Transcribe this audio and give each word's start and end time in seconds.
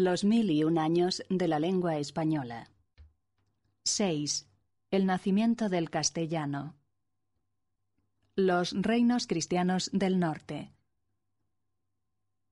Los 0.00 0.22
mil 0.22 0.48
y 0.52 0.62
un 0.62 0.78
años 0.78 1.24
de 1.28 1.48
la 1.48 1.58
lengua 1.58 1.98
española. 1.98 2.68
6. 3.82 4.46
El 4.92 5.06
nacimiento 5.06 5.68
del 5.68 5.90
castellano. 5.90 6.76
Los 8.36 8.80
reinos 8.80 9.26
cristianos 9.26 9.90
del 9.92 10.20
norte. 10.20 10.70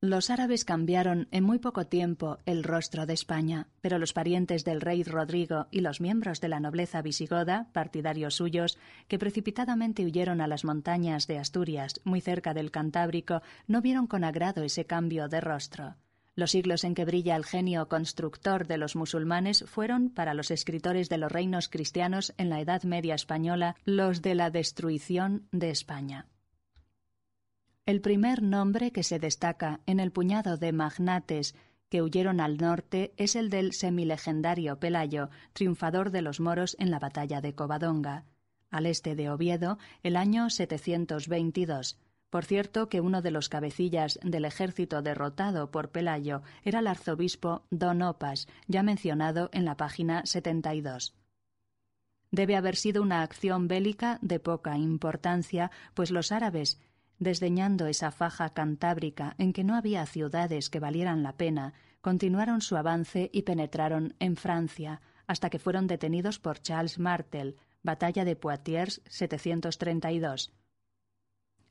Los 0.01 0.31
árabes 0.31 0.65
cambiaron 0.65 1.29
en 1.31 1.45
muy 1.45 1.61
poco 1.61 1.87
tiempo 1.87 2.39
el 2.47 2.65
rostro 2.65 3.07
de 3.07 3.15
España, 3.15 3.69
pero 3.81 4.01
los 4.01 4.13
parientes 4.13 4.65
del 4.65 4.81
rey 4.81 5.05
Rodrigo 5.05 5.69
y 5.71 5.83
los 5.83 6.01
miembros 6.01 6.41
de 6.41 6.49
la 6.49 6.59
nobleza 6.59 7.01
visigoda, 7.01 7.71
partidarios 7.73 8.35
suyos, 8.35 8.77
que 9.07 9.21
precipitadamente 9.21 10.05
huyeron 10.05 10.41
a 10.41 10.49
las 10.49 10.65
montañas 10.65 11.29
de 11.29 11.39
Asturias, 11.39 12.01
muy 12.03 12.21
cerca 12.21 12.55
del 12.55 12.73
Cantábrico, 12.73 13.41
no 13.69 13.83
vieron 13.83 14.09
con 14.09 14.25
agrado 14.25 14.65
ese 14.65 14.85
cambio 14.85 15.29
de 15.29 15.41
rostro. 15.41 15.95
Los 16.37 16.51
siglos 16.51 16.85
en 16.85 16.95
que 16.95 17.07
brilla 17.07 17.35
el 17.35 17.47
genio 17.47 17.89
constructor 17.89 18.67
de 18.67 18.77
los 18.77 18.95
musulmanes 18.95 19.65
fueron, 19.67 20.11
para 20.11 20.35
los 20.35 20.51
escritores 20.51 21.09
de 21.09 21.17
los 21.17 21.33
reinos 21.33 21.71
cristianos 21.71 22.35
en 22.37 22.51
la 22.51 22.61
Edad 22.61 22.83
Media 22.83 23.15
española, 23.15 23.75
los 23.87 24.21
de 24.21 24.35
la 24.35 24.51
destrucción 24.51 25.49
de 25.51 25.71
España. 25.71 26.27
El 27.87 28.03
primer 28.03 28.43
nombre 28.43 28.93
que 28.93 29.03
se 29.03 29.19
destaca 29.19 29.81
en 29.87 29.99
el 29.99 30.13
puñado 30.13 30.59
de 30.59 30.73
magnates 30.73 31.55
que 31.89 32.03
huyeron 32.03 32.41
al 32.41 32.59
norte 32.59 33.15
es 33.17 33.35
el 33.35 33.49
del 33.49 33.73
semilegendario 33.73 34.79
Pelayo, 34.79 35.31
triunfador 35.55 36.11
de 36.11 36.21
los 36.21 36.39
moros 36.39 36.77
en 36.79 36.91
la 36.91 36.99
batalla 36.99 37.41
de 37.41 37.55
Covadonga, 37.55 38.27
al 38.71 38.85
este 38.85 39.15
de 39.15 39.31
Oviedo, 39.31 39.79
el 40.03 40.17
año 40.17 40.51
722. 40.51 41.97
Por 42.31 42.45
cierto 42.45 42.89
que 42.89 43.01
uno 43.01 43.23
de 43.23 43.31
los 43.31 43.49
cabecillas 43.49 44.19
del 44.23 44.45
ejército 44.45 45.01
derrotado 45.01 45.71
por 45.71 45.91
Pelayo 45.91 46.43
era 46.65 46.81
el 46.81 46.87
arzobispo 46.87 47.65
Don 47.71 48.03
Opas, 48.03 48.49
ya 48.67 48.83
mencionado 48.83 49.49
en 49.53 49.65
la 49.65 49.77
página 49.77 50.27
72. 50.27 51.15
Debe 52.33 52.57
haber 52.57 52.77
sido 52.77 53.03
una 53.03 53.23
acción 53.23 53.69
bélica 53.69 54.19
de 54.21 54.41
poca 54.41 54.77
importancia, 54.77 55.71
pues 55.95 56.11
los 56.11 56.33
árabes, 56.33 56.81
desdeñando 57.19 57.87
esa 57.87 58.11
faja 58.11 58.51
cantábrica 58.51 59.35
en 59.39 59.53
que 59.53 59.65
no 59.65 59.77
había 59.77 60.05
ciudades 60.07 60.69
que 60.69 60.81
valieran 60.81 61.23
la 61.23 61.37
pena, 61.37 61.73
continuaron 62.01 62.61
su 62.61 62.77
avance 62.77 63.31
y 63.33 63.43
penetraron 63.43 64.15
en 64.19 64.37
Francia, 64.37 65.01
hasta 65.27 65.49
que 65.49 65.59
fueron 65.59 65.87
detenidos 65.87 66.39
por 66.39 66.61
Charles 66.61 66.99
Martel, 66.99 67.57
Batalla 67.83 68.25
de 68.25 68.37
Poitiers 68.37 69.01
732. 69.09 70.53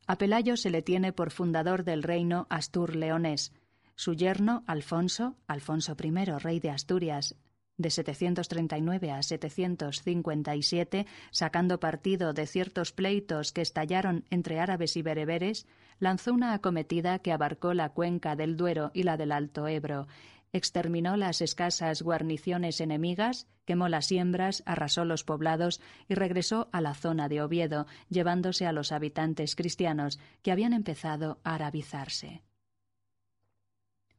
A 0.08 0.18
Pelayo 0.18 0.56
se 0.56 0.70
le 0.70 0.84
tiene 0.84 1.14
por 1.14 1.32
fundador 1.32 1.84
del 1.84 2.04
reino 2.04 2.46
Astur-Leonés. 2.50 3.52
Su 3.96 4.14
yerno, 4.14 4.64
Alfonso, 4.68 5.36
Alfonso 5.48 5.96
I, 6.00 6.26
rey 6.40 6.60
de 6.60 6.70
Asturias, 6.70 7.36
de 7.78 7.90
739 7.90 9.12
a 9.12 9.24
757, 9.24 11.08
sacando 11.32 11.80
partido 11.80 12.34
de 12.34 12.46
ciertos 12.46 12.92
pleitos 12.92 13.52
que 13.52 13.62
estallaron 13.62 14.26
entre 14.30 14.60
árabes 14.60 14.96
y 14.96 15.02
bereberes, 15.02 15.66
lanzó 16.00 16.34
una 16.34 16.54
acometida 16.54 17.20
que 17.20 17.32
abarcó 17.32 17.74
la 17.74 17.90
cuenca 17.90 18.36
del 18.36 18.58
Duero 18.58 18.92
y 18.94 19.04
la 19.04 19.18
del 19.18 19.32
Alto 19.32 19.68
Ebro, 19.68 20.08
exterminó 20.56 21.18
las 21.18 21.42
escasas 21.42 22.02
guarniciones 22.02 22.80
enemigas, 22.80 23.48
quemó 23.66 23.90
las 23.90 24.06
siembras, 24.06 24.64
arrasó 24.66 25.04
los 25.04 25.26
poblados 25.26 25.82
y 26.08 26.16
regresó 26.16 26.70
a 26.72 26.80
la 26.80 26.94
zona 26.94 27.28
de 27.28 27.42
Oviedo, 27.42 27.88
llevándose 28.10 28.66
a 28.66 28.72
los 28.72 28.94
habitantes 28.94 29.56
cristianos 29.56 30.18
que 30.42 30.54
habían 30.54 30.72
empezado 30.72 31.40
a 31.44 31.56
arabizarse. 31.56 32.42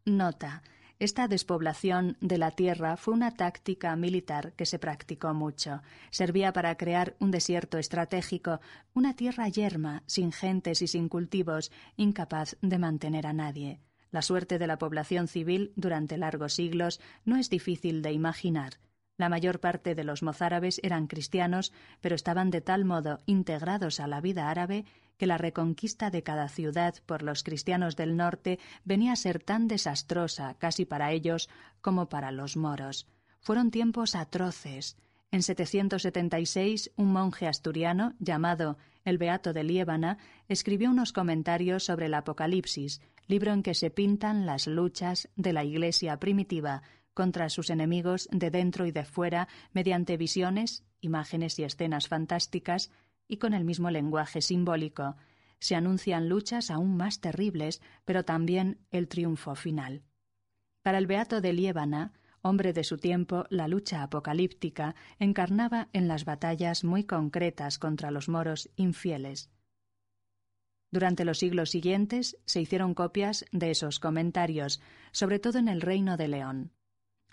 Nota. 0.04 0.62
Esta 0.98 1.28
despoblación 1.28 2.16
de 2.20 2.38
la 2.38 2.50
tierra 2.50 2.96
fue 2.96 3.12
una 3.12 3.30
táctica 3.30 3.94
militar 3.96 4.54
que 4.54 4.64
se 4.64 4.78
practicó 4.78 5.34
mucho. 5.34 5.82
Servía 6.10 6.54
para 6.54 6.76
crear 6.76 7.16
un 7.18 7.30
desierto 7.30 7.76
estratégico, 7.76 8.60
una 8.94 9.14
tierra 9.14 9.48
yerma, 9.48 10.02
sin 10.06 10.32
gentes 10.32 10.80
y 10.80 10.86
sin 10.86 11.08
cultivos, 11.10 11.70
incapaz 11.96 12.56
de 12.62 12.78
mantener 12.78 13.26
a 13.26 13.34
nadie. 13.34 13.80
La 14.10 14.22
suerte 14.22 14.58
de 14.58 14.66
la 14.66 14.78
población 14.78 15.28
civil 15.28 15.72
durante 15.76 16.16
largos 16.16 16.54
siglos 16.54 17.00
no 17.24 17.36
es 17.36 17.50
difícil 17.50 18.02
de 18.02 18.12
imaginar. 18.12 18.74
La 19.18 19.28
mayor 19.28 19.60
parte 19.60 19.94
de 19.94 20.04
los 20.04 20.22
mozárabes 20.22 20.80
eran 20.82 21.06
cristianos, 21.06 21.72
pero 22.00 22.14
estaban 22.14 22.50
de 22.50 22.60
tal 22.60 22.84
modo 22.84 23.20
integrados 23.26 23.98
a 24.00 24.06
la 24.06 24.20
vida 24.20 24.50
árabe 24.50 24.84
que 25.16 25.26
la 25.26 25.38
reconquista 25.38 26.10
de 26.10 26.22
cada 26.22 26.48
ciudad 26.48 26.94
por 27.06 27.22
los 27.22 27.42
cristianos 27.42 27.96
del 27.96 28.16
norte 28.16 28.58
venía 28.84 29.12
a 29.12 29.16
ser 29.16 29.42
tan 29.42 29.68
desastrosa 29.68 30.54
casi 30.58 30.84
para 30.84 31.12
ellos 31.12 31.48
como 31.80 32.08
para 32.08 32.30
los 32.30 32.56
moros. 32.56 33.06
Fueron 33.40 33.70
tiempos 33.70 34.14
atroces. 34.14 34.96
En 35.30 35.42
776, 35.42 36.92
un 36.96 37.12
monje 37.12 37.46
asturiano 37.46 38.14
llamado 38.18 38.78
el 39.04 39.18
Beato 39.18 39.52
de 39.52 39.64
Liébana 39.64 40.18
escribió 40.48 40.90
unos 40.90 41.12
comentarios 41.12 41.84
sobre 41.84 42.06
el 42.06 42.14
Apocalipsis, 42.14 43.00
libro 43.26 43.52
en 43.52 43.62
que 43.62 43.74
se 43.74 43.90
pintan 43.90 44.46
las 44.46 44.66
luchas 44.66 45.28
de 45.36 45.52
la 45.52 45.64
Iglesia 45.64 46.18
primitiva 46.18 46.82
contra 47.12 47.48
sus 47.48 47.70
enemigos 47.70 48.28
de 48.30 48.50
dentro 48.50 48.86
y 48.86 48.92
de 48.92 49.04
fuera 49.04 49.48
mediante 49.72 50.16
visiones, 50.16 50.84
imágenes 51.00 51.58
y 51.58 51.64
escenas 51.64 52.08
fantásticas 52.08 52.90
y 53.26 53.38
con 53.38 53.54
el 53.54 53.64
mismo 53.64 53.90
lenguaje 53.90 54.42
simbólico. 54.42 55.16
Se 55.58 55.74
anuncian 55.74 56.28
luchas 56.28 56.70
aún 56.70 56.96
más 56.96 57.20
terribles, 57.20 57.80
pero 58.04 58.24
también 58.24 58.78
el 58.90 59.08
triunfo 59.08 59.54
final. 59.54 60.02
Para 60.82 60.98
el 60.98 61.06
Beato 61.06 61.40
de 61.40 61.52
Liébana, 61.52 62.12
hombre 62.48 62.72
de 62.72 62.84
su 62.84 62.96
tiempo, 62.98 63.44
la 63.50 63.68
lucha 63.68 64.02
apocalíptica 64.02 64.94
encarnaba 65.18 65.88
en 65.92 66.08
las 66.08 66.24
batallas 66.24 66.84
muy 66.84 67.04
concretas 67.04 67.78
contra 67.78 68.10
los 68.10 68.28
moros 68.28 68.70
infieles. 68.76 69.50
Durante 70.90 71.24
los 71.24 71.38
siglos 71.38 71.70
siguientes 71.70 72.38
se 72.46 72.60
hicieron 72.60 72.94
copias 72.94 73.44
de 73.52 73.70
esos 73.70 73.98
comentarios, 73.98 74.80
sobre 75.12 75.38
todo 75.38 75.58
en 75.58 75.68
el 75.68 75.80
Reino 75.80 76.16
de 76.16 76.28
León. 76.28 76.72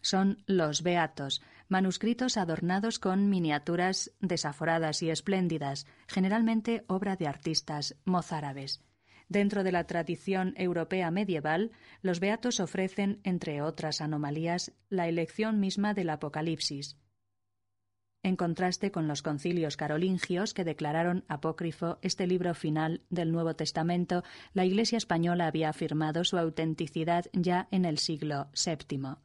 Son 0.01 0.43
los 0.47 0.83
Beatos, 0.83 1.41
manuscritos 1.69 2.35
adornados 2.35 2.99
con 2.99 3.29
miniaturas 3.29 4.11
desaforadas 4.19 5.01
y 5.01 5.09
espléndidas, 5.09 5.85
generalmente 6.07 6.83
obra 6.87 7.15
de 7.15 7.27
artistas 7.27 7.95
mozárabes. 8.03 8.81
Dentro 9.29 9.63
de 9.63 9.71
la 9.71 9.85
tradición 9.85 10.53
europea 10.57 11.11
medieval, 11.11 11.71
los 12.01 12.19
beatos 12.19 12.59
ofrecen, 12.59 13.19
entre 13.23 13.61
otras 13.61 14.01
anomalías, 14.01 14.73
la 14.89 15.07
elección 15.07 15.59
misma 15.59 15.93
del 15.93 16.09
Apocalipsis, 16.09 16.97
en 18.23 18.37
contraste 18.37 18.89
con 18.89 19.09
los 19.09 19.21
concilios 19.21 19.75
carolingios 19.75 20.53
que 20.53 20.63
declararon 20.63 21.25
apócrifo 21.27 21.99
este 22.01 22.25
libro 22.25 22.55
final 22.55 23.01
del 23.09 23.33
Nuevo 23.33 23.53
Testamento, 23.53 24.23
la 24.53 24.63
Iglesia 24.63 24.97
española 24.97 25.45
había 25.45 25.67
afirmado 25.67 26.23
su 26.23 26.37
autenticidad 26.37 27.25
ya 27.33 27.67
en 27.69 27.83
el 27.83 27.97
siglo 27.97 28.47
VII. 28.53 29.17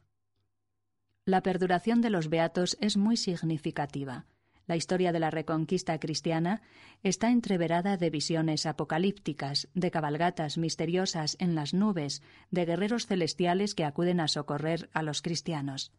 La 1.23 1.41
perduración 1.41 2.01
de 2.01 2.09
los 2.09 2.27
beatos 2.27 2.77
es 2.81 2.97
muy 2.97 3.15
significativa. 3.15 4.25
La 4.69 4.75
historia 4.75 5.11
de 5.11 5.19
la 5.19 5.31
reconquista 5.31 5.99
cristiana 5.99 6.61
está 7.01 7.31
entreverada 7.31 7.97
de 7.97 8.11
visiones 8.11 8.67
apocalípticas, 8.67 9.67
de 9.73 9.89
cabalgatas 9.89 10.59
misteriosas 10.59 11.37
en 11.39 11.55
las 11.55 11.73
nubes, 11.73 12.21
de 12.51 12.65
guerreros 12.65 13.07
celestiales 13.07 13.73
que 13.73 13.83
acuden 13.83 14.19
a 14.19 14.27
socorrer 14.27 14.87
a 14.93 15.01
los 15.01 15.23
cristianos. 15.23 15.91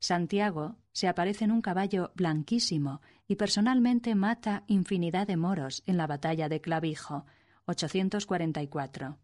Santiago 0.00 0.74
se 0.90 1.06
aparece 1.06 1.44
en 1.44 1.52
un 1.52 1.62
caballo 1.62 2.10
blanquísimo 2.16 3.00
y 3.28 3.36
personalmente 3.36 4.16
mata 4.16 4.64
infinidad 4.66 5.28
de 5.28 5.36
moros 5.36 5.84
en 5.86 5.96
la 5.96 6.08
batalla 6.08 6.48
de 6.48 6.60
Clavijo, 6.60 7.26
844. 7.66 9.18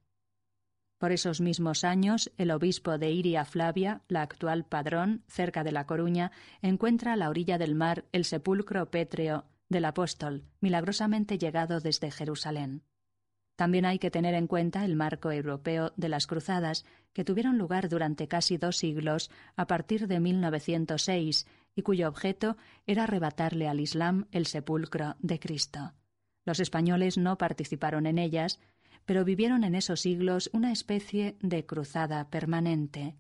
Por 1.01 1.13
esos 1.13 1.41
mismos 1.41 1.83
años, 1.83 2.31
el 2.37 2.51
obispo 2.51 2.99
de 2.99 3.11
Iria 3.11 3.47
Flavia, 3.47 4.03
la 4.09 4.21
actual 4.21 4.67
Padrón, 4.67 5.25
cerca 5.29 5.65
de 5.65 5.73
La 5.73 5.87
Coruña, 5.87 6.31
encuentra 6.61 7.15
a 7.15 7.17
la 7.17 7.31
orilla 7.31 7.57
del 7.57 7.75
mar 7.75 8.05
el 8.13 8.27
sepulcro 8.27 8.91
pétreo 8.91 9.47
del 9.71 9.87
apóstol, 9.87 10.45
milagrosamente 10.61 11.39
llegado 11.39 11.81
desde 11.81 12.11
Jerusalén. 12.11 12.83
También 13.57 13.87
hay 13.87 13.99
que 13.99 14.11
tener 14.11 14.35
en 14.35 14.47
cuenta 14.47 14.85
el 14.85 14.95
marco 14.95 15.33
europeo 15.33 15.95
de 15.97 16.11
las 16.11 16.27
cruzadas, 16.27 16.85
que 17.15 17.25
tuvieron 17.25 17.57
lugar 17.57 17.89
durante 17.89 18.29
casi 18.29 18.59
dos 18.59 18.77
siglos 18.77 19.31
a 19.57 19.67
partir 19.67 20.07
de 20.07 20.21
1906 20.21 21.47
y 21.77 21.81
cuyo 21.81 22.09
objeto 22.09 22.59
era 22.87 23.05
arrebatarle 23.05 23.69
al 23.69 23.81
Islam 23.81 24.27
el 24.33 24.45
sepulcro 24.45 25.17
de 25.21 25.41
Cristo. 25.41 25.95
Los 26.45 26.61
españoles 26.61 27.17
no 27.17 27.39
participaron 27.39 28.07
en 28.07 28.19
ellas, 28.19 28.61
pero 29.11 29.25
vivieron 29.25 29.65
en 29.65 29.75
esos 29.75 30.03
siglos 30.03 30.51
una 30.53 30.71
especie 30.71 31.37
de 31.41 31.67
cruzada 31.67 32.31
permanente. 32.31 33.17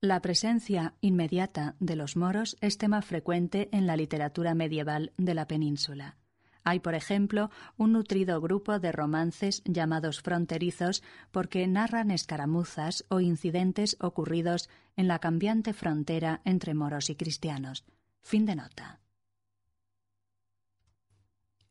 La 0.00 0.22
presencia 0.22 0.94
inmediata 1.00 1.74
de 1.80 1.96
los 1.96 2.16
moros 2.16 2.56
es 2.60 2.78
tema 2.78 3.02
frecuente 3.02 3.68
en 3.72 3.88
la 3.88 3.96
literatura 3.96 4.54
medieval 4.54 5.12
de 5.16 5.34
la 5.34 5.48
península. 5.48 6.18
Hay, 6.62 6.78
por 6.78 6.94
ejemplo, 6.94 7.50
un 7.76 7.94
nutrido 7.94 8.40
grupo 8.40 8.78
de 8.78 8.92
romances 8.92 9.60
llamados 9.64 10.22
fronterizos 10.22 11.02
porque 11.32 11.66
narran 11.66 12.12
escaramuzas 12.12 13.04
o 13.08 13.18
incidentes 13.18 13.96
ocurridos 13.98 14.70
en 14.94 15.08
la 15.08 15.18
cambiante 15.18 15.72
frontera 15.72 16.42
entre 16.44 16.74
moros 16.74 17.10
y 17.10 17.16
cristianos. 17.16 17.84
Fin 18.22 18.46
de 18.46 18.54
nota. 18.54 19.00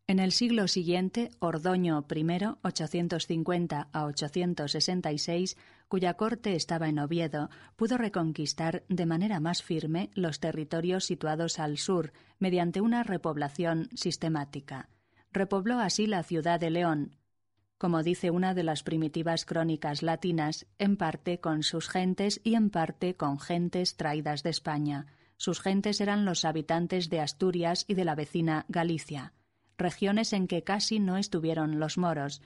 En 0.09 0.19
el 0.19 0.31
siglo 0.31 0.69
siguiente, 0.69 1.31
Ordoño 1.39 2.06
I, 2.09 2.24
850 2.62 3.89
a 3.92 4.06
866, 4.06 5.57
cuya 5.89 6.13
corte 6.13 6.56
estaba 6.56 6.88
en 6.88 7.00
Oviedo, 7.00 7.50
pudo 7.75 7.98
reconquistar 7.98 8.86
de 8.88 9.06
manera 9.06 9.42
más 9.42 9.62
firme 9.62 10.09
los 10.13 10.39
territorios 10.39 11.04
situados 11.04 11.59
al 11.59 11.77
sur 11.77 12.13
mediante 12.39 12.80
una 12.80 13.04
repoblación 13.04 13.89
sistemática. 13.95 14.88
Repobló 15.33 15.77
así 15.77 16.07
la 16.07 16.24
ciudad 16.24 16.57
de 16.57 16.69
León, 16.69 17.18
como 17.77 18.01
dice 18.01 18.31
una 18.31 18.53
de 18.53 18.63
las 18.63 18.83
primitivas 18.83 19.44
crónicas 19.44 20.03
latinas, 20.03 20.68
en 20.80 20.95
parte 20.95 21.42
con 21.42 21.63
sus 21.63 21.89
gentes 21.89 22.39
y 22.45 22.56
en 22.56 22.69
parte 22.69 23.18
con 23.18 23.42
gentes 23.42 23.98
traídas 23.98 24.42
de 24.42 24.51
España. 24.51 25.07
Sus 25.36 25.60
gentes 25.60 26.00
eran 26.00 26.24
los 26.24 26.45
habitantes 26.45 27.10
de 27.10 27.19
Asturias 27.19 27.83
y 27.89 27.95
de 27.95 28.06
la 28.06 28.15
vecina 28.15 28.65
Galicia 28.69 29.33
regiones 29.77 30.33
en 30.33 30.47
que 30.47 30.63
casi 30.63 31.00
no 31.00 31.18
estuvieron 31.18 31.79
los 31.79 31.97
moros, 31.97 32.41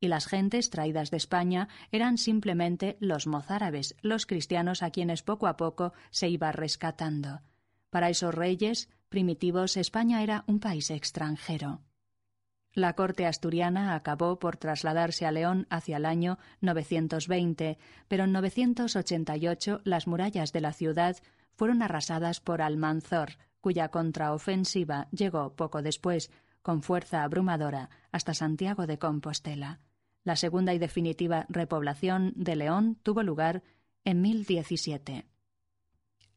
y 0.00 0.08
las 0.08 0.26
gentes 0.26 0.68
traídas 0.68 1.10
de 1.10 1.16
España 1.16 1.68
eran 1.92 2.18
simplemente 2.18 2.96
los 2.98 3.26
mozárabes, 3.28 3.94
los 4.02 4.26
cristianos 4.26 4.82
a 4.82 4.90
quienes 4.90 5.22
poco 5.22 5.46
a 5.46 5.56
poco 5.56 5.92
se 6.10 6.28
iba 6.28 6.50
rescatando. 6.50 7.40
Para 7.88 8.10
esos 8.10 8.34
reyes 8.34 8.88
primitivos 9.08 9.76
España 9.76 10.22
era 10.22 10.42
un 10.46 10.58
país 10.58 10.90
extranjero. 10.90 11.82
La 12.74 12.94
corte 12.94 13.26
asturiana 13.26 13.94
acabó 13.94 14.38
por 14.38 14.56
trasladarse 14.56 15.26
a 15.26 15.30
León 15.30 15.66
hacia 15.68 15.98
el 15.98 16.06
año 16.06 16.38
920, 16.62 17.78
pero 18.08 18.24
en 18.24 18.32
988 18.32 19.82
las 19.84 20.06
murallas 20.06 20.52
de 20.52 20.62
la 20.62 20.72
ciudad 20.72 21.18
fueron 21.54 21.82
arrasadas 21.82 22.40
por 22.40 22.62
Almanzor, 22.62 23.36
cuya 23.60 23.90
contraofensiva 23.90 25.06
llegó 25.10 25.54
poco 25.54 25.82
después, 25.82 26.30
con 26.62 26.82
fuerza 26.82 27.22
abrumadora 27.22 27.90
hasta 28.10 28.34
Santiago 28.34 28.86
de 28.86 28.98
Compostela. 28.98 29.80
La 30.24 30.36
segunda 30.36 30.72
y 30.72 30.78
definitiva 30.78 31.46
repoblación 31.48 32.32
de 32.36 32.56
León 32.56 32.96
tuvo 33.02 33.22
lugar 33.22 33.62
en 34.04 34.20
1017. 34.22 35.26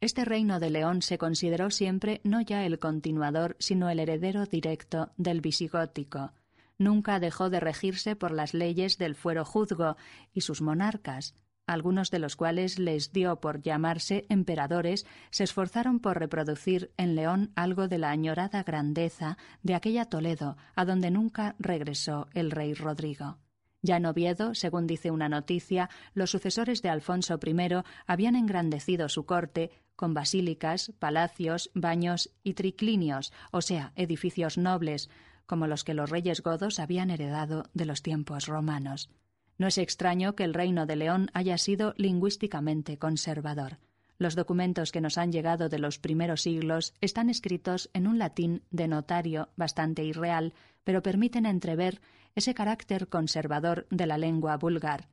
Este 0.01 0.25
reino 0.25 0.59
de 0.59 0.69
León 0.69 1.01
se 1.01 1.17
consideró 1.17 1.71
siempre 1.71 2.21
no 2.23 2.41
ya 2.41 2.65
el 2.65 2.79
continuador, 2.79 3.55
sino 3.59 3.89
el 3.89 3.99
heredero 3.99 4.45
directo 4.45 5.11
del 5.17 5.41
visigótico. 5.41 6.33
Nunca 6.77 7.19
dejó 7.19 7.49
de 7.49 7.59
regirse 7.59 8.15
por 8.15 8.31
las 8.31 8.53
leyes 8.53 8.97
del 8.97 9.15
fuero 9.15 9.45
juzgo 9.45 9.95
y 10.33 10.41
sus 10.41 10.61
monarcas, 10.61 11.35
algunos 11.67 12.11
de 12.11 12.19
los 12.19 12.35
cuales 12.35 12.79
les 12.79 13.11
dio 13.11 13.39
por 13.39 13.61
llamarse 13.61 14.25
emperadores, 14.29 15.05
se 15.31 15.43
esforzaron 15.43 15.99
por 15.99 16.19
reproducir 16.19 16.91
en 16.97 17.15
León 17.15 17.51
algo 17.55 17.87
de 17.87 17.97
la 17.97 18.11
añorada 18.11 18.63
grandeza 18.63 19.37
de 19.63 19.75
aquella 19.75 20.05
Toledo 20.05 20.57
a 20.75 20.85
donde 20.85 21.11
nunca 21.11 21.55
regresó 21.59 22.27
el 22.33 22.51
rey 22.51 22.73
Rodrigo. 22.73 23.37
Ya 23.81 23.97
en 23.97 24.07
Oviedo, 24.07 24.55
según 24.55 24.87
dice 24.87 25.11
una 25.11 25.29
noticia, 25.29 25.91
los 26.15 26.31
sucesores 26.31 26.81
de 26.81 26.89
Alfonso 26.89 27.39
I 27.45 27.83
habían 28.07 28.35
engrandecido 28.35 29.09
su 29.09 29.25
corte 29.25 29.69
con 29.95 30.13
basílicas, 30.13 30.91
palacios, 30.97 31.69
baños 31.75 32.31
y 32.43 32.55
triclinios, 32.55 33.31
o 33.51 33.61
sea, 33.61 33.93
edificios 33.95 34.57
nobles, 34.57 35.09
como 35.45 35.67
los 35.67 35.83
que 35.83 35.93
los 35.93 36.09
reyes 36.09 36.41
godos 36.41 36.79
habían 36.79 37.11
heredado 37.11 37.65
de 37.73 37.85
los 37.85 38.01
tiempos 38.01 38.47
romanos. 38.47 39.09
No 39.57 39.67
es 39.67 39.77
extraño 39.77 40.35
que 40.35 40.43
el 40.43 40.53
Reino 40.53 40.85
de 40.85 40.95
León 40.95 41.29
haya 41.33 41.57
sido 41.57 41.93
lingüísticamente 41.97 42.97
conservador. 42.97 43.79
Los 44.17 44.35
documentos 44.35 44.91
que 44.91 45.01
nos 45.01 45.17
han 45.17 45.31
llegado 45.31 45.67
de 45.67 45.79
los 45.79 45.99
primeros 45.99 46.41
siglos 46.41 46.93
están 47.01 47.29
escritos 47.29 47.89
en 47.93 48.07
un 48.07 48.17
latín 48.17 48.63
de 48.71 48.87
notario 48.87 49.49
bastante 49.57 50.03
irreal, 50.03 50.53
pero 50.83 51.03
permiten 51.03 51.45
entrever 51.45 52.01
ese 52.33 52.53
carácter 52.53 53.07
conservador 53.09 53.87
de 53.89 54.05
la 54.05 54.17
lengua 54.17 54.57
vulgar. 54.57 55.09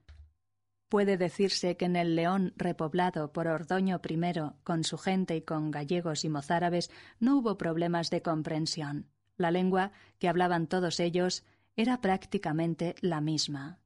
Puede 0.89 1.17
decirse 1.17 1.77
que 1.77 1.87
en 1.87 1.97
el 1.97 2.17
León 2.17 2.53
repoblado 2.56 3.33
por 3.33 3.49
Ordoño 3.49 4.00
I, 4.06 4.33
con 4.62 4.85
su 4.85 4.99
gente 4.99 5.37
y 5.37 5.43
con 5.43 5.71
gallegos 5.71 6.25
y 6.25 6.29
mozárabes, 6.29 6.91
no 7.19 7.39
hubo 7.39 7.56
problemas 7.56 8.11
de 8.11 8.23
comprensión. 8.23 9.09
La 9.37 9.50
lengua 9.50 9.93
que 10.19 10.29
hablaban 10.29 10.67
todos 10.67 11.00
ellos 11.00 11.44
era 11.77 12.00
prácticamente 12.03 12.94
la 13.00 13.21
misma. 13.21 13.81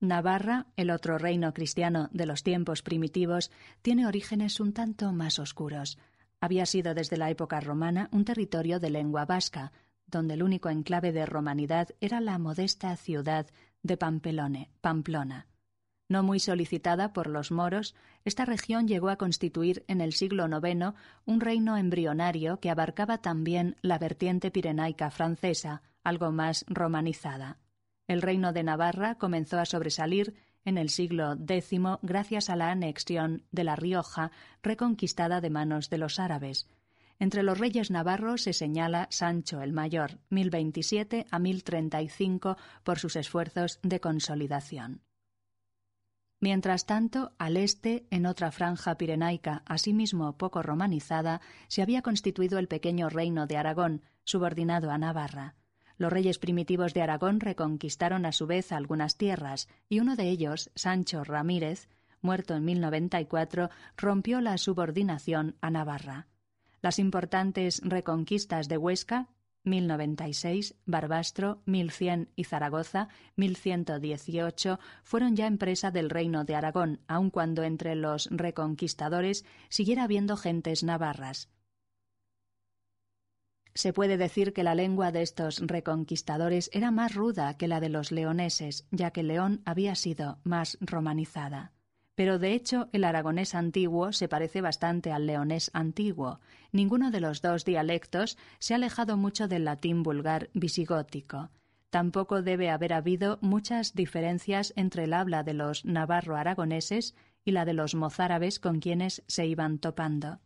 Navarra, 0.00 0.66
el 0.76 0.90
otro 0.90 1.18
reino 1.18 1.52
cristiano 1.52 2.08
de 2.12 2.24
los 2.24 2.44
tiempos 2.44 2.82
primitivos, 2.82 3.50
tiene 3.82 4.06
orígenes 4.06 4.60
un 4.60 4.72
tanto 4.72 5.12
más 5.12 5.40
oscuros. 5.40 5.98
Había 6.40 6.66
sido 6.66 6.94
desde 6.94 7.16
la 7.16 7.30
época 7.30 7.58
romana 7.58 8.08
un 8.12 8.24
territorio 8.24 8.78
de 8.78 8.90
lengua 8.90 9.24
vasca, 9.24 9.72
donde 10.06 10.34
el 10.34 10.44
único 10.44 10.68
enclave 10.68 11.10
de 11.10 11.26
romanidad 11.26 11.88
era 12.00 12.20
la 12.20 12.38
modesta 12.38 12.94
ciudad 12.96 13.46
de 13.82 13.96
Pampelone, 13.96 14.70
Pamplona. 14.80 15.48
No 16.08 16.22
muy 16.22 16.38
solicitada 16.38 17.12
por 17.12 17.26
los 17.26 17.50
moros, 17.50 17.96
esta 18.24 18.44
región 18.44 18.86
llegó 18.86 19.08
a 19.08 19.16
constituir 19.16 19.84
en 19.88 20.00
el 20.00 20.12
siglo 20.12 20.46
IX 20.46 20.94
un 21.26 21.40
reino 21.40 21.76
embrionario 21.76 22.60
que 22.60 22.70
abarcaba 22.70 23.18
también 23.18 23.76
la 23.82 23.98
vertiente 23.98 24.52
pirenaica 24.52 25.10
francesa, 25.10 25.82
algo 26.04 26.30
más 26.30 26.64
romanizada. 26.68 27.58
El 28.08 28.22
reino 28.22 28.52
de 28.52 28.64
Navarra 28.64 29.16
comenzó 29.16 29.60
a 29.60 29.66
sobresalir 29.66 30.34
en 30.64 30.78
el 30.78 30.88
siglo 30.88 31.34
X 31.34 31.80
gracias 32.02 32.50
a 32.50 32.56
la 32.56 32.70
anexión 32.70 33.44
de 33.52 33.64
La 33.64 33.76
Rioja 33.76 34.32
reconquistada 34.62 35.40
de 35.40 35.50
manos 35.50 35.90
de 35.90 35.98
los 35.98 36.18
árabes. 36.18 36.66
Entre 37.20 37.42
los 37.42 37.58
reyes 37.58 37.90
navarros 37.90 38.42
se 38.42 38.52
señala 38.52 39.08
Sancho 39.10 39.60
el 39.60 39.72
Mayor, 39.72 40.20
1027 40.30 41.26
a 41.30 41.38
1035, 41.38 42.56
por 42.82 42.98
sus 42.98 43.16
esfuerzos 43.16 43.78
de 43.82 44.00
consolidación. 44.00 45.02
Mientras 46.40 46.86
tanto, 46.86 47.32
al 47.38 47.56
este, 47.56 48.06
en 48.10 48.24
otra 48.24 48.52
franja 48.52 48.96
pirenaica, 48.96 49.64
asimismo 49.66 50.38
poco 50.38 50.62
romanizada, 50.62 51.40
se 51.66 51.82
había 51.82 52.02
constituido 52.02 52.58
el 52.58 52.68
pequeño 52.68 53.08
reino 53.08 53.46
de 53.48 53.56
Aragón, 53.56 54.02
subordinado 54.22 54.92
a 54.92 54.98
Navarra. 54.98 55.57
Los 55.98 56.12
reyes 56.12 56.38
primitivos 56.38 56.94
de 56.94 57.02
Aragón 57.02 57.40
reconquistaron 57.40 58.24
a 58.24 58.32
su 58.32 58.46
vez 58.46 58.70
algunas 58.70 59.16
tierras, 59.16 59.68
y 59.88 59.98
uno 59.98 60.14
de 60.14 60.30
ellos, 60.30 60.70
Sancho 60.76 61.24
Ramírez, 61.24 61.88
muerto 62.22 62.54
en 62.54 62.64
1094, 62.64 63.68
rompió 63.96 64.40
la 64.40 64.56
subordinación 64.58 65.56
a 65.60 65.70
Navarra. 65.70 66.28
Las 66.80 67.00
importantes 67.00 67.80
reconquistas 67.84 68.68
de 68.68 68.78
Huesca, 68.78 69.28
1096, 69.64 70.76
Barbastro, 70.86 71.62
1100 71.66 72.30
y 72.36 72.44
Zaragoza, 72.44 73.08
1118, 73.34 74.78
fueron 75.02 75.34
ya 75.34 75.48
empresa 75.48 75.90
del 75.90 76.10
reino 76.10 76.44
de 76.44 76.54
Aragón, 76.54 77.00
aun 77.08 77.30
cuando 77.30 77.64
entre 77.64 77.96
los 77.96 78.28
reconquistadores 78.30 79.44
siguiera 79.68 80.04
habiendo 80.04 80.36
gentes 80.36 80.84
navarras. 80.84 81.48
Se 83.78 83.92
puede 83.92 84.16
decir 84.16 84.54
que 84.54 84.64
la 84.64 84.74
lengua 84.74 85.12
de 85.12 85.22
estos 85.22 85.60
reconquistadores 85.64 86.68
era 86.72 86.90
más 86.90 87.14
ruda 87.14 87.56
que 87.56 87.68
la 87.68 87.78
de 87.78 87.88
los 87.88 88.10
leoneses, 88.10 88.88
ya 88.90 89.12
que 89.12 89.22
León 89.22 89.62
había 89.64 89.94
sido 89.94 90.40
más 90.42 90.78
romanizada. 90.80 91.70
Pero 92.16 92.40
de 92.40 92.54
hecho 92.54 92.88
el 92.90 93.04
aragonés 93.04 93.54
antiguo 93.54 94.12
se 94.12 94.26
parece 94.26 94.62
bastante 94.62 95.12
al 95.12 95.28
leonés 95.28 95.70
antiguo. 95.74 96.40
Ninguno 96.72 97.12
de 97.12 97.20
los 97.20 97.40
dos 97.40 97.64
dialectos 97.64 98.36
se 98.58 98.74
ha 98.74 98.78
alejado 98.78 99.16
mucho 99.16 99.46
del 99.46 99.66
latín 99.66 100.02
vulgar 100.02 100.50
visigótico. 100.54 101.50
Tampoco 101.88 102.42
debe 102.42 102.70
haber 102.70 102.92
habido 102.92 103.38
muchas 103.42 103.94
diferencias 103.94 104.72
entre 104.74 105.04
el 105.04 105.12
habla 105.12 105.44
de 105.44 105.54
los 105.54 105.84
navarro-aragoneses 105.84 107.14
y 107.44 107.52
la 107.52 107.64
de 107.64 107.74
los 107.74 107.94
mozárabes 107.94 108.58
con 108.58 108.80
quienes 108.80 109.22
se 109.28 109.46
iban 109.46 109.78
topando. 109.78 110.40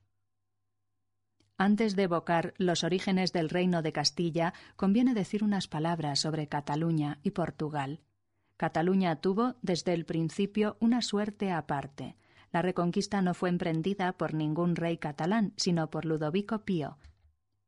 Antes 1.62 1.94
de 1.94 2.02
evocar 2.02 2.54
los 2.58 2.82
orígenes 2.82 3.32
del 3.32 3.48
reino 3.48 3.82
de 3.82 3.92
Castilla, 3.92 4.52
conviene 4.74 5.14
decir 5.14 5.44
unas 5.44 5.68
palabras 5.68 6.18
sobre 6.18 6.48
Cataluña 6.48 7.20
y 7.22 7.30
Portugal. 7.30 8.00
Cataluña 8.56 9.20
tuvo 9.20 9.54
desde 9.62 9.94
el 9.94 10.04
principio 10.04 10.76
una 10.80 11.02
suerte 11.02 11.52
aparte. 11.52 12.16
La 12.50 12.62
reconquista 12.62 13.22
no 13.22 13.32
fue 13.32 13.48
emprendida 13.48 14.10
por 14.14 14.34
ningún 14.34 14.74
rey 14.74 14.98
catalán, 14.98 15.52
sino 15.56 15.88
por 15.88 16.04
Ludovico 16.04 16.64
Pío, 16.64 16.98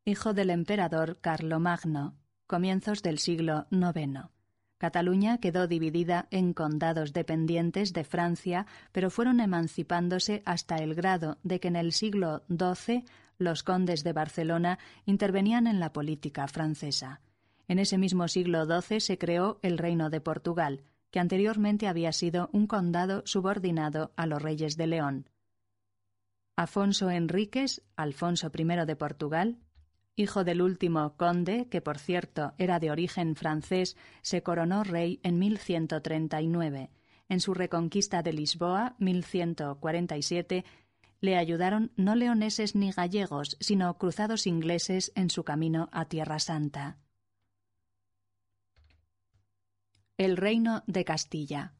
hijo 0.04 0.34
del 0.34 0.50
emperador 0.50 1.20
Carlomagno, 1.20 2.16
comienzos 2.48 3.00
del 3.00 3.20
siglo 3.20 3.68
IX. 3.70 4.22
Cataluña 4.76 5.38
quedó 5.38 5.68
dividida 5.68 6.26
en 6.32 6.52
condados 6.52 7.12
dependientes 7.12 7.92
de 7.92 8.02
Francia, 8.02 8.66
pero 8.90 9.08
fueron 9.08 9.38
emancipándose 9.38 10.42
hasta 10.46 10.78
el 10.78 10.96
grado 10.96 11.38
de 11.44 11.60
que 11.60 11.68
en 11.68 11.76
el 11.76 11.92
siglo 11.92 12.42
XII 12.48 13.04
los 13.38 13.62
condes 13.62 14.04
de 14.04 14.12
Barcelona 14.12 14.78
intervenían 15.06 15.66
en 15.66 15.80
la 15.80 15.92
política 15.92 16.48
francesa. 16.48 17.20
En 17.68 17.78
ese 17.78 17.98
mismo 17.98 18.28
siglo 18.28 18.64
XII 18.66 19.00
se 19.00 19.18
creó 19.18 19.58
el 19.62 19.78
Reino 19.78 20.10
de 20.10 20.20
Portugal, 20.20 20.82
que 21.10 21.20
anteriormente 21.20 21.86
había 21.86 22.12
sido 22.12 22.50
un 22.52 22.66
condado 22.66 23.22
subordinado 23.24 24.12
a 24.16 24.26
los 24.26 24.42
reyes 24.42 24.76
de 24.76 24.86
León. 24.86 25.30
Afonso 26.56 27.10
Enríquez, 27.10 27.82
Alfonso 27.96 28.50
I 28.56 28.64
de 28.86 28.96
Portugal, 28.96 29.58
hijo 30.16 30.44
del 30.44 30.62
último 30.62 31.16
conde, 31.16 31.68
que 31.68 31.80
por 31.80 31.98
cierto 31.98 32.54
era 32.58 32.78
de 32.78 32.90
origen 32.90 33.34
francés, 33.34 33.96
se 34.22 34.42
coronó 34.42 34.84
rey 34.84 35.20
en 35.22 35.38
1139. 35.38 36.90
En 37.28 37.40
su 37.40 37.54
reconquista 37.54 38.22
de 38.22 38.32
Lisboa, 38.32 38.94
1147, 38.98 40.64
le 41.24 41.38
ayudaron 41.38 41.90
no 41.96 42.14
leoneses 42.14 42.74
ni 42.74 42.92
gallegos, 42.92 43.56
sino 43.58 43.96
cruzados 43.96 44.46
ingleses 44.46 45.10
en 45.14 45.30
su 45.30 45.42
camino 45.42 45.88
a 45.90 46.04
Tierra 46.04 46.38
Santa. 46.38 46.98
El 50.18 50.36
reino 50.36 50.84
de 50.86 51.06
Castilla. 51.06 51.72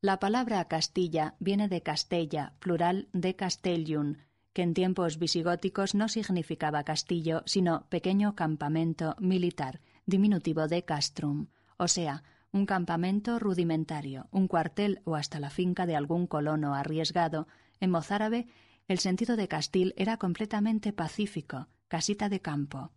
La 0.00 0.18
palabra 0.18 0.64
Castilla 0.64 1.36
viene 1.38 1.68
de 1.68 1.82
Castella, 1.82 2.54
plural 2.58 3.08
de 3.12 3.36
Castellum, 3.36 4.16
que 4.52 4.62
en 4.62 4.74
tiempos 4.74 5.20
visigóticos 5.20 5.94
no 5.94 6.08
significaba 6.08 6.82
castillo, 6.82 7.44
sino 7.46 7.88
pequeño 7.90 8.34
campamento 8.34 9.14
militar, 9.20 9.80
diminutivo 10.04 10.66
de 10.66 10.84
castrum, 10.84 11.46
o 11.76 11.86
sea, 11.86 12.24
un 12.50 12.66
campamento 12.66 13.38
rudimentario, 13.38 14.26
un 14.32 14.48
cuartel 14.48 15.00
o 15.04 15.14
hasta 15.14 15.38
la 15.38 15.50
finca 15.50 15.86
de 15.86 15.94
algún 15.94 16.26
colono 16.26 16.74
arriesgado. 16.74 17.46
En 17.78 17.92
mozárabe, 17.92 18.48
el 18.90 18.98
sentido 18.98 19.36
de 19.36 19.46
castil 19.46 19.94
era 19.96 20.16
completamente 20.16 20.92
pacífico, 20.92 21.68
casita 21.86 22.28
de 22.28 22.40
campo. 22.40 22.90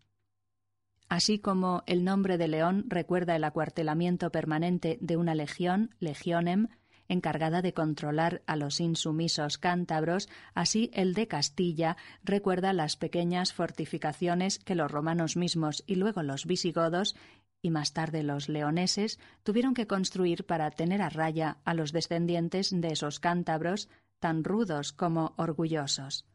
Así 1.08 1.38
como 1.38 1.84
el 1.86 2.04
nombre 2.04 2.40
de 2.40 2.48
León 2.48 2.86
recuerda 2.88 3.36
el 3.36 3.44
acuartelamiento 3.44 4.32
permanente 4.32 4.98
de 5.02 5.18
una 5.18 5.36
legión, 5.36 5.94
legionem, 6.00 6.70
encargada 7.08 7.62
de 7.62 7.76
controlar 7.76 8.42
a 8.48 8.56
los 8.56 8.80
insumisos 8.80 9.60
cántabros, 9.60 10.30
así 10.56 10.90
el 10.94 11.14
de 11.14 11.28
Castilla 11.28 11.96
recuerda 12.24 12.74
las 12.74 12.98
pequeñas 12.98 13.54
fortificaciones 13.54 14.58
que 14.58 14.74
los 14.74 14.90
romanos 14.90 15.38
mismos 15.38 15.84
y 15.86 15.98
luego 15.98 16.24
los 16.24 16.48
visigodos 16.48 17.16
y 17.62 17.70
más 17.70 17.94
tarde 17.94 18.24
los 18.24 18.50
leoneses 18.50 19.20
tuvieron 19.44 19.76
que 19.76 19.86
construir 19.86 20.48
para 20.48 20.72
tener 20.72 21.04
a 21.04 21.10
raya 21.10 21.58
a 21.66 21.76
los 21.76 21.92
descendientes 21.92 22.72
de 22.74 22.88
esos 22.88 23.20
cántabros 23.20 23.90
tan 24.24 24.46
rudos 24.46 24.94
como 24.94 25.34
orgullosos. 25.36 26.26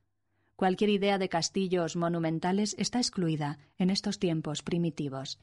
Cualquier 0.57 0.91
idea 0.91 1.17
de 1.17 1.31
castillos 1.31 1.97
monumentales 1.97 2.77
está 2.77 2.99
excluida 2.99 3.59
en 3.79 3.89
estos 3.89 4.19
tiempos 4.19 4.63
primitivos. 4.63 5.41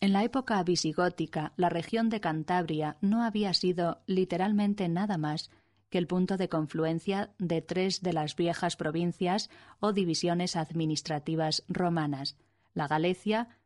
En 0.00 0.12
la 0.12 0.24
época 0.24 0.60
visigótica, 0.64 1.52
la 1.56 1.68
región 1.68 2.08
de 2.08 2.20
Cantabria 2.20 2.96
no 3.00 3.22
había 3.22 3.54
sido 3.54 4.02
literalmente 4.06 4.88
nada 4.88 5.16
más 5.16 5.48
que 5.90 5.98
el 5.98 6.08
punto 6.08 6.36
de 6.36 6.48
confluencia 6.48 7.30
de 7.38 7.62
tres 7.62 8.02
de 8.02 8.14
las 8.14 8.34
viejas 8.34 8.74
provincias 8.74 9.48
o 9.78 9.92
divisiones 9.92 10.56
administrativas 10.56 11.62
romanas, 11.68 12.36
la 12.74 12.88
Galecia, 12.88 13.60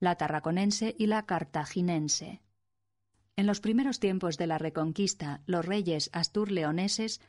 la 0.00 0.16
tarraconense 0.16 0.96
y 0.98 1.06
la 1.06 1.24
cartaginense. 1.24 2.40
En 3.36 3.46
los 3.46 3.60
primeros 3.60 4.00
tiempos 4.00 4.38
de 4.38 4.46
la 4.46 4.58
Reconquista, 4.58 5.42
los 5.46 5.64
reyes 5.64 6.10
astur-leoneses 6.12 7.20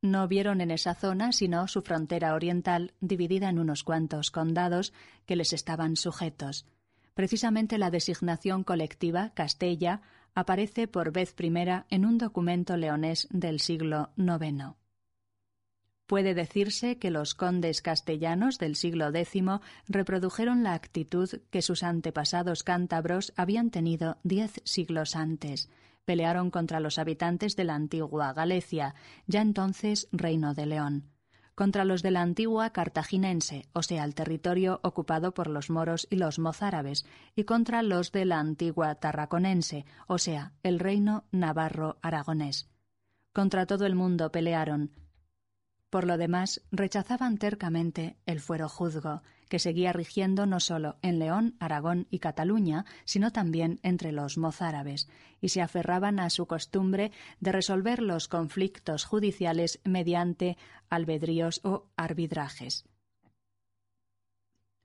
no 0.00 0.26
vieron 0.28 0.60
en 0.60 0.70
esa 0.70 0.94
zona 0.94 1.32
sino 1.32 1.68
su 1.68 1.82
frontera 1.82 2.34
oriental 2.34 2.92
dividida 3.00 3.48
en 3.48 3.58
unos 3.58 3.84
cuantos 3.84 4.30
condados 4.30 4.92
que 5.24 5.36
les 5.36 5.52
estaban 5.52 5.96
sujetos, 5.96 6.66
Precisamente 7.14 7.76
la 7.78 7.90
designación 7.90 8.64
colectiva 8.64 9.30
Castella 9.34 10.00
aparece 10.34 10.88
por 10.88 11.12
vez 11.12 11.34
primera 11.34 11.86
en 11.90 12.06
un 12.06 12.16
documento 12.16 12.76
leonés 12.76 13.28
del 13.30 13.60
siglo 13.60 14.10
IX. 14.16 14.76
Puede 16.12 16.34
decirse 16.34 16.98
que 16.98 17.10
los 17.10 17.34
condes 17.34 17.80
castellanos 17.80 18.58
del 18.58 18.76
siglo 18.76 19.08
X 19.08 19.42
reprodujeron 19.88 20.62
la 20.62 20.74
actitud 20.74 21.30
que 21.48 21.62
sus 21.62 21.82
antepasados 21.82 22.64
cántabros 22.64 23.32
habían 23.34 23.70
tenido 23.70 24.18
diez 24.22 24.60
siglos 24.64 25.16
antes. 25.16 25.70
Pelearon 26.04 26.50
contra 26.50 26.80
los 26.80 26.98
habitantes 26.98 27.56
de 27.56 27.64
la 27.64 27.76
antigua 27.76 28.34
Galecia, 28.34 28.94
ya 29.26 29.40
entonces 29.40 30.06
Reino 30.12 30.52
de 30.52 30.66
León 30.66 31.08
contra 31.54 31.86
los 31.86 32.02
de 32.02 32.10
la 32.10 32.20
antigua 32.20 32.74
cartaginense, 32.74 33.66
o 33.72 33.82
sea, 33.82 34.04
el 34.04 34.14
territorio 34.14 34.80
ocupado 34.82 35.32
por 35.32 35.48
los 35.48 35.70
moros 35.70 36.06
y 36.10 36.16
los 36.16 36.38
mozárabes, 36.38 37.06
y 37.36 37.44
contra 37.44 37.82
los 37.82 38.12
de 38.12 38.26
la 38.26 38.38
antigua 38.38 38.96
tarraconense, 38.96 39.86
o 40.08 40.18
sea, 40.18 40.52
el 40.62 40.78
reino 40.78 41.24
navarro-aragonés. 41.30 42.68
Contra 43.32 43.64
todo 43.64 43.86
el 43.86 43.94
mundo 43.94 44.30
pelearon, 44.30 44.90
por 45.92 46.06
lo 46.06 46.16
demás, 46.16 46.62
rechazaban 46.70 47.36
tercamente 47.36 48.16
el 48.24 48.40
fuero 48.40 48.66
juzgo, 48.70 49.20
que 49.50 49.58
seguía 49.58 49.92
rigiendo 49.92 50.46
no 50.46 50.58
solo 50.58 50.96
en 51.02 51.18
León, 51.18 51.54
Aragón 51.60 52.06
y 52.08 52.18
Cataluña, 52.18 52.86
sino 53.04 53.30
también 53.30 53.78
entre 53.82 54.10
los 54.10 54.38
mozárabes, 54.38 55.10
y 55.42 55.50
se 55.50 55.60
aferraban 55.60 56.18
a 56.18 56.30
su 56.30 56.46
costumbre 56.46 57.12
de 57.40 57.52
resolver 57.52 58.00
los 58.00 58.26
conflictos 58.26 59.04
judiciales 59.04 59.80
mediante 59.84 60.56
albedríos 60.88 61.60
o 61.62 61.90
arbitrajes. 61.94 62.86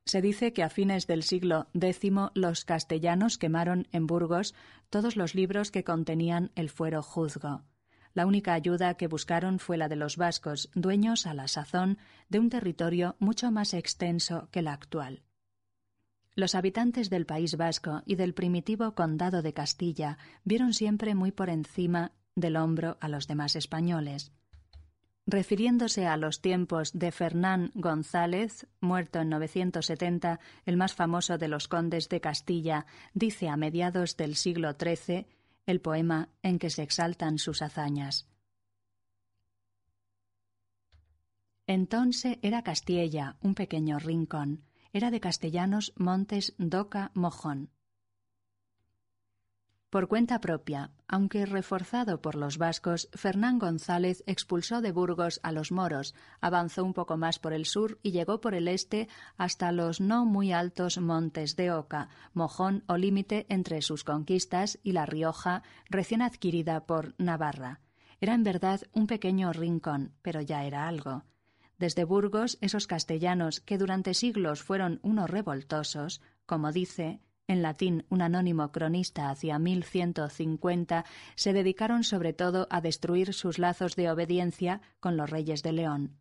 Se 0.04 0.22
dice 0.22 0.52
que 0.52 0.64
a 0.64 0.70
fines 0.70 1.08
del 1.08 1.24
siglo 1.24 1.68
X 1.74 2.12
los 2.34 2.66
castellanos 2.66 3.38
quemaron 3.38 3.88
en 3.94 4.08
Burgos 4.08 4.54
todos 4.90 5.16
los 5.16 5.36
libros 5.36 5.72
que 5.72 5.86
contenían 5.86 6.52
el 6.56 6.70
fuero 6.70 7.02
juzgo. 7.02 7.64
La 8.18 8.26
única 8.26 8.56
ayuda 8.56 8.96
que 8.96 9.06
buscaron 9.06 9.60
fue 9.60 9.78
la 9.78 9.90
de 9.90 9.96
los 9.96 10.18
vascos, 10.18 10.72
dueños 10.74 11.28
a 11.28 11.36
la 11.36 11.48
sazón 11.48 12.00
de 12.30 12.40
un 12.40 12.50
territorio 12.50 13.16
mucho 13.20 13.52
más 13.52 13.76
extenso 13.76 14.50
que 14.50 14.62
el 14.62 14.70
actual. 14.70 15.22
Los 16.34 16.56
habitantes 16.56 17.12
del 17.12 17.28
País 17.28 17.58
Vasco 17.58 18.02
y 18.08 18.16
del 18.16 18.34
primitivo 18.34 18.96
condado 18.96 19.44
de 19.44 19.54
Castilla 19.54 20.18
vieron 20.44 20.74
siempre 20.74 21.14
muy 21.14 21.32
por 21.32 21.52
encima 21.52 22.12
del 22.34 22.56
hombro 22.56 22.98
a 23.02 23.08
los 23.08 23.28
demás 23.28 23.56
españoles. 23.56 24.32
Refiriéndose 25.28 26.08
a 26.08 26.18
los 26.18 26.42
tiempos 26.42 26.98
de 26.98 27.12
Fernán 27.12 27.70
González, 27.76 28.66
muerto 28.80 29.20
en 29.20 29.30
970, 29.30 30.40
el 30.66 30.76
más 30.76 30.96
famoso 30.96 31.38
de 31.38 31.50
los 31.50 31.68
condes 31.68 32.10
de 32.10 32.20
Castilla, 32.20 32.88
dice 33.14 33.48
a 33.48 33.58
mediados 33.58 34.18
del 34.18 34.36
siglo 34.36 34.72
XIII 34.72 35.28
el 35.68 35.82
poema 35.82 36.30
en 36.42 36.58
que 36.58 36.72
se 36.72 36.82
exaltan 36.82 37.38
sus 37.38 37.62
hazañas. 37.62 38.28
Entonces 41.68 42.40
era 42.42 42.64
Castilla, 42.64 43.36
un 43.42 43.54
pequeño 43.54 44.00
rincón, 44.00 44.64
era 44.94 45.12
de 45.12 45.20
castellanos 45.20 45.94
Montes 45.98 46.56
Doca 46.58 47.12
Mojón. 47.14 47.70
Por 49.89 50.10
cuenta 50.10 50.41
propia, 50.41 50.91
aunque 51.08 51.46
reforzado 51.46 52.22
por 52.22 52.36
los 52.36 52.58
vascos, 52.58 53.08
Fernán 53.13 53.58
González 53.58 54.22
expulsó 54.27 54.82
de 54.82 54.91
Burgos 54.91 55.39
a 55.44 55.53
los 55.53 55.72
moros, 55.72 56.13
avanzó 56.41 56.84
un 56.84 56.94
poco 56.94 57.15
más 57.15 57.39
por 57.39 57.53
el 57.53 57.65
sur 57.65 57.98
y 58.03 58.12
llegó 58.12 58.41
por 58.41 58.53
el 58.53 58.67
este 58.67 59.08
hasta 59.38 59.72
los 59.72 60.01
no 60.01 60.25
muy 60.25 60.51
altos 60.51 60.98
montes 60.98 61.56
de 61.56 61.72
Oca, 61.72 62.10
mojón 62.34 62.84
o 62.88 62.98
límite 62.98 63.46
entre 63.48 63.82
sus 63.82 64.03
conquistas 64.03 64.77
y 64.84 64.91
La 64.91 65.06
Rioja, 65.06 65.63
recién 65.89 66.22
adquirida 66.22 66.86
por 66.86 67.15
Navarra. 67.17 67.79
Era 68.20 68.34
en 68.34 68.44
verdad 68.44 68.82
un 68.91 69.08
pequeño 69.08 69.53
rincón, 69.53 70.12
pero 70.22 70.41
ya 70.41 70.65
era 70.65 70.89
algo. 70.89 71.24
Desde 71.77 72.03
Burgos, 72.03 72.58
esos 72.60 72.88
castellanos 72.88 73.62
que 73.62 73.77
durante 73.77 74.13
siglos 74.13 74.63
fueron 74.63 75.00
unos 75.01 75.29
revoltosos, 75.29 76.22
como 76.46 76.74
dice, 76.74 77.22
en 77.48 77.62
latín 77.62 78.06
un 78.10 78.22
anónimo 78.22 78.72
cronista 78.72 79.30
hacia 79.30 79.58
1150, 79.58 81.06
se 81.36 81.54
dedicaron 81.54 82.04
sobre 82.04 82.34
todo 82.34 82.68
a 82.70 82.82
destruir 82.82 83.34
sus 83.34 83.58
lazos 83.58 83.96
de 83.96 84.12
obediencia 84.12 84.82
con 85.00 85.18
los 85.18 85.30
reyes 85.30 85.63
de 85.63 85.72
León. 85.72 86.18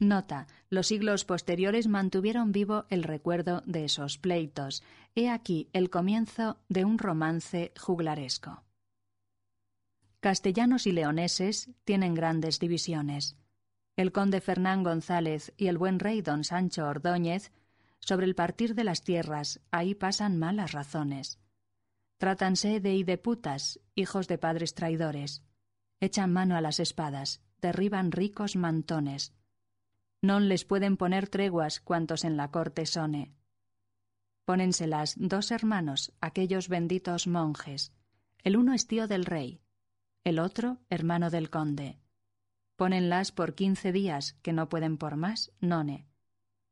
Nota, 0.00 0.46
los 0.70 0.86
siglos 0.86 1.24
posteriores 1.24 1.88
mantuvieron 1.88 2.52
vivo 2.52 2.86
el 2.88 3.02
recuerdo 3.02 3.62
de 3.66 3.84
esos 3.84 4.16
pleitos. 4.16 4.84
He 5.16 5.28
aquí 5.28 5.68
el 5.72 5.90
comienzo 5.90 6.58
de 6.68 6.84
un 6.84 6.98
romance 6.98 7.72
juglaresco. 7.76 8.62
Castellanos 10.20 10.86
y 10.86 10.92
leoneses 10.92 11.70
tienen 11.84 12.14
grandes 12.14 12.60
divisiones. 12.60 13.36
El 13.96 14.12
conde 14.12 14.40
Fernán 14.40 14.84
González 14.84 15.52
y 15.56 15.66
el 15.66 15.78
buen 15.78 15.98
rey 15.98 16.22
don 16.22 16.44
Sancho 16.44 16.86
Ordóñez, 16.86 17.50
sobre 18.00 18.26
el 18.26 18.34
partir 18.34 18.74
de 18.74 18.84
las 18.84 19.02
tierras, 19.02 19.60
ahí 19.70 19.94
pasan 19.94 20.38
malas 20.38 20.72
razones. 20.72 21.38
Trátanse 22.18 22.80
de 22.80 22.94
hideputas, 22.94 23.80
hijos 23.94 24.28
de 24.28 24.38
padres 24.38 24.74
traidores. 24.74 25.42
Echan 26.00 26.32
mano 26.32 26.56
a 26.56 26.60
las 26.60 26.80
espadas, 26.80 27.42
derriban 27.60 28.12
ricos 28.12 28.56
mantones 28.56 29.32
non 30.18 30.50
les 30.50 30.66
pueden 30.66 30.98
poner 30.98 31.30
treguas 31.30 31.78
cuantos 31.78 32.26
en 32.26 32.34
la 32.36 32.50
corte 32.50 32.86
sone. 32.86 33.34
Pónenselas 34.44 35.14
dos 35.16 35.50
hermanos, 35.50 36.12
aquellos 36.20 36.68
benditos 36.68 37.26
monjes. 37.26 37.92
El 38.42 38.56
uno 38.56 38.72
es 38.72 38.86
tío 38.86 39.06
del 39.06 39.24
rey, 39.24 39.60
el 40.24 40.38
otro 40.38 40.78
hermano 40.90 41.30
del 41.30 41.50
conde. 41.50 42.00
Pónenlas 42.76 43.30
por 43.30 43.54
quince 43.54 43.92
días, 43.92 44.34
que 44.42 44.52
no 44.52 44.68
pueden 44.68 44.96
por 44.96 45.16
más, 45.16 45.52
none. 45.60 46.07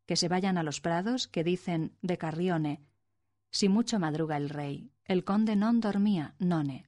Que 0.06 0.16
se 0.16 0.28
vayan 0.28 0.56
a 0.56 0.62
los 0.62 0.80
prados, 0.80 1.28
que 1.28 1.44
dicen 1.44 1.96
de 2.00 2.16
Carrione. 2.16 2.80
Si 3.50 3.68
mucho 3.68 3.98
madruga 3.98 4.36
el 4.36 4.48
rey, 4.48 4.90
el 5.04 5.24
conde 5.24 5.54
non 5.56 5.80
dormía, 5.80 6.34
none. 6.38 6.86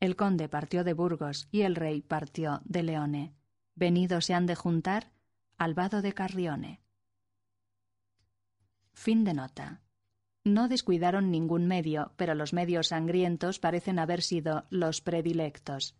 El 0.00 0.16
conde 0.16 0.48
partió 0.48 0.84
de 0.84 0.92
Burgos 0.92 1.48
y 1.50 1.62
el 1.62 1.74
rey 1.76 2.02
partió 2.02 2.60
de 2.64 2.82
Leone. 2.82 3.34
Venidos 3.74 4.26
se 4.26 4.34
han 4.34 4.46
de 4.46 4.54
juntar 4.54 5.12
Albado 5.56 6.02
de 6.02 6.12
Carrione. 6.12 6.80
Fin 8.92 9.24
de 9.24 9.34
nota. 9.34 9.82
No 10.44 10.68
descuidaron 10.68 11.30
ningún 11.30 11.66
medio, 11.66 12.12
pero 12.16 12.34
los 12.34 12.52
medios 12.52 12.88
sangrientos 12.88 13.58
parecen 13.58 13.98
haber 13.98 14.20
sido 14.20 14.66
los 14.68 15.00
predilectos. 15.00 15.96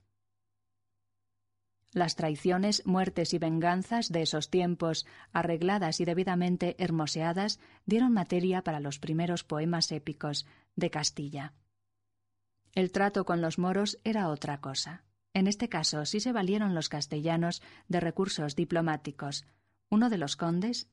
Las 1.94 2.16
traiciones, 2.16 2.84
muertes 2.84 3.34
y 3.34 3.38
venganzas 3.38 4.10
de 4.10 4.22
esos 4.22 4.50
tiempos, 4.50 5.06
arregladas 5.32 6.00
y 6.00 6.04
debidamente 6.04 6.74
hermoseadas, 6.78 7.60
dieron 7.86 8.12
materia 8.12 8.62
para 8.62 8.80
los 8.80 8.98
primeros 8.98 9.44
poemas 9.44 9.92
épicos 9.92 10.44
de 10.74 10.90
Castilla. 10.90 11.54
El 12.72 12.90
trato 12.90 13.24
con 13.24 13.40
los 13.40 13.60
moros 13.60 14.00
era 14.02 14.28
otra 14.28 14.60
cosa. 14.60 15.04
En 15.34 15.46
este 15.46 15.68
caso 15.68 16.04
sí 16.04 16.18
se 16.18 16.32
valieron 16.32 16.74
los 16.74 16.88
castellanos 16.88 17.62
de 17.86 18.00
recursos 18.00 18.56
diplomáticos. 18.56 19.46
Uno 19.88 20.10
de 20.10 20.18
los 20.18 20.34
condes, 20.34 20.90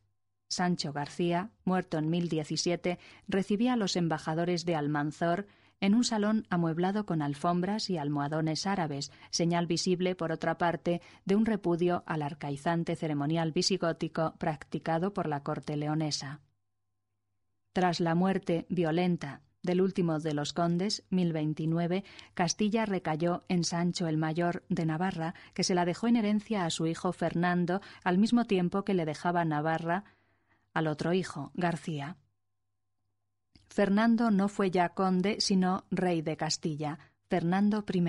Sancho 0.50 0.93
García, 0.93 1.50
muerto 1.63 1.98
en 1.98 2.12
1017, 2.12 3.00
recibía 3.27 3.74
a 3.74 3.77
los 3.77 3.96
embajadores 3.96 4.65
de 4.65 4.75
Almanzor 4.75 5.48
en 5.82 5.96
un 5.96 6.04
salón 6.04 6.46
amueblado 6.50 7.06
con 7.06 7.22
alfombras 7.22 7.90
y 7.90 7.98
almohadones 7.98 8.66
árabes, 8.66 9.12
señal 9.32 9.68
visible, 9.68 10.16
por 10.16 10.32
otra 10.32 10.58
parte, 10.58 11.02
de 11.26 11.36
un 11.36 11.46
repudio 11.46 12.04
al 12.06 12.22
arcaizante 12.22 12.96
ceremonial 12.96 13.52
visigótico 13.52 14.36
practicado 14.38 15.14
por 15.14 15.28
la 15.28 15.44
corte 15.44 15.76
leonesa. 15.76 16.40
Tras 17.74 18.00
la 18.00 18.16
muerte 18.16 18.66
violenta 18.70 19.42
del 19.64 19.82
último 19.82 20.20
de 20.20 20.34
los 20.34 20.54
condes, 20.54 21.04
1029, 21.10 22.04
Castilla 22.34 22.86
recayó 22.86 23.44
en 23.48 23.64
Sancho 23.64 24.08
el 24.08 24.18
Mayor 24.18 24.64
de 24.70 24.86
Navarra, 24.86 25.36
que 25.54 25.64
se 25.64 25.76
la 25.76 25.86
dejó 25.86 26.08
en 26.08 26.16
herencia 26.16 26.66
a 26.66 26.70
su 26.70 26.88
hijo 26.88 27.12
Fernando, 27.12 27.82
al 28.04 28.18
mismo 28.18 28.46
tiempo 28.46 28.84
que 28.84 28.94
le 28.94 29.06
dejaba 29.06 29.46
Navarra 29.46 30.04
al 30.74 30.88
otro 30.88 31.14
hijo, 31.14 31.52
García. 31.54 32.18
Fernando 33.72 34.32
no 34.32 34.50
fue 34.50 34.70
ya 34.70 34.90
conde, 34.90 35.38
sino 35.40 35.86
rey 35.92 36.22
de 36.22 36.36
Castilla, 36.36 37.00
Fernando 37.30 37.86
I. 37.90 38.04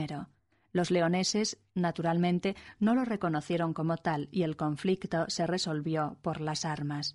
Los 0.73 0.90
leoneses, 0.90 1.57
naturalmente, 1.76 2.57
no 2.81 2.97
lo 2.97 3.04
reconocieron 3.04 3.73
como 3.73 3.97
tal 3.97 4.28
y 4.33 4.42
el 4.42 4.57
conflicto 4.57 5.26
se 5.28 5.47
resolvió 5.47 6.19
por 6.21 6.40
las 6.40 6.65
armas. 6.65 7.15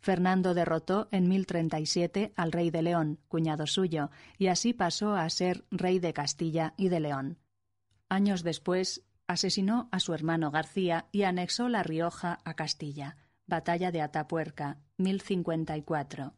Fernando 0.00 0.54
derrotó 0.54 1.08
en 1.12 1.28
1037 1.28 2.32
al 2.36 2.52
rey 2.52 2.70
de 2.70 2.80
León, 2.80 3.20
cuñado 3.28 3.66
suyo, 3.66 4.10
y 4.38 4.46
así 4.46 4.72
pasó 4.72 5.14
a 5.14 5.28
ser 5.28 5.66
rey 5.70 5.98
de 5.98 6.14
Castilla 6.14 6.72
y 6.78 6.88
de 6.88 7.00
León. 7.00 7.38
Años 8.08 8.42
después, 8.42 9.04
asesinó 9.26 9.90
a 9.92 10.00
su 10.00 10.14
hermano 10.14 10.50
García 10.50 11.08
y 11.12 11.24
anexó 11.24 11.68
La 11.68 11.82
Rioja 11.82 12.38
a 12.46 12.54
Castilla. 12.54 13.18
Batalla 13.46 13.92
de 13.92 14.00
Atapuerca, 14.00 14.78
1054. 14.96 16.32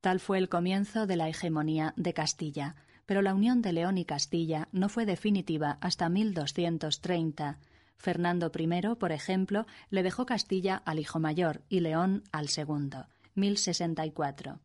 Tal 0.00 0.20
fue 0.20 0.38
el 0.38 0.48
comienzo 0.48 1.06
de 1.06 1.16
la 1.16 1.28
hegemonía 1.28 1.92
de 1.96 2.14
Castilla, 2.14 2.76
pero 3.04 3.22
la 3.22 3.34
unión 3.34 3.62
de 3.62 3.72
León 3.72 3.98
y 3.98 4.04
Castilla 4.04 4.68
no 4.70 4.88
fue 4.88 5.06
definitiva 5.06 5.78
hasta 5.80 6.08
1230, 6.08 7.58
Fernando 7.96 8.52
I, 8.56 8.94
por 8.94 9.12
ejemplo, 9.12 9.66
le 9.90 10.02
dejó 10.02 10.24
Castilla 10.24 10.76
al 10.76 11.00
hijo 11.00 11.18
mayor 11.18 11.62
y 11.68 11.80
León 11.80 12.22
al 12.30 12.48
segundo, 12.48 13.08
1064. 13.34 14.60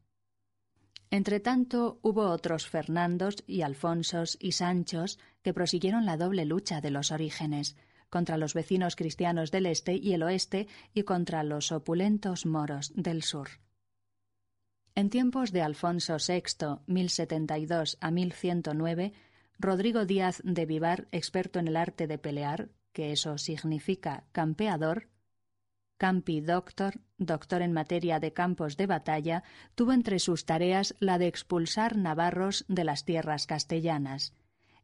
Entretanto, 1.10 2.00
hubo 2.02 2.30
otros 2.30 2.68
Fernandos 2.68 3.44
y 3.48 3.62
Alfonsos 3.62 4.38
y 4.40 4.54
Sanchos 4.54 5.20
que 5.42 5.54
prosiguieron 5.54 6.06
la 6.06 6.18
doble 6.18 6.46
lucha 6.46 6.80
de 6.80 6.92
los 6.92 7.12
orígenes, 7.12 7.76
contra 8.10 8.38
los 8.38 8.54
vecinos 8.54 8.96
cristianos 8.96 9.50
del 9.52 9.66
este 9.66 9.96
y 9.96 10.14
el 10.14 10.22
oeste 10.22 10.68
y 10.94 11.04
contra 11.04 11.44
los 11.44 11.72
opulentos 11.72 12.46
moros 12.46 12.92
del 12.96 13.24
sur. 13.24 13.63
En 14.96 15.10
tiempos 15.10 15.52
de 15.52 15.64
Alfonso 15.64 16.18
VI, 16.18 16.82
1072 16.86 17.98
a 18.00 18.12
1109, 18.12 19.14
Rodrigo 19.58 20.06
Díaz 20.06 20.40
de 20.44 20.68
Vivar, 20.68 21.08
experto 21.12 21.58
en 21.58 21.68
el 21.68 21.78
arte 21.78 22.06
de 22.06 22.20
pelear, 22.20 22.70
que 22.92 23.12
eso 23.12 23.40
significa 23.40 24.24
campeador, 24.32 25.08
campi 25.98 26.42
doctor, 26.42 27.02
doctor 27.18 27.64
en 27.64 27.74
materia 27.74 28.20
de 28.20 28.34
campos 28.34 28.78
de 28.78 28.86
batalla, 28.86 29.44
tuvo 29.74 29.94
entre 29.94 30.20
sus 30.20 30.46
tareas 30.46 30.96
la 31.00 31.18
de 31.18 31.26
expulsar 31.26 31.98
navarros 31.98 32.64
de 32.68 32.84
las 32.84 33.04
tierras 33.04 33.48
castellanas. 33.48 34.34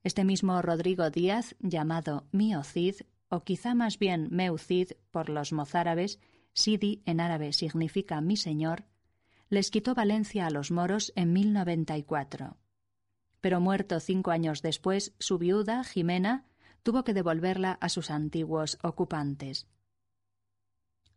Este 0.03 0.23
mismo 0.23 0.59
Rodrigo 0.63 1.11
Díaz, 1.11 1.55
llamado 1.59 2.25
Mio 2.31 2.63
Cid, 2.63 2.95
o 3.27 3.43
quizá 3.43 3.75
más 3.75 3.99
bien 3.99 4.29
Meu 4.31 4.57
Cid 4.57 4.93
por 5.11 5.29
los 5.29 5.53
mozárabes, 5.53 6.19
Sidi 6.53 7.03
en 7.05 7.19
árabe 7.19 7.53
significa 7.53 8.21
mi 8.21 8.37
señor, 8.37 8.85
les 9.49 9.71
quitó 9.71 9.95
Valencia 9.95 10.45
a 10.45 10.49
los 10.49 10.71
moros 10.71 11.11
en 11.15 11.33
1094. 11.33 12.57
Pero 13.41 13.59
muerto 13.59 13.99
cinco 13.99 14.31
años 14.31 14.61
después, 14.61 15.13
su 15.19 15.37
viuda, 15.37 15.83
Jimena, 15.83 16.45
tuvo 16.83 17.03
que 17.03 17.13
devolverla 17.13 17.73
a 17.73 17.89
sus 17.89 18.11
antiguos 18.11 18.77
ocupantes. 18.83 19.67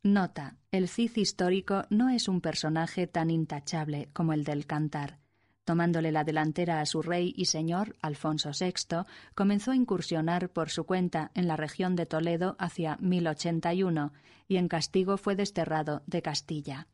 Nota: 0.03 0.57
el 0.71 0.89
Cid 0.89 1.17
histórico 1.17 1.85
no 1.91 2.09
es 2.09 2.27
un 2.27 2.41
personaje 2.41 3.07
tan 3.07 3.31
intachable 3.31 4.09
como 4.13 4.33
el 4.33 4.45
del 4.45 4.67
cantar. 4.67 5.21
Tomándole 5.65 6.11
la 6.11 6.25
delantera 6.25 6.81
a 6.81 6.87
su 6.87 7.03
rey 7.03 7.33
y 7.37 7.45
señor, 7.45 7.97
Alfonso 8.03 8.51
VI, 8.59 9.05
comenzó 9.37 9.71
a 9.71 9.77
incursionar 9.77 10.51
por 10.51 10.71
su 10.71 10.85
cuenta 10.85 11.31
en 11.35 11.47
la 11.47 11.57
región 11.57 11.95
de 11.95 12.07
Toledo 12.07 12.57
hacia 12.59 12.97
1081 12.97 14.13
y 14.49 14.57
en 14.57 14.67
castigo 14.67 15.19
fue 15.19 15.37
desterrado 15.37 16.03
de 16.07 16.21
Castilla. 16.21 16.89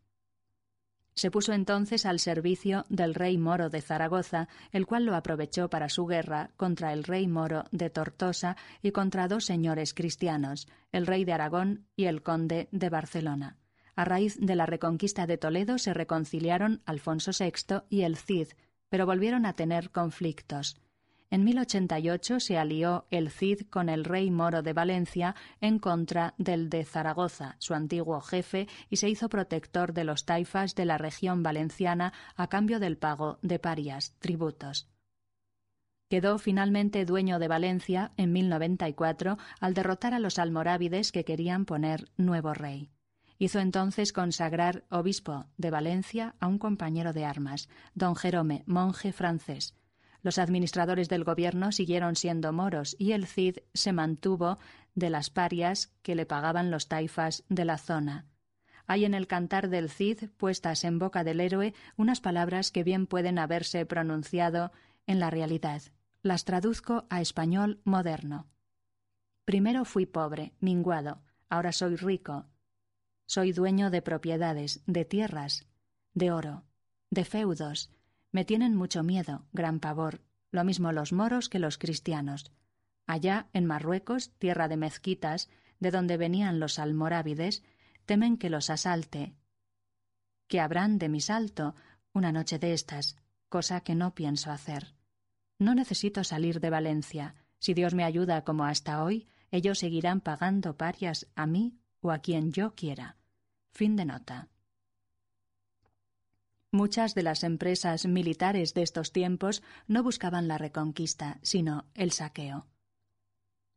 Se 1.18 1.32
puso 1.32 1.52
entonces 1.52 2.06
al 2.06 2.20
servicio 2.20 2.86
del 2.90 3.12
rey 3.12 3.38
moro 3.38 3.70
de 3.70 3.80
Zaragoza, 3.80 4.46
el 4.70 4.86
cual 4.86 5.04
lo 5.04 5.16
aprovechó 5.16 5.68
para 5.68 5.88
su 5.88 6.06
guerra 6.06 6.52
contra 6.56 6.92
el 6.92 7.02
rey 7.02 7.26
moro 7.26 7.64
de 7.72 7.90
Tortosa 7.90 8.56
y 8.82 8.92
contra 8.92 9.26
dos 9.26 9.44
señores 9.44 9.94
cristianos, 9.94 10.68
el 10.92 11.08
rey 11.08 11.24
de 11.24 11.32
Aragón 11.32 11.88
y 11.96 12.04
el 12.04 12.22
conde 12.22 12.68
de 12.70 12.88
Barcelona. 12.88 13.56
A 13.96 14.04
raíz 14.04 14.38
de 14.40 14.54
la 14.54 14.64
reconquista 14.64 15.26
de 15.26 15.38
Toledo 15.38 15.78
se 15.78 15.92
reconciliaron 15.92 16.82
Alfonso 16.86 17.32
VI 17.36 17.82
y 17.90 18.02
el 18.02 18.16
Cid, 18.16 18.50
pero 18.88 19.04
volvieron 19.04 19.44
a 19.44 19.54
tener 19.54 19.90
conflictos. 19.90 20.76
En 21.30 21.44
1088 21.44 22.40
se 22.40 22.56
alió 22.56 23.06
el 23.10 23.30
Cid 23.30 23.62
con 23.68 23.90
el 23.90 24.04
rey 24.04 24.30
moro 24.30 24.62
de 24.62 24.72
Valencia 24.72 25.34
en 25.60 25.78
contra 25.78 26.34
del 26.38 26.70
de 26.70 26.86
Zaragoza, 26.86 27.56
su 27.58 27.74
antiguo 27.74 28.22
jefe, 28.22 28.66
y 28.88 28.96
se 28.96 29.10
hizo 29.10 29.28
protector 29.28 29.92
de 29.92 30.04
los 30.04 30.24
taifas 30.24 30.74
de 30.74 30.86
la 30.86 30.96
región 30.96 31.42
valenciana 31.42 32.14
a 32.34 32.46
cambio 32.48 32.80
del 32.80 32.96
pago 32.96 33.38
de 33.42 33.58
parias, 33.58 34.14
tributos. 34.20 34.88
Quedó 36.08 36.38
finalmente 36.38 37.04
dueño 37.04 37.38
de 37.38 37.48
Valencia 37.48 38.12
en 38.16 38.32
1094 38.32 39.36
al 39.60 39.74
derrotar 39.74 40.14
a 40.14 40.20
los 40.20 40.38
almorávides 40.38 41.12
que 41.12 41.26
querían 41.26 41.66
poner 41.66 42.10
nuevo 42.16 42.54
rey. 42.54 42.90
Hizo 43.38 43.58
entonces 43.58 44.14
consagrar 44.14 44.84
obispo 44.88 45.44
de 45.58 45.70
Valencia 45.70 46.34
a 46.40 46.46
un 46.46 46.58
compañero 46.58 47.12
de 47.12 47.26
armas, 47.26 47.68
don 47.94 48.16
Jerome, 48.16 48.64
monje 48.66 49.12
francés, 49.12 49.77
los 50.28 50.36
administradores 50.36 51.08
del 51.08 51.24
gobierno 51.24 51.72
siguieron 51.72 52.14
siendo 52.14 52.52
moros 52.52 52.94
y 52.98 53.12
el 53.12 53.26
Cid 53.26 53.60
se 53.72 53.94
mantuvo 53.94 54.58
de 54.94 55.08
las 55.08 55.30
parias 55.30 55.90
que 56.02 56.14
le 56.14 56.26
pagaban 56.26 56.70
los 56.70 56.86
taifas 56.86 57.44
de 57.48 57.64
la 57.64 57.78
zona. 57.78 58.26
Hay 58.86 59.06
en 59.06 59.14
el 59.14 59.26
cantar 59.26 59.70
del 59.70 59.88
Cid 59.88 60.28
puestas 60.36 60.84
en 60.84 60.98
boca 60.98 61.24
del 61.24 61.40
héroe 61.40 61.72
unas 61.96 62.20
palabras 62.20 62.70
que 62.70 62.84
bien 62.84 63.06
pueden 63.06 63.38
haberse 63.38 63.86
pronunciado 63.86 64.70
en 65.06 65.18
la 65.18 65.30
realidad. 65.30 65.80
Las 66.20 66.44
traduzco 66.44 67.06
a 67.08 67.22
español 67.22 67.80
moderno. 67.84 68.48
Primero 69.46 69.86
fui 69.86 70.04
pobre, 70.04 70.52
minguado, 70.60 71.22
ahora 71.48 71.72
soy 71.72 71.96
rico. 71.96 72.44
Soy 73.24 73.52
dueño 73.52 73.88
de 73.88 74.02
propiedades, 74.02 74.82
de 74.84 75.06
tierras, 75.06 75.66
de 76.12 76.32
oro, 76.32 76.64
de 77.08 77.24
feudos. 77.24 77.90
Me 78.32 78.44
tienen 78.44 78.74
mucho 78.74 79.02
miedo, 79.02 79.46
gran 79.52 79.80
pavor, 79.80 80.20
lo 80.50 80.64
mismo 80.64 80.92
los 80.92 81.12
moros 81.12 81.48
que 81.48 81.58
los 81.58 81.78
cristianos. 81.78 82.52
Allá, 83.06 83.48
en 83.52 83.64
Marruecos, 83.64 84.30
tierra 84.38 84.68
de 84.68 84.76
mezquitas, 84.76 85.48
de 85.80 85.90
donde 85.90 86.16
venían 86.16 86.60
los 86.60 86.78
almorávides, 86.78 87.62
temen 88.04 88.36
que 88.36 88.50
los 88.50 88.70
asalte. 88.70 89.34
Que 90.46 90.60
habrán 90.60 90.98
de 90.98 91.08
mi 91.08 91.20
salto 91.20 91.74
una 92.12 92.32
noche 92.32 92.58
de 92.58 92.72
estas, 92.74 93.16
cosa 93.48 93.80
que 93.80 93.94
no 93.94 94.14
pienso 94.14 94.50
hacer. 94.50 94.94
No 95.58 95.74
necesito 95.74 96.24
salir 96.24 96.60
de 96.60 96.70
Valencia. 96.70 97.34
Si 97.58 97.74
Dios 97.74 97.94
me 97.94 98.04
ayuda 98.04 98.44
como 98.44 98.64
hasta 98.64 99.02
hoy, 99.02 99.28
ellos 99.50 99.78
seguirán 99.78 100.20
pagando 100.20 100.76
parias 100.76 101.26
a 101.34 101.46
mí 101.46 101.78
o 102.00 102.10
a 102.10 102.18
quien 102.18 102.52
yo 102.52 102.74
quiera. 102.74 103.16
Fin 103.72 103.96
de 103.96 104.04
nota. 104.04 104.48
Muchas 106.70 107.14
de 107.14 107.22
las 107.22 107.44
empresas 107.44 108.04
militares 108.06 108.74
de 108.74 108.82
estos 108.82 109.12
tiempos 109.12 109.62
no 109.86 110.02
buscaban 110.02 110.48
la 110.48 110.58
reconquista, 110.58 111.38
sino 111.42 111.86
el 111.94 112.12
saqueo. 112.12 112.66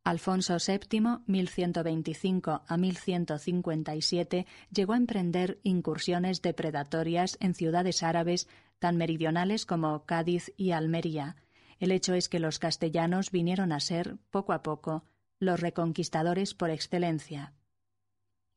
Alfonso 0.03 0.57
VII, 0.57 1.19
1125 1.25 2.63
a 2.67 2.77
1157, 2.77 4.45
llegó 4.71 4.93
a 4.93 4.97
emprender 4.97 5.59
incursiones 5.63 6.41
depredatorias 6.41 7.37
en 7.39 7.53
ciudades 7.53 8.03
árabes 8.03 8.49
tan 8.79 8.97
meridionales 8.97 9.65
como 9.65 10.05
Cádiz 10.05 10.51
y 10.57 10.71
Almería. 10.71 11.37
El 11.79 11.91
hecho 11.91 12.13
es 12.13 12.27
que 12.27 12.39
los 12.39 12.59
castellanos 12.59 13.31
vinieron 13.31 13.71
a 13.71 13.79
ser, 13.79 14.17
poco 14.31 14.53
a 14.53 14.63
poco, 14.63 15.05
los 15.39 15.59
reconquistadores 15.59 16.55
por 16.55 16.71
excelencia. 16.71 17.53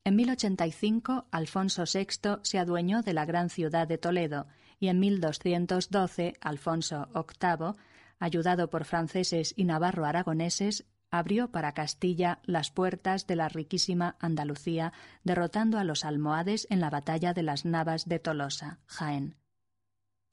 En 0.07 0.15
1085 0.17 1.25
Alfonso 1.31 1.83
VI 1.91 2.37
se 2.43 2.59
adueñó 2.59 3.01
de 3.01 3.13
la 3.13 3.25
gran 3.25 3.49
ciudad 3.49 3.87
de 3.87 3.97
Toledo 3.97 4.45
y 4.79 4.89
en 4.89 4.99
1212 4.99 6.35
Alfonso 6.41 7.07
VIII, 7.15 7.73
ayudado 8.19 8.69
por 8.69 8.85
franceses 8.85 9.55
y 9.57 9.63
navarro-aragoneses, 9.63 10.85
abrió 11.09 11.51
para 11.51 11.71
Castilla 11.71 12.39
las 12.43 12.69
puertas 12.69 13.25
de 13.25 13.35
la 13.35 13.49
riquísima 13.49 14.15
Andalucía, 14.19 14.93
derrotando 15.23 15.79
a 15.79 15.83
los 15.83 16.05
almohades 16.05 16.67
en 16.69 16.81
la 16.81 16.91
batalla 16.91 17.33
de 17.33 17.41
las 17.41 17.65
Navas 17.65 18.07
de 18.07 18.19
Tolosa, 18.19 18.77
Jaén. 18.85 19.35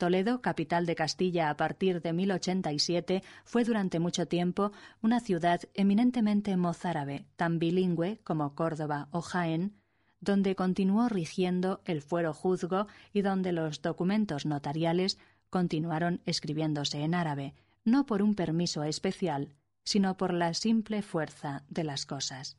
Toledo, 0.02 0.42
capital 0.42 0.84
de 0.84 0.96
Castilla 0.96 1.48
a 1.48 1.56
partir 1.56 2.02
de 2.02 2.12
1087, 2.12 3.22
fue 3.44 3.62
durante 3.62 4.00
mucho 4.00 4.26
tiempo 4.26 4.72
una 5.00 5.20
ciudad 5.20 5.60
eminentemente 5.74 6.56
mozárabe, 6.56 7.24
tan 7.36 7.60
bilingüe 7.60 8.18
como 8.24 8.56
Córdoba 8.56 9.06
o 9.12 9.20
Jaén, 9.20 9.76
donde 10.20 10.56
continuó 10.56 11.08
rigiendo 11.08 11.82
el 11.84 12.02
fuero 12.02 12.34
juzgo 12.34 12.88
y 13.12 13.22
donde 13.22 13.52
los 13.52 13.80
documentos 13.80 14.44
notariales 14.44 15.18
continuaron 15.50 16.20
escribiéndose 16.26 17.04
en 17.04 17.14
árabe, 17.14 17.54
no 17.84 18.04
por 18.04 18.22
un 18.22 18.34
permiso 18.34 18.82
especial, 18.82 19.50
sino 19.84 20.16
por 20.16 20.34
la 20.34 20.52
simple 20.54 21.02
fuerza 21.02 21.62
de 21.68 21.84
las 21.84 22.06
cosas. 22.06 22.56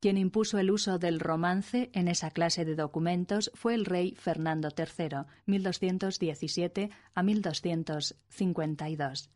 Quien 0.00 0.18
impuso 0.18 0.58
el 0.58 0.70
uso 0.70 0.98
del 0.98 1.20
romance 1.20 1.90
en 1.94 2.08
esa 2.08 2.30
clase 2.30 2.64
de 2.64 2.76
documentos 2.76 3.50
fue 3.54 3.74
el 3.74 3.86
rey 3.86 4.14
Fernando 4.14 4.68
III, 4.76 5.24
1217 5.46 6.90
a 7.14 7.22
1252. 7.22 9.30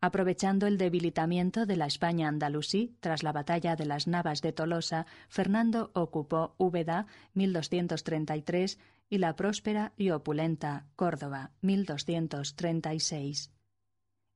Aprovechando 0.00 0.66
el 0.66 0.76
debilitamiento 0.76 1.64
de 1.64 1.76
la 1.76 1.86
España 1.86 2.28
andalusí 2.28 2.94
tras 3.00 3.22
la 3.22 3.32
batalla 3.32 3.74
de 3.74 3.86
las 3.86 4.06
Navas 4.06 4.42
de 4.42 4.52
Tolosa, 4.52 5.06
Fernando 5.30 5.90
ocupó 5.94 6.54
Úbeda 6.58 7.06
1233 7.32 8.78
y 9.08 9.16
la 9.16 9.34
próspera 9.34 9.94
y 9.96 10.10
opulenta 10.10 10.84
Córdoba 10.96 11.52
1236. 11.62 13.53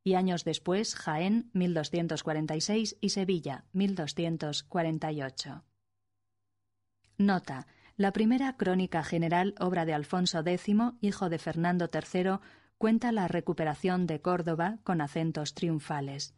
Y 0.08 0.14
años 0.14 0.42
después 0.42 0.94
Jaén 0.94 1.50
1246 1.52 2.96
y 2.98 3.10
Sevilla 3.10 3.66
1248. 3.74 5.64
Nota. 7.18 7.66
La 7.98 8.14
primera 8.14 8.56
crónica 8.56 9.04
general, 9.04 9.54
obra 9.60 9.84
de 9.84 9.92
Alfonso 9.92 10.38
X, 10.38 10.74
hijo 11.02 11.28
de 11.28 11.38
Fernando 11.38 11.90
III, 11.92 12.38
cuenta 12.78 13.12
la 13.12 13.28
recuperación 13.28 14.06
de 14.06 14.22
Córdoba 14.22 14.78
con 14.82 15.02
acentos 15.02 15.52
triunfales. 15.52 16.34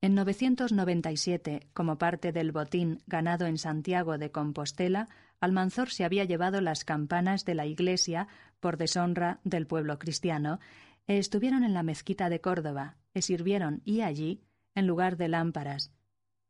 En 0.00 0.14
997, 0.14 1.68
como 1.74 1.98
parte 1.98 2.32
del 2.32 2.52
botín 2.52 3.02
ganado 3.06 3.44
en 3.44 3.58
Santiago 3.58 4.16
de 4.16 4.30
Compostela, 4.30 5.10
Almanzor 5.40 5.90
se 5.90 6.04
había 6.04 6.24
llevado 6.24 6.62
las 6.62 6.86
campanas 6.86 7.44
de 7.44 7.54
la 7.54 7.66
iglesia 7.66 8.28
por 8.60 8.78
deshonra 8.78 9.40
del 9.44 9.66
pueblo 9.66 9.98
cristiano, 9.98 10.58
estuvieron 11.06 11.64
en 11.64 11.74
la 11.74 11.82
mezquita 11.82 12.28
de 12.28 12.40
Córdoba, 12.40 12.96
e 13.14 13.22
sirvieron 13.22 13.82
y 13.84 14.00
allí, 14.00 14.42
en 14.74 14.86
lugar 14.86 15.16
de 15.16 15.28
lámparas, 15.28 15.92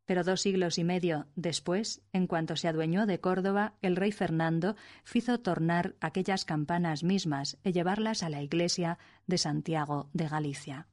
pero 0.07 0.23
dos 0.23 0.40
siglos 0.40 0.79
y 0.79 0.85
medio 0.85 1.27
después, 1.35 2.01
en 2.12 2.29
cuanto 2.29 2.57
se 2.57 2.69
adueñó 2.69 3.07
de 3.07 3.21
Córdoba, 3.21 3.75
el 3.83 3.97
rey 3.97 4.12
Fernando 4.12 4.77
hizo 5.12 5.40
tornar 5.40 5.97
aquellas 6.01 6.45
campanas 6.45 7.03
mismas 7.03 7.59
y 7.64 7.73
llevarlas 7.73 8.23
a 8.23 8.31
la 8.31 8.40
iglesia 8.40 8.99
de 9.27 9.37
Santiago 9.37 10.09
de 10.12 10.29
Galicia. 10.29 10.87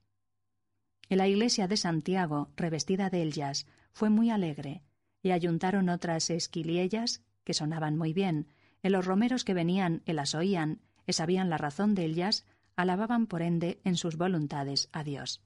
En 1.10 1.20
la 1.20 1.28
iglesia 1.28 1.68
de 1.68 1.78
Santiago, 1.78 2.50
revestida 2.56 3.12
de 3.12 3.22
ellas, 3.22 3.68
fue 3.92 4.10
muy 4.10 4.32
alegre, 4.32 4.82
y 5.22 5.30
ayuntaron 5.30 5.90
otras 5.90 6.32
esquiliellas 6.32 7.22
que 7.44 7.54
sonaban 7.54 7.96
muy 7.96 8.14
bien, 8.14 8.48
y 8.82 8.90
los 8.90 9.06
romeros 9.06 9.44
que 9.46 9.54
venían 9.54 10.02
y 10.06 10.14
las 10.14 10.34
oían, 10.34 10.82
y 11.06 11.14
sabían 11.14 11.52
la 11.52 11.58
razón 11.58 11.94
de 11.94 12.06
ellas, 12.06 12.46
alababan 12.76 13.28
por 13.28 13.42
ende 13.42 13.80
en 13.84 13.96
sus 13.96 14.18
voluntades 14.18 14.90
a 14.92 15.04
Dios. 15.04 15.42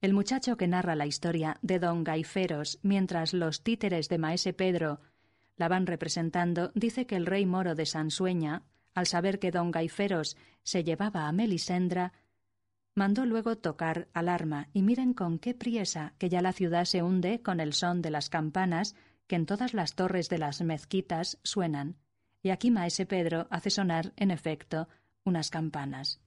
El 0.00 0.12
muchacho 0.12 0.56
que 0.56 0.68
narra 0.68 0.96
la 0.96 1.06
historia 1.06 1.58
de 1.62 1.78
don 1.78 2.04
Gaiferos 2.04 2.78
mientras 2.82 3.32
los 3.32 3.62
títeres 3.62 4.08
de 4.08 4.18
Maese 4.18 4.52
Pedro 4.52 5.00
la 5.56 5.68
van 5.68 5.86
representando 5.86 6.72
dice 6.74 7.06
que 7.06 7.16
el 7.16 7.26
rey 7.26 7.46
moro 7.46 7.74
de 7.74 7.86
Sansueña, 7.86 8.64
al 8.94 9.06
saber 9.06 9.38
que 9.38 9.50
don 9.50 9.70
Gaiferos 9.70 10.36
se 10.62 10.84
llevaba 10.84 11.26
a 11.26 11.32
Melisendra, 11.32 12.12
mandó 12.94 13.24
luego 13.24 13.56
tocar 13.56 14.08
alarma 14.12 14.68
y 14.72 14.82
miren 14.82 15.14
con 15.14 15.38
qué 15.38 15.54
priesa 15.54 16.14
que 16.18 16.28
ya 16.28 16.40
la 16.40 16.52
ciudad 16.52 16.84
se 16.84 17.02
hunde 17.02 17.40
con 17.40 17.60
el 17.60 17.72
son 17.72 18.02
de 18.02 18.10
las 18.10 18.28
campanas 18.28 18.94
que 19.26 19.36
en 19.36 19.46
todas 19.46 19.74
las 19.74 19.94
torres 19.94 20.28
de 20.28 20.38
las 20.38 20.60
mezquitas 20.60 21.38
suenan. 21.42 21.96
Y 22.42 22.50
aquí 22.50 22.70
Maese 22.70 23.06
Pedro 23.06 23.46
hace 23.50 23.70
sonar, 23.70 24.12
en 24.16 24.30
efecto, 24.30 24.88
unas 25.24 25.50
campanas. 25.50 26.20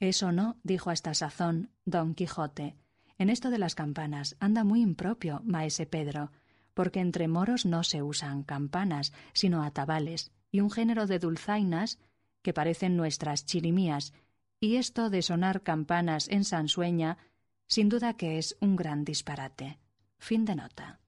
Eso 0.00 0.32
no, 0.32 0.56
dijo 0.62 0.90
a 0.90 0.92
esta 0.92 1.14
sazón 1.14 1.70
don 1.84 2.14
Quijote. 2.14 2.76
En 3.18 3.30
esto 3.30 3.50
de 3.50 3.58
las 3.58 3.74
campanas 3.74 4.36
anda 4.40 4.64
muy 4.64 4.82
impropio 4.82 5.40
maese 5.44 5.86
Pedro, 5.86 6.32
porque 6.74 7.00
entre 7.00 7.28
moros 7.28 7.64
no 7.64 7.84
se 7.84 8.02
usan 8.02 8.42
campanas, 8.42 9.12
sino 9.32 9.62
atabales, 9.62 10.32
y 10.50 10.60
un 10.60 10.70
género 10.70 11.06
de 11.06 11.18
dulzainas 11.18 11.98
que 12.42 12.52
parecen 12.52 12.96
nuestras 12.96 13.46
chirimías, 13.46 14.12
y 14.60 14.76
esto 14.76 15.10
de 15.10 15.22
sonar 15.22 15.62
campanas 15.62 16.28
en 16.28 16.44
Sansueña, 16.44 17.18
sin 17.66 17.88
duda 17.88 18.14
que 18.14 18.38
es 18.38 18.56
un 18.60 18.76
gran 18.76 19.04
disparate. 19.04 19.78
Fin 20.18 20.44
de 20.44 20.56
nota. 20.56 21.00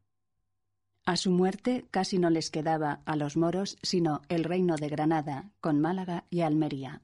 A 1.06 1.16
su 1.16 1.30
muerte 1.30 1.86
casi 1.92 2.18
no 2.18 2.30
les 2.30 2.50
quedaba 2.50 3.00
a 3.04 3.14
los 3.14 3.36
moros 3.36 3.78
sino 3.80 4.22
el 4.28 4.42
reino 4.42 4.74
de 4.74 4.88
Granada, 4.88 5.50
con 5.60 5.80
Málaga 5.80 6.24
y 6.30 6.40
Almería. 6.40 7.00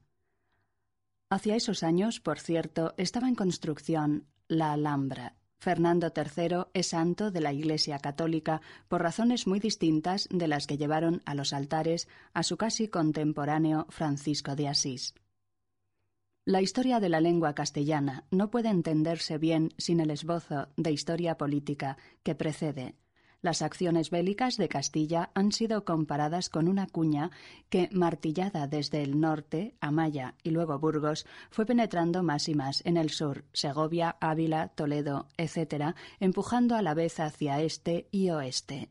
Hacia 1.30 1.54
esos 1.54 1.84
años, 1.84 2.18
por 2.18 2.40
cierto, 2.40 2.94
estaba 2.96 3.28
en 3.28 3.36
construcción 3.36 4.26
la 4.48 4.72
Alhambra. 4.72 5.36
Fernando 5.60 6.12
III 6.14 6.64
es 6.74 6.88
santo 6.88 7.30
de 7.30 7.40
la 7.40 7.52
Iglesia 7.52 8.00
Católica 8.00 8.60
por 8.88 9.02
razones 9.02 9.46
muy 9.46 9.60
distintas 9.60 10.28
de 10.32 10.48
las 10.48 10.66
que 10.66 10.76
llevaron 10.76 11.22
a 11.24 11.36
los 11.36 11.52
altares 11.52 12.08
a 12.34 12.42
su 12.42 12.56
casi 12.56 12.88
contemporáneo 12.88 13.86
Francisco 13.88 14.56
de 14.56 14.66
Asís. 14.66 15.14
La 16.44 16.60
historia 16.60 16.98
de 16.98 17.08
la 17.08 17.20
lengua 17.20 17.54
castellana 17.54 18.24
no 18.32 18.50
puede 18.50 18.68
entenderse 18.68 19.38
bien 19.38 19.72
sin 19.78 20.00
el 20.00 20.10
esbozo 20.10 20.66
de 20.76 20.90
historia 20.90 21.38
política 21.38 21.96
que 22.24 22.34
precede. 22.34 22.96
Las 23.42 23.60
acciones 23.60 24.10
bélicas 24.10 24.56
de 24.56 24.68
Castilla 24.68 25.30
han 25.34 25.50
sido 25.50 25.84
comparadas 25.84 26.48
con 26.48 26.68
una 26.68 26.86
cuña 26.86 27.32
que, 27.70 27.88
martillada 27.90 28.68
desde 28.68 29.02
el 29.02 29.18
norte, 29.18 29.74
Amaya 29.80 30.36
y 30.44 30.50
luego 30.50 30.78
Burgos, 30.78 31.26
fue 31.50 31.66
penetrando 31.66 32.22
más 32.22 32.48
y 32.48 32.54
más 32.54 32.86
en 32.86 32.96
el 32.96 33.10
sur, 33.10 33.44
Segovia, 33.52 34.16
Ávila, 34.20 34.68
Toledo, 34.68 35.26
etc., 35.38 35.96
empujando 36.20 36.76
a 36.76 36.82
la 36.82 36.94
vez 36.94 37.18
hacia 37.18 37.60
este 37.60 38.06
y 38.12 38.30
oeste. 38.30 38.90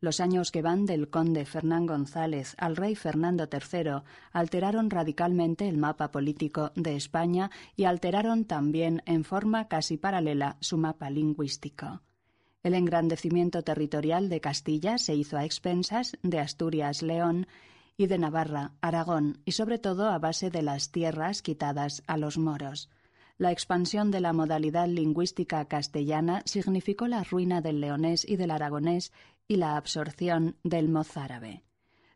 Los 0.00 0.20
años 0.20 0.50
que 0.50 0.62
van 0.62 0.86
del 0.86 1.10
conde 1.10 1.44
Fernán 1.44 1.84
González 1.84 2.54
al 2.56 2.76
rey 2.76 2.94
Fernando 2.94 3.50
III 3.52 4.02
alteraron 4.32 4.88
radicalmente 4.88 5.68
el 5.68 5.76
mapa 5.76 6.10
político 6.10 6.72
de 6.74 6.96
España 6.96 7.50
y 7.76 7.84
alteraron 7.84 8.46
también 8.46 9.02
en 9.04 9.24
forma 9.24 9.68
casi 9.68 9.98
paralela 9.98 10.56
su 10.60 10.78
mapa 10.78 11.10
lingüístico. 11.10 12.00
El 12.62 12.74
engrandecimiento 12.74 13.62
territorial 13.62 14.28
de 14.28 14.40
Castilla 14.40 14.98
se 14.98 15.14
hizo 15.14 15.38
a 15.38 15.44
expensas 15.44 16.18
de 16.22 16.38
Asturias, 16.38 17.02
León 17.02 17.46
y 17.96 18.06
de 18.06 18.18
Navarra, 18.18 18.72
Aragón, 18.80 19.40
y 19.44 19.52
sobre 19.52 19.78
todo 19.78 20.10
a 20.10 20.18
base 20.18 20.50
de 20.50 20.62
las 20.62 20.90
tierras 20.90 21.40
quitadas 21.42 22.02
a 22.06 22.16
los 22.16 22.36
moros. 22.36 22.90
La 23.38 23.52
expansión 23.52 24.10
de 24.10 24.20
la 24.20 24.34
modalidad 24.34 24.86
lingüística 24.86 25.64
castellana 25.64 26.42
significó 26.44 27.06
la 27.06 27.24
ruina 27.24 27.62
del 27.62 27.80
leonés 27.80 28.28
y 28.28 28.36
del 28.36 28.50
aragonés 28.50 29.12
y 29.48 29.56
la 29.56 29.76
absorción 29.76 30.56
del 30.62 30.90
mozárabe. 30.90 31.62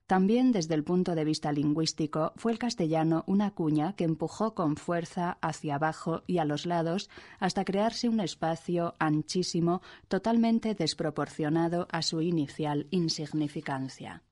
También 0.07 0.53
desde 0.53 0.75
el 0.75 0.85
punto 0.85 1.15
de 1.15 1.25
vista 1.25 1.51
lingüístico 1.51 2.35
fue 2.37 2.53
el 2.53 2.59
castellano 2.59 3.25
una 3.27 3.53
cuña 3.53 3.97
que 3.97 4.05
empujó 4.05 4.55
con 4.55 4.77
fuerza 4.77 5.39
hacia 5.41 5.77
abajo 5.77 6.23
y 6.27 6.39
a 6.39 6.45
los 6.45 6.67
lados 6.67 7.09
hasta 7.39 7.65
crearse 7.65 8.11
un 8.11 8.21
espacio 8.21 8.97
anchísimo 8.99 9.81
totalmente 10.09 10.75
desproporcionado 10.75 11.89
a 11.91 12.03
su 12.03 12.21
inicial 12.21 12.87
insignificancia. 12.91 14.23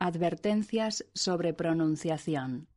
Advertencias 0.00 1.04
sobre 1.14 1.54
pronunciación. 1.54 2.69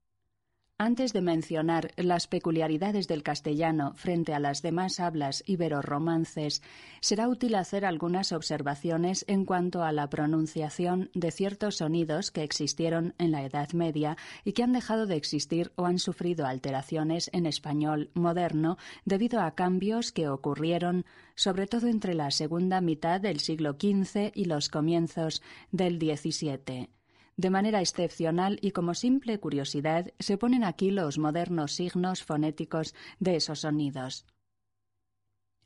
Antes 0.79 1.13
de 1.13 1.21
mencionar 1.21 1.91
las 1.97 2.25
peculiaridades 2.25 3.07
del 3.07 3.21
castellano 3.21 3.93
frente 3.93 4.33
a 4.33 4.39
las 4.39 4.63
demás 4.63 4.99
hablas 4.99 5.43
ibero-romances, 5.45 6.63
será 6.99 7.29
útil 7.29 7.53
hacer 7.53 7.85
algunas 7.85 8.31
observaciones 8.31 9.23
en 9.27 9.45
cuanto 9.45 9.83
a 9.83 9.91
la 9.91 10.09
pronunciación 10.09 11.11
de 11.13 11.29
ciertos 11.29 11.77
sonidos 11.77 12.31
que 12.31 12.41
existieron 12.41 13.13
en 13.19 13.31
la 13.31 13.43
Edad 13.45 13.71
Media 13.73 14.17
y 14.43 14.53
que 14.53 14.63
han 14.63 14.73
dejado 14.73 15.05
de 15.05 15.15
existir 15.15 15.71
o 15.75 15.85
han 15.85 15.99
sufrido 15.99 16.47
alteraciones 16.47 17.29
en 17.33 17.45
español 17.45 18.09
moderno 18.15 18.77
debido 19.05 19.41
a 19.41 19.53
cambios 19.53 20.11
que 20.11 20.27
ocurrieron 20.27 21.05
sobre 21.35 21.67
todo 21.67 21.85
entre 21.87 22.15
la 22.15 22.31
segunda 22.31 22.81
mitad 22.81 23.21
del 23.21 23.39
siglo 23.41 23.73
XV 23.79 24.31
y 24.33 24.45
los 24.45 24.69
comienzos 24.69 25.43
del 25.71 25.99
XVII. 25.99 26.89
De 27.35 27.49
manera 27.49 27.81
excepcional 27.81 28.59
y 28.61 28.71
como 28.71 28.93
simple 28.93 29.39
curiosidad, 29.39 30.13
se 30.19 30.37
ponen 30.37 30.63
aquí 30.63 30.91
los 30.91 31.17
modernos 31.17 31.71
signos 31.71 32.23
fonéticos 32.23 32.93
de 33.19 33.35
esos 33.37 33.61
sonidos. 33.61 34.25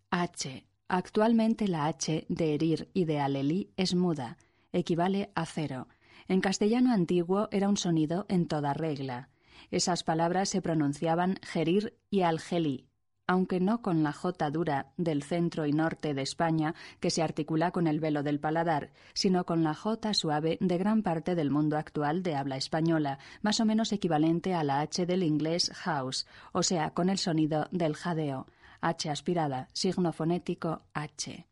H. 0.09 0.65
Actualmente 0.87 1.67
la 1.67 1.87
H 1.87 2.25
de 2.29 2.53
herir 2.53 2.89
y 2.93 3.03
de 3.03 3.19
alelí 3.19 3.71
es 3.75 3.93
muda, 3.93 4.37
equivale 4.71 5.31
a 5.35 5.45
cero. 5.45 5.89
En 6.29 6.39
castellano 6.39 6.93
antiguo 6.93 7.49
era 7.51 7.67
un 7.67 7.77
sonido 7.77 8.25
en 8.29 8.47
toda 8.47 8.73
regla. 8.73 9.29
Esas 9.69 10.03
palabras 10.03 10.47
se 10.47 10.61
pronunciaban 10.61 11.39
gerir 11.41 11.97
y 12.09 12.21
algelí, 12.21 12.86
aunque 13.27 13.59
no 13.59 13.81
con 13.81 14.03
la 14.03 14.13
J 14.13 14.49
dura 14.49 14.93
del 14.95 15.21
centro 15.21 15.65
y 15.65 15.73
norte 15.73 16.13
de 16.13 16.21
España, 16.21 16.73
que 17.01 17.11
se 17.11 17.21
articula 17.21 17.71
con 17.71 17.85
el 17.85 17.99
velo 17.99 18.23
del 18.23 18.39
paladar, 18.39 18.91
sino 19.13 19.45
con 19.45 19.63
la 19.63 19.75
J 19.75 20.13
suave 20.13 20.57
de 20.61 20.77
gran 20.77 21.03
parte 21.03 21.35
del 21.35 21.51
mundo 21.51 21.77
actual 21.77 22.23
de 22.23 22.35
habla 22.35 22.55
española, 22.55 23.19
más 23.41 23.59
o 23.59 23.65
menos 23.65 23.91
equivalente 23.91 24.53
a 24.53 24.63
la 24.63 24.79
H 24.79 25.05
del 25.05 25.23
inglés 25.23 25.71
house, 25.75 26.25
o 26.53 26.63
sea, 26.63 26.91
con 26.91 27.09
el 27.09 27.17
sonido 27.17 27.67
del 27.71 27.95
jadeo. 27.95 28.47
H 28.79 29.09
aspirada, 29.09 29.67
signo 29.73 30.13
fonético 30.13 30.83
H. 30.93 31.47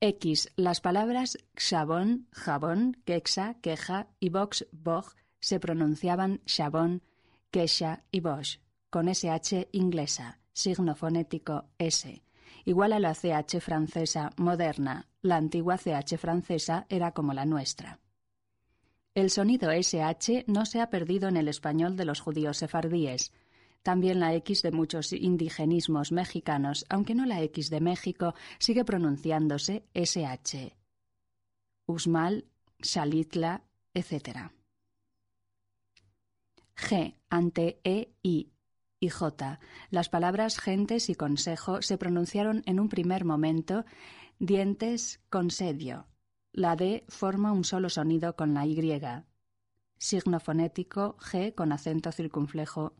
X. 0.00 0.50
Las 0.56 0.80
palabras 0.80 1.38
xabón, 1.54 2.26
jabón, 2.32 2.96
quexa, 3.04 3.54
queja 3.60 4.08
y 4.18 4.30
box, 4.30 4.66
boj 4.72 5.14
se 5.38 5.60
pronunciaban 5.60 6.40
chabón, 6.44 7.02
quecha 7.52 8.02
y 8.10 8.20
bosch 8.20 8.58
con 8.92 9.08
SH 9.08 9.70
inglesa, 9.72 10.38
signo 10.52 10.94
fonético 10.94 11.64
S, 11.78 12.22
igual 12.66 12.92
a 12.92 13.00
la 13.00 13.14
CH 13.14 13.58
francesa 13.58 14.30
moderna. 14.36 15.08
La 15.22 15.36
antigua 15.36 15.78
CH 15.78 16.18
francesa 16.18 16.84
era 16.90 17.12
como 17.12 17.32
la 17.32 17.46
nuestra. 17.46 18.00
El 19.14 19.30
sonido 19.30 19.70
SH 19.72 20.44
no 20.46 20.66
se 20.66 20.82
ha 20.82 20.90
perdido 20.90 21.30
en 21.30 21.38
el 21.38 21.48
español 21.48 21.96
de 21.96 22.04
los 22.04 22.20
judíos 22.20 22.58
sefardíes. 22.58 23.32
También 23.82 24.20
la 24.20 24.34
X 24.34 24.60
de 24.60 24.72
muchos 24.72 25.14
indigenismos 25.14 26.12
mexicanos, 26.12 26.84
aunque 26.90 27.14
no 27.14 27.24
la 27.24 27.40
X 27.44 27.70
de 27.70 27.80
México, 27.80 28.34
sigue 28.58 28.84
pronunciándose 28.84 29.86
SH. 29.94 30.76
Usmal, 31.86 32.44
Xalitla, 32.78 33.62
etc. 33.94 34.50
G 36.76 37.14
ante 37.30 37.80
E 37.84 38.12
y 38.22 38.52
y 39.02 39.08
J. 39.08 39.58
Las 39.90 40.08
palabras 40.08 40.60
gentes 40.60 41.10
y 41.10 41.16
consejo 41.16 41.82
se 41.82 41.98
pronunciaron 41.98 42.62
en 42.66 42.78
un 42.78 42.88
primer 42.88 43.24
momento 43.24 43.84
dientes 44.38 45.20
consedio. 45.28 46.06
La 46.52 46.76
D 46.76 47.04
forma 47.08 47.50
un 47.52 47.64
solo 47.64 47.90
sonido 47.90 48.36
con 48.36 48.54
la 48.54 48.64
Y. 48.64 49.02
Signo 49.98 50.38
fonético 50.38 51.16
G 51.18 51.52
con 51.52 51.72
acento 51.72 52.12
circunflejo 52.12 52.94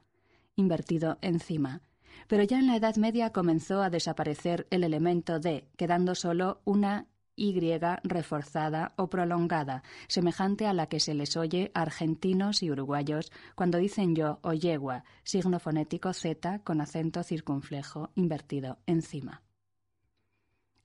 invertido 0.56 1.18
encima. 1.22 1.82
Pero 2.26 2.42
ya 2.42 2.58
en 2.58 2.66
la 2.66 2.76
Edad 2.76 2.96
Media 2.96 3.30
comenzó 3.30 3.80
a 3.80 3.88
desaparecer 3.88 4.66
el 4.70 4.82
elemento 4.82 5.38
D, 5.38 5.68
quedando 5.76 6.16
solo 6.16 6.62
una 6.64 7.06
y 7.37 7.61
reforzada 8.05 8.92
o 8.97 9.09
prolongada, 9.09 9.83
semejante 10.09 10.66
a 10.66 10.73
la 10.73 10.87
que 10.87 11.01
se 11.01 11.14
les 11.14 11.37
oye 11.37 11.71
a 11.75 11.83
argentinos 11.83 12.62
y 12.62 12.71
uruguayos 12.71 13.33
cuando 13.55 13.79
dicen 13.79 14.14
yo 14.14 14.38
o 14.42 14.53
yegua, 14.53 15.05
signo 15.25 15.59
fonético 15.59 16.12
Z 16.12 16.61
con 16.64 16.81
acento 16.81 17.23
circunflejo 17.23 18.11
invertido 18.14 18.79
encima. 18.87 19.42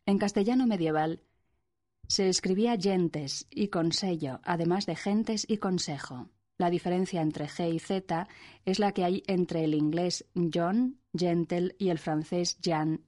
En 0.05 0.17
castellano 0.17 0.67
medieval 0.67 1.21
se 2.07 2.29
escribía 2.29 2.77
gentes 2.77 3.47
y 3.49 3.67
consello, 3.67 4.39
además 4.43 4.85
de 4.85 4.95
gentes 4.95 5.45
y 5.47 5.57
consejo. 5.57 6.29
La 6.57 6.69
diferencia 6.69 7.21
entre 7.21 7.47
G 7.47 7.73
y 7.73 7.79
Z 7.79 8.27
es 8.65 8.79
la 8.79 8.93
que 8.93 9.03
hay 9.03 9.23
entre 9.27 9.63
el 9.63 9.75
inglés 9.75 10.25
John, 10.33 10.99
gentle, 11.13 11.75
y 11.77 11.89
el 11.89 11.99
francés 11.99 12.57
Jan, 12.63 13.01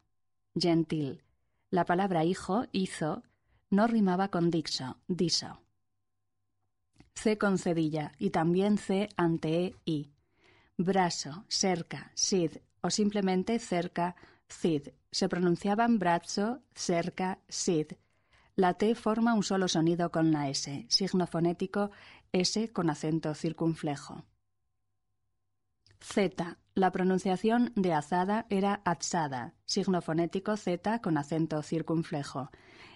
gentil. 0.53 1.23
La 1.71 1.85
palabra 1.85 2.25
hijo, 2.25 2.65
hizo, 2.71 3.23
no 3.69 3.87
rimaba 3.87 4.29
con 4.29 4.49
dixo, 4.49 4.97
diso. 5.07 5.61
C 7.15 7.37
con 7.37 7.57
cedilla 7.57 8.13
y 8.17 8.29
también 8.29 8.77
C 8.77 9.09
ante 9.17 9.65
E 9.65 9.75
y. 9.85 10.11
Brazo, 10.77 11.45
cerca, 11.49 12.11
sid 12.15 12.57
o 12.81 12.89
simplemente 12.89 13.59
cerca, 13.59 14.15
cid. 14.47 14.89
Se 15.11 15.27
pronunciaban 15.27 15.99
brazo, 15.99 16.61
cerca, 16.73 17.39
sid. 17.47 17.93
La 18.55 18.73
T 18.73 18.95
forma 18.95 19.33
un 19.33 19.43
solo 19.43 19.67
sonido 19.67 20.11
con 20.11 20.31
la 20.31 20.49
S, 20.49 20.85
signo 20.89 21.27
fonético 21.27 21.91
S 22.31 22.71
con 22.71 22.89
acento 22.89 23.33
circunflejo. 23.33 24.25
Z. 26.01 26.57
La 26.75 26.91
pronunciación 26.91 27.73
de 27.75 27.93
azada 27.93 28.45
era 28.49 28.81
atzada, 28.85 29.53
signo 29.65 30.01
fonético 30.01 30.55
Z 30.55 31.01
con 31.01 31.17
acento 31.17 31.61
circunflejo. 31.61 32.51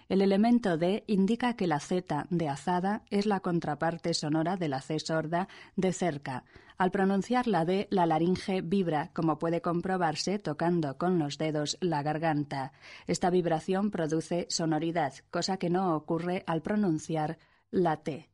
El 0.08 0.20
elemento 0.20 0.76
D 0.76 1.04
indica 1.06 1.56
que 1.56 1.66
la 1.66 1.80
Z 1.80 2.26
de 2.28 2.48
azada 2.48 3.02
es 3.10 3.24
la 3.24 3.40
contraparte 3.40 4.12
sonora 4.12 4.56
de 4.56 4.68
la 4.68 4.82
C 4.82 4.98
sorda 4.98 5.48
de 5.76 5.92
cerca. 5.92 6.44
Al 6.76 6.90
pronunciar 6.90 7.46
la 7.46 7.64
D, 7.64 7.88
la 7.90 8.04
laringe 8.04 8.60
vibra, 8.60 9.10
como 9.14 9.38
puede 9.38 9.62
comprobarse 9.62 10.38
tocando 10.38 10.98
con 10.98 11.18
los 11.18 11.38
dedos 11.38 11.78
la 11.80 12.02
garganta. 12.02 12.72
Esta 13.06 13.30
vibración 13.30 13.90
produce 13.90 14.46
sonoridad, 14.50 15.14
cosa 15.30 15.56
que 15.56 15.70
no 15.70 15.96
ocurre 15.96 16.44
al 16.46 16.60
pronunciar 16.60 17.38
la 17.70 17.98
T. 17.98 18.28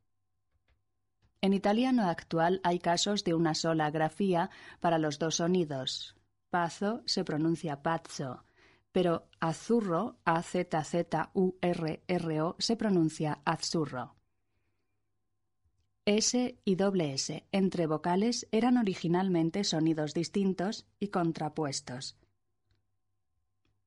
En 1.39 1.53
italiano 1.53 2.09
actual 2.09 2.59
hay 2.63 2.79
casos 2.79 3.23
de 3.23 3.33
una 3.33 3.55
sola 3.55 3.89
grafía 3.91 4.49
para 4.79 4.97
los 4.97 5.19
dos 5.19 5.35
sonidos. 5.35 6.15
Pazo 6.49 7.01
se 7.05 7.23
pronuncia 7.23 7.81
pazzo 7.81 8.43
pero 8.91 9.27
azurro, 9.39 10.17
A-Z-Z-U-R-R-O, 10.25 10.75
se 12.59 12.75
pronuncia 12.75 13.39
azurro. 13.45 14.15
S 16.05 16.57
y 16.65 16.75
doble 16.75 17.13
S 17.13 17.45
entre 17.51 17.85
vocales 17.87 18.47
eran 18.51 18.77
originalmente 18.77 19.63
sonidos 19.63 20.13
distintos 20.13 20.87
y 20.99 21.09
contrapuestos. 21.09 22.17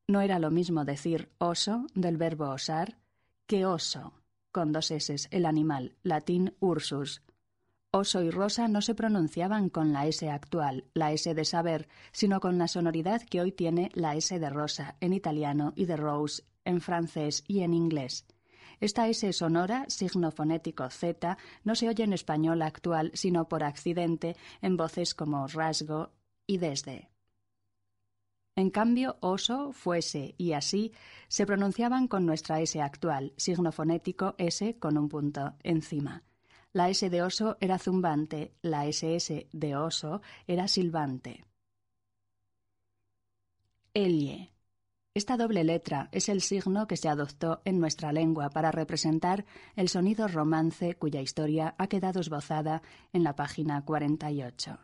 No 0.07 0.21
era 0.21 0.38
lo 0.38 0.51
mismo 0.51 0.85
decir 0.85 1.31
oso 1.38 1.87
del 1.95 2.17
verbo 2.17 2.51
osar 2.51 2.99
que 3.47 3.67
oso, 3.67 4.12
con 4.53 4.71
dos 4.73 4.90
S, 4.90 5.29
el 5.31 5.45
animal, 5.45 5.97
latín 6.03 6.55
ursus. 6.61 7.23
Oso 7.96 8.24
y 8.24 8.30
rosa 8.30 8.66
no 8.66 8.83
se 8.83 8.96
pronunciaban 8.96 9.68
con 9.68 9.92
la 9.92 10.09
S 10.09 10.28
actual, 10.28 10.85
la 10.94 11.12
S 11.12 11.33
de 11.33 11.44
saber, 11.44 11.87
sino 12.11 12.40
con 12.40 12.59
la 12.59 12.66
sonoridad 12.66 13.22
que 13.22 13.40
hoy 13.40 13.52
tiene 13.52 13.92
la 13.94 14.16
S 14.16 14.37
de 14.37 14.50
rosa 14.50 14.96
en 14.98 15.12
italiano 15.12 15.72
y 15.76 15.85
de 15.85 15.96
rose 15.96 16.42
en 16.64 16.80
francés 16.80 17.44
y 17.46 17.61
en 17.61 17.72
inglés. 17.72 18.26
Esta 18.80 19.07
S 19.07 19.33
sonora, 19.33 19.85
signo 19.87 20.33
fonético 20.33 20.90
Z, 20.90 21.38
no 21.62 21.76
se 21.76 21.88
oye 21.88 22.02
en 22.02 22.14
español 22.14 22.62
actual 22.62 23.12
sino 23.14 23.46
por 23.46 23.62
accidente 23.62 24.35
en 24.61 24.76
voces 24.76 25.14
como 25.14 25.46
rasgo 25.46 26.11
y 26.48 26.59
desde. 26.59 27.11
En 28.57 28.70
cambio, 28.70 29.18
oso, 29.20 29.70
fuese 29.70 30.35
y 30.37 30.54
así 30.54 30.92
se 31.28 31.46
pronunciaban 31.46 32.09
con 32.09 32.26
nuestra 32.26 32.61
S 32.61 32.83
actual, 32.83 33.35
signo 33.37 33.70
fonético 33.70 34.35
S 34.38 34.80
con 34.80 34.98
un 34.98 35.09
punto 35.09 35.54
encima. 35.62 36.24
La 36.75 36.91
S 36.91 37.09
de 37.09 37.23
oso 37.23 37.57
era 37.61 37.79
zumbante, 37.79 38.53
la 38.61 38.85
SS 38.85 39.47
de 39.53 39.77
oso 39.77 40.23
era 40.49 40.67
silbante. 40.67 41.45
Elie. 43.95 44.51
Esta 45.15 45.37
doble 45.37 45.63
letra 45.63 46.09
es 46.11 46.29
el 46.29 46.41
signo 46.41 46.89
que 46.89 46.97
se 46.97 47.09
adoptó 47.09 47.63
en 47.65 47.79
nuestra 47.79 48.11
lengua 48.11 48.51
para 48.51 48.73
representar 48.73 49.45
el 49.77 49.89
sonido 49.89 50.27
romance 50.27 50.97
cuya 50.97 51.21
historia 51.21 51.77
ha 51.79 51.87
quedado 51.87 52.19
esbozada 52.19 52.83
en 53.13 53.23
la 53.23 53.37
página 53.37 53.85
48. 53.85 54.77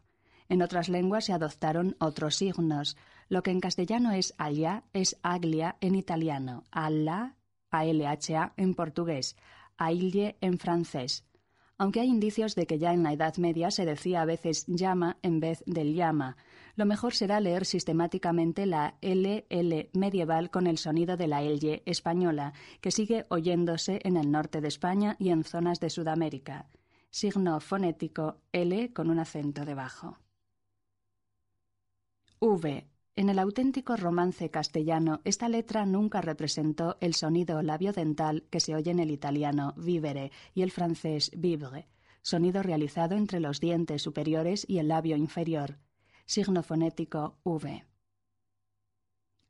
En 0.48 0.62
otras 0.62 0.88
lenguas 0.88 1.24
se 1.24 1.32
adoptaron 1.32 1.96
otros 1.98 2.36
signos. 2.36 2.96
Lo 3.28 3.42
que 3.42 3.50
en 3.50 3.58
castellano 3.58 4.12
es 4.12 4.32
allá 4.38 4.84
es 4.92 5.18
aglia 5.24 5.76
en 5.80 5.96
italiano, 5.96 6.62
alla, 6.70 7.34
ALHA 7.72 8.52
en 8.56 8.74
portugués, 8.74 9.34
aille 9.76 10.36
en 10.40 10.56
francés. 10.56 11.24
Aunque 11.80 12.00
hay 12.00 12.08
indicios 12.08 12.54
de 12.56 12.66
que 12.66 12.78
ya 12.78 12.92
en 12.92 13.02
la 13.02 13.14
Edad 13.14 13.38
Media 13.38 13.70
se 13.70 13.86
decía 13.86 14.20
a 14.20 14.26
veces 14.26 14.66
llama 14.66 15.16
en 15.22 15.40
vez 15.40 15.62
del 15.64 15.94
llama, 15.94 16.36
lo 16.76 16.84
mejor 16.84 17.14
será 17.14 17.40
leer 17.40 17.64
sistemáticamente 17.64 18.66
la 18.66 18.98
LL 19.00 19.88
medieval 19.94 20.50
con 20.50 20.66
el 20.66 20.76
sonido 20.76 21.16
de 21.16 21.26
la 21.26 21.42
L 21.42 21.82
española, 21.86 22.52
que 22.82 22.90
sigue 22.90 23.24
oyéndose 23.30 23.98
en 24.04 24.18
el 24.18 24.30
norte 24.30 24.60
de 24.60 24.68
España 24.68 25.16
y 25.18 25.30
en 25.30 25.42
zonas 25.42 25.80
de 25.80 25.88
Sudamérica. 25.88 26.68
Signo 27.08 27.60
fonético 27.60 28.42
L 28.52 28.92
con 28.92 29.08
un 29.08 29.18
acento 29.18 29.64
debajo. 29.64 30.18
V. 32.40 32.89
En 33.16 33.28
el 33.28 33.38
auténtico 33.38 33.96
romance 33.96 34.50
castellano, 34.50 35.20
esta 35.24 35.48
letra 35.48 35.84
nunca 35.84 36.20
representó 36.20 36.96
el 37.00 37.14
sonido 37.14 37.60
labio-dental 37.62 38.44
que 38.50 38.60
se 38.60 38.74
oye 38.74 38.90
en 38.90 39.00
el 39.00 39.10
italiano 39.10 39.74
vivere 39.76 40.30
y 40.54 40.62
el 40.62 40.70
francés 40.70 41.30
vivre, 41.36 41.88
sonido 42.22 42.62
realizado 42.62 43.16
entre 43.16 43.40
los 43.40 43.60
dientes 43.60 44.02
superiores 44.02 44.64
y 44.68 44.78
el 44.78 44.88
labio 44.88 45.16
inferior. 45.16 45.78
Signo 46.24 46.62
fonético 46.62 47.38
V. 47.42 47.84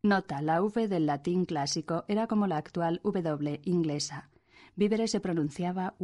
Nota, 0.02 0.40
la 0.40 0.62
V 0.62 0.88
del 0.88 1.04
latín 1.04 1.44
clásico 1.44 2.04
era 2.08 2.26
como 2.26 2.46
la 2.46 2.56
actual 2.56 3.00
W 3.04 3.60
inglesa. 3.64 4.30
Vivere 4.74 5.06
se 5.08 5.20
pronunciaba 5.20 5.94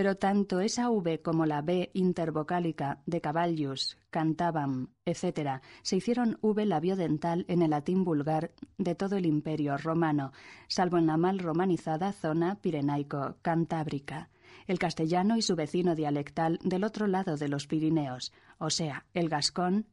pero 0.00 0.16
tanto 0.16 0.60
esa 0.60 0.88
V 0.88 1.20
como 1.20 1.44
la 1.44 1.60
B 1.60 1.90
intervocálica 1.92 3.02
de 3.04 3.20
caballus, 3.20 3.98
cantabam, 4.08 4.94
etc., 5.04 5.60
se 5.82 5.96
hicieron 5.96 6.38
V 6.40 6.64
labiodental 6.64 7.44
en 7.48 7.60
el 7.60 7.68
latín 7.68 8.02
vulgar 8.02 8.50
de 8.78 8.94
todo 8.94 9.16
el 9.16 9.26
imperio 9.26 9.76
romano, 9.76 10.32
salvo 10.68 10.96
en 10.96 11.06
la 11.06 11.18
mal 11.18 11.38
romanizada 11.38 12.12
zona 12.12 12.62
pirenaico-cantábrica, 12.62 14.30
el 14.66 14.78
castellano 14.78 15.36
y 15.36 15.42
su 15.42 15.54
vecino 15.54 15.94
dialectal 15.94 16.58
del 16.62 16.84
otro 16.84 17.06
lado 17.06 17.36
de 17.36 17.48
los 17.48 17.66
Pirineos, 17.66 18.32
o 18.56 18.70
sea, 18.70 19.04
el 19.12 19.28
gascón, 19.28 19.84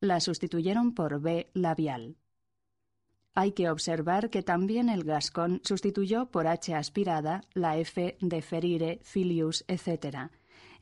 la 0.00 0.20
sustituyeron 0.20 0.94
por 0.94 1.20
B 1.20 1.50
labial. 1.52 2.16
Hay 3.34 3.52
que 3.52 3.70
observar 3.70 4.28
que 4.28 4.42
también 4.42 4.90
el 4.90 5.04
gascón 5.04 5.62
sustituyó 5.64 6.26
por 6.26 6.46
H 6.46 6.74
aspirada 6.74 7.42
la 7.54 7.78
F 7.78 8.18
de 8.20 8.42
ferire, 8.42 9.00
filius, 9.02 9.64
etc. 9.68 10.30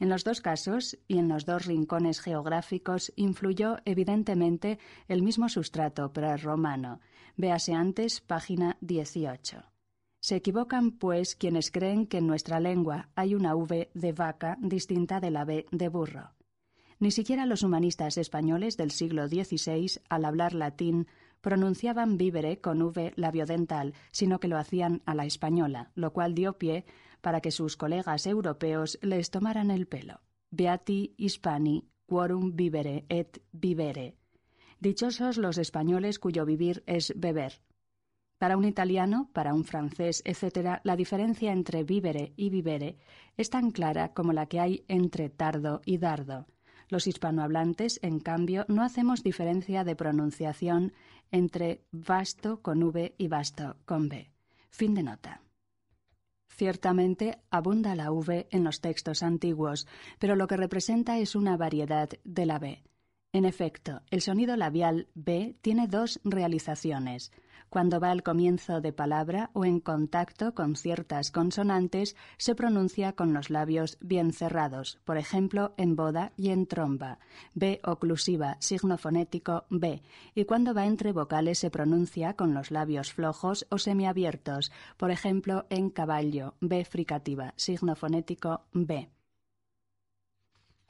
En 0.00 0.08
los 0.08 0.24
dos 0.24 0.40
casos 0.40 0.98
y 1.06 1.18
en 1.18 1.28
los 1.28 1.44
dos 1.44 1.66
rincones 1.66 2.20
geográficos 2.20 3.12
influyó 3.14 3.76
evidentemente 3.84 4.80
el 5.06 5.22
mismo 5.22 5.48
sustrato 5.48 6.12
prerromano. 6.12 7.00
Véase 7.36 7.72
antes 7.74 8.20
página 8.20 8.76
18. 8.80 9.62
Se 10.20 10.36
equivocan, 10.36 10.90
pues, 10.90 11.36
quienes 11.36 11.70
creen 11.70 12.06
que 12.06 12.18
en 12.18 12.26
nuestra 12.26 12.58
lengua 12.58 13.10
hay 13.14 13.34
una 13.34 13.54
V 13.54 13.90
de 13.94 14.12
vaca 14.12 14.58
distinta 14.60 15.20
de 15.20 15.30
la 15.30 15.44
B 15.44 15.66
de 15.70 15.88
burro. 15.88 16.32
Ni 16.98 17.10
siquiera 17.10 17.46
los 17.46 17.62
humanistas 17.62 18.18
españoles 18.18 18.76
del 18.76 18.90
siglo 18.90 19.28
XVI, 19.28 20.00
al 20.10 20.26
hablar 20.26 20.52
latín, 20.52 21.06
pronunciaban 21.40 22.18
vivere 22.18 22.60
con 22.60 22.82
V 22.82 23.12
labiodental, 23.16 23.94
sino 24.10 24.40
que 24.40 24.48
lo 24.48 24.58
hacían 24.58 25.02
a 25.06 25.14
la 25.14 25.26
española, 25.26 25.90
lo 25.94 26.12
cual 26.12 26.34
dio 26.34 26.58
pie 26.58 26.84
para 27.20 27.40
que 27.40 27.50
sus 27.50 27.76
colegas 27.76 28.26
europeos 28.26 28.98
les 29.02 29.30
tomaran 29.30 29.70
el 29.70 29.86
pelo. 29.86 30.20
Beati 30.50 31.14
hispani 31.16 31.84
quorum 32.06 32.56
vivere 32.56 33.04
et 33.08 33.42
vivere. 33.52 34.16
Dichosos 34.80 35.36
los 35.36 35.58
españoles 35.58 36.18
cuyo 36.18 36.44
vivir 36.44 36.82
es 36.86 37.12
beber. 37.16 37.60
Para 38.38 38.56
un 38.56 38.64
italiano, 38.64 39.28
para 39.34 39.52
un 39.52 39.64
francés, 39.64 40.22
etc., 40.24 40.80
la 40.82 40.96
diferencia 40.96 41.52
entre 41.52 41.84
vivere 41.84 42.32
y 42.36 42.48
vivere 42.48 42.96
es 43.36 43.50
tan 43.50 43.70
clara 43.70 44.14
como 44.14 44.32
la 44.32 44.46
que 44.46 44.58
hay 44.58 44.84
entre 44.88 45.28
tardo 45.28 45.82
y 45.84 45.98
dardo. 45.98 46.46
Los 46.88 47.06
hispanohablantes, 47.06 48.00
en 48.02 48.18
cambio, 48.18 48.64
no 48.66 48.82
hacemos 48.82 49.22
diferencia 49.22 49.84
de 49.84 49.94
pronunciación 49.94 50.94
entre 51.30 51.82
vasto 51.90 52.60
con 52.62 52.82
V 52.82 53.14
y 53.18 53.28
vasto 53.28 53.76
con 53.84 54.08
B. 54.08 54.30
Fin 54.70 54.94
de 54.94 55.02
nota. 55.02 55.42
Ciertamente 56.48 57.38
abunda 57.50 57.94
la 57.94 58.12
V 58.12 58.48
en 58.50 58.64
los 58.64 58.80
textos 58.80 59.22
antiguos, 59.22 59.86
pero 60.18 60.36
lo 60.36 60.46
que 60.46 60.56
representa 60.56 61.18
es 61.18 61.34
una 61.34 61.56
variedad 61.56 62.08
de 62.24 62.46
la 62.46 62.58
B. 62.58 62.82
En 63.32 63.44
efecto, 63.44 64.02
el 64.10 64.20
sonido 64.20 64.56
labial 64.56 65.08
B 65.14 65.56
tiene 65.62 65.86
dos 65.86 66.20
realizaciones. 66.24 67.32
Cuando 67.70 68.00
va 68.00 68.10
al 68.10 68.24
comienzo 68.24 68.80
de 68.80 68.92
palabra 68.92 69.50
o 69.52 69.64
en 69.64 69.78
contacto 69.78 70.54
con 70.54 70.74
ciertas 70.74 71.30
consonantes, 71.30 72.16
se 72.36 72.56
pronuncia 72.56 73.12
con 73.12 73.32
los 73.32 73.48
labios 73.48 73.96
bien 74.00 74.32
cerrados, 74.32 74.98
por 75.04 75.16
ejemplo, 75.18 75.72
en 75.76 75.94
boda 75.94 76.32
y 76.36 76.50
en 76.50 76.66
tromba. 76.66 77.20
B 77.54 77.80
oclusiva, 77.84 78.56
signo 78.58 78.98
fonético 78.98 79.66
B. 79.70 80.02
Y 80.34 80.46
cuando 80.46 80.74
va 80.74 80.84
entre 80.84 81.12
vocales 81.12 81.60
se 81.60 81.70
pronuncia 81.70 82.34
con 82.34 82.54
los 82.54 82.72
labios 82.72 83.12
flojos 83.12 83.64
o 83.70 83.78
semiabiertos, 83.78 84.72
por 84.96 85.12
ejemplo, 85.12 85.66
en 85.70 85.90
caballo, 85.90 86.54
B 86.60 86.84
fricativa, 86.84 87.54
signo 87.56 87.94
fonético 87.94 88.64
B. 88.72 89.08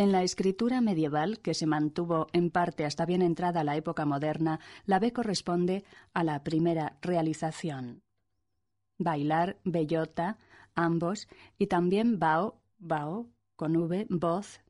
En 0.01 0.13
la 0.13 0.23
escritura 0.23 0.81
medieval, 0.81 1.41
que 1.41 1.53
se 1.53 1.67
mantuvo 1.67 2.29
en 2.33 2.51
parte 2.51 2.87
hasta 2.87 3.05
bien 3.05 3.21
entrada 3.21 3.65
la 3.65 3.77
época 3.77 4.07
moderna, 4.07 4.59
la 4.87 4.99
B 4.99 5.13
corresponde 5.13 5.85
a 6.15 6.25
la 6.25 6.43
primera 6.43 6.97
realización. 7.03 8.01
Bailar, 8.97 9.59
bellota, 9.63 10.39
ambos, 10.75 11.29
y 11.59 11.67
también 11.67 12.19
bao, 12.19 12.63
bao, 12.79 13.29
con 13.57 13.77
V, 13.77 14.07
voz, 14.09 14.63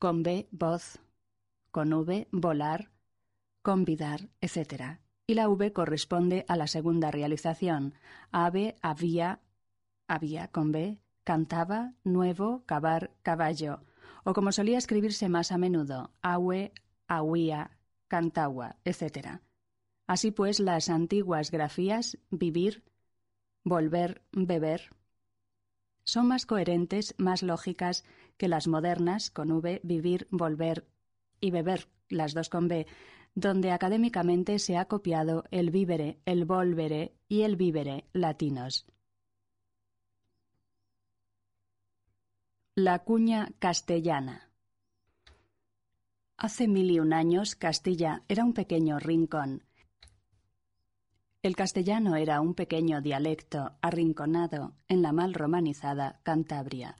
con 0.00 0.24
B, 0.24 0.48
voz, 0.50 0.98
con 1.70 1.92
V, 1.92 2.26
volar, 2.32 2.90
convidar, 3.62 4.30
etc. 4.40 4.98
Y 5.28 5.34
la 5.34 5.48
V 5.48 5.72
corresponde 5.72 6.44
a 6.48 6.56
la 6.56 6.66
segunda 6.66 7.12
realización, 7.12 7.94
ave, 8.32 8.74
había, 8.82 9.38
había 10.08 10.48
con 10.48 10.72
B, 10.72 10.98
cantaba, 11.26 11.92
nuevo, 12.04 12.62
cavar, 12.66 13.10
caballo, 13.24 13.80
o 14.22 14.32
como 14.32 14.52
solía 14.52 14.78
escribirse 14.78 15.28
más 15.28 15.50
a 15.50 15.58
menudo, 15.58 16.12
ahue, 16.22 16.72
ahuía, 17.08 17.72
cantagua, 18.06 18.76
etc. 18.84 19.40
Así 20.06 20.30
pues, 20.30 20.60
las 20.60 20.88
antiguas 20.88 21.50
grafías 21.50 22.16
vivir, 22.30 22.84
volver, 23.64 24.22
beber, 24.30 24.94
son 26.04 26.28
más 26.28 26.46
coherentes, 26.46 27.16
más 27.18 27.42
lógicas 27.42 28.04
que 28.36 28.46
las 28.46 28.68
modernas 28.68 29.32
con 29.32 29.50
V, 29.50 29.80
vivir, 29.82 30.28
volver 30.30 30.86
y 31.40 31.50
beber, 31.50 31.88
las 32.08 32.34
dos 32.34 32.48
con 32.48 32.68
B, 32.68 32.86
donde 33.34 33.72
académicamente 33.72 34.60
se 34.60 34.76
ha 34.76 34.84
copiado 34.84 35.42
el 35.50 35.72
vivere, 35.72 36.20
el 36.24 36.44
volvere 36.44 37.16
y 37.28 37.42
el 37.42 37.56
vivere 37.56 38.04
latinos. 38.12 38.86
La 42.78 42.98
cuña 42.98 43.48
castellana. 43.58 44.50
Hace 46.36 46.68
mil 46.68 46.90
y 46.90 47.00
un 47.00 47.14
años 47.14 47.54
Castilla 47.56 48.22
era 48.28 48.44
un 48.44 48.52
pequeño 48.52 48.98
rincón. 48.98 49.64
El 51.42 51.56
castellano 51.56 52.16
era 52.16 52.42
un 52.42 52.52
pequeño 52.52 53.00
dialecto 53.00 53.78
arrinconado 53.80 54.74
en 54.88 55.00
la 55.00 55.12
mal 55.12 55.32
romanizada 55.32 56.20
Cantabria. 56.22 56.98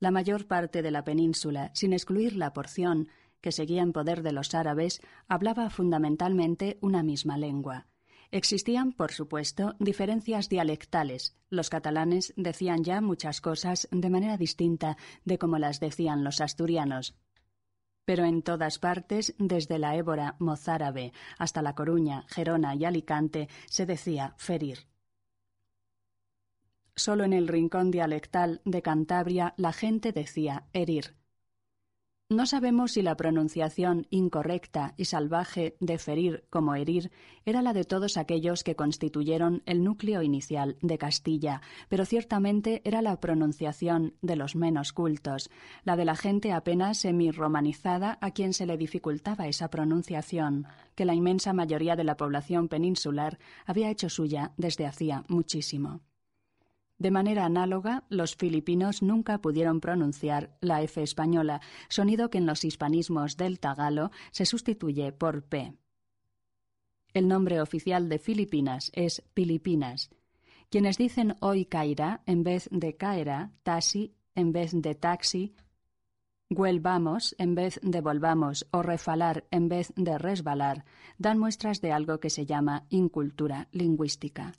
La 0.00 0.10
mayor 0.10 0.46
parte 0.46 0.82
de 0.82 0.90
la 0.90 1.02
península, 1.02 1.70
sin 1.72 1.94
excluir 1.94 2.36
la 2.36 2.52
porción 2.52 3.08
que 3.40 3.52
seguía 3.52 3.80
en 3.80 3.94
poder 3.94 4.22
de 4.22 4.32
los 4.32 4.54
árabes, 4.54 5.00
hablaba 5.28 5.70
fundamentalmente 5.70 6.76
una 6.82 7.02
misma 7.02 7.38
lengua. 7.38 7.86
Existían, 8.30 8.92
por 8.92 9.12
supuesto, 9.12 9.74
diferencias 9.78 10.48
dialectales. 10.48 11.36
Los 11.48 11.70
catalanes 11.70 12.32
decían 12.36 12.84
ya 12.84 13.00
muchas 13.00 13.40
cosas 13.40 13.88
de 13.90 14.10
manera 14.10 14.36
distinta 14.36 14.96
de 15.24 15.38
como 15.38 15.58
las 15.58 15.80
decían 15.80 16.24
los 16.24 16.40
asturianos, 16.40 17.14
pero 18.06 18.24
en 18.24 18.42
todas 18.42 18.78
partes, 18.78 19.34
desde 19.38 19.78
la 19.78 19.96
Ébora 19.96 20.36
mozárabe 20.38 21.12
hasta 21.38 21.60
La 21.60 21.74
Coruña, 21.74 22.24
Gerona 22.28 22.74
y 22.74 22.84
Alicante, 22.84 23.48
se 23.66 23.84
decía 23.84 24.34
ferir. 24.38 24.86
Solo 26.94 27.24
en 27.24 27.34
el 27.34 27.48
rincón 27.48 27.90
dialectal 27.90 28.62
de 28.64 28.80
Cantabria 28.80 29.54
la 29.58 29.72
gente 29.72 30.12
decía 30.12 30.66
herir. 30.72 31.16
No 32.28 32.44
sabemos 32.44 32.90
si 32.90 33.02
la 33.02 33.16
pronunciación 33.16 34.08
incorrecta 34.10 34.94
y 34.96 35.04
salvaje 35.04 35.76
de 35.78 35.96
ferir 35.96 36.44
como 36.50 36.74
herir 36.74 37.12
era 37.44 37.62
la 37.62 37.72
de 37.72 37.84
todos 37.84 38.16
aquellos 38.16 38.64
que 38.64 38.74
constituyeron 38.74 39.62
el 39.64 39.84
núcleo 39.84 40.22
inicial 40.22 40.76
de 40.82 40.98
Castilla, 40.98 41.62
pero 41.88 42.04
ciertamente 42.04 42.82
era 42.84 43.00
la 43.00 43.20
pronunciación 43.20 44.14
de 44.22 44.34
los 44.34 44.56
menos 44.56 44.92
cultos, 44.92 45.50
la 45.84 45.94
de 45.94 46.04
la 46.04 46.16
gente 46.16 46.50
apenas 46.50 46.98
semi-romanizada 46.98 48.18
a 48.20 48.32
quien 48.32 48.54
se 48.54 48.66
le 48.66 48.76
dificultaba 48.76 49.46
esa 49.46 49.70
pronunciación, 49.70 50.66
que 50.96 51.04
la 51.04 51.14
inmensa 51.14 51.52
mayoría 51.52 51.94
de 51.94 52.02
la 52.02 52.16
población 52.16 52.66
peninsular 52.66 53.38
había 53.66 53.88
hecho 53.88 54.08
suya 54.08 54.52
desde 54.56 54.84
hacía 54.84 55.22
muchísimo. 55.28 56.00
De 56.98 57.10
manera 57.10 57.44
análoga, 57.44 58.04
los 58.08 58.36
filipinos 58.36 59.02
nunca 59.02 59.38
pudieron 59.38 59.80
pronunciar 59.80 60.56
la 60.60 60.82
F 60.82 61.02
española, 61.02 61.60
sonido 61.88 62.30
que 62.30 62.38
en 62.38 62.46
los 62.46 62.64
hispanismos 62.64 63.36
del 63.36 63.60
tagalo 63.60 64.10
se 64.30 64.46
sustituye 64.46 65.12
por 65.12 65.44
P. 65.44 65.74
El 67.12 67.28
nombre 67.28 67.60
oficial 67.60 68.08
de 68.08 68.18
Filipinas 68.18 68.90
es 68.94 69.22
Filipinas. 69.34 70.10
Quienes 70.70 70.96
dicen 70.96 71.36
hoy 71.40 71.66
caerá 71.66 72.22
en 72.26 72.42
vez 72.42 72.68
de 72.72 72.96
caerá, 72.96 73.52
tasi 73.62 74.14
en 74.34 74.52
vez 74.52 74.72
de 74.74 74.94
taxi, 74.94 75.54
vuelvamos 76.48 77.34
en 77.38 77.54
vez 77.54 77.78
de 77.82 78.00
volvamos 78.00 78.66
o 78.70 78.82
refalar 78.82 79.44
en 79.50 79.68
vez 79.68 79.92
de 79.96 80.16
resbalar, 80.18 80.84
dan 81.18 81.38
muestras 81.38 81.80
de 81.80 81.92
algo 81.92 82.20
que 82.20 82.30
se 82.30 82.46
llama 82.46 82.86
incultura 82.88 83.68
lingüística. 83.72 84.52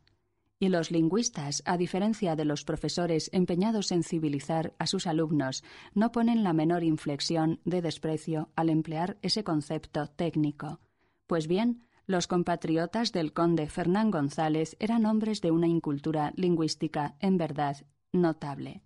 Y 0.59 0.69
los 0.69 0.89
lingüistas, 0.89 1.61
a 1.65 1.77
diferencia 1.77 2.35
de 2.35 2.45
los 2.45 2.63
profesores 2.63 3.29
empeñados 3.31 3.91
en 3.91 4.03
civilizar 4.03 4.73
a 4.79 4.87
sus 4.87 5.05
alumnos, 5.05 5.63
no 5.93 6.11
ponen 6.11 6.43
la 6.43 6.53
menor 6.53 6.83
inflexión 6.83 7.59
de 7.63 7.81
desprecio 7.83 8.49
al 8.55 8.69
emplear 8.69 9.17
ese 9.21 9.43
concepto 9.43 10.07
técnico. 10.07 10.79
Pues 11.27 11.47
bien, 11.47 11.83
los 12.07 12.25
compatriotas 12.25 13.11
del 13.11 13.33
conde 13.33 13.67
Fernán 13.67 14.09
González 14.09 14.75
eran 14.79 15.05
hombres 15.05 15.41
de 15.41 15.51
una 15.51 15.67
incultura 15.67 16.33
lingüística 16.35 17.15
en 17.19 17.37
verdad 17.37 17.85
notable. 18.11 18.81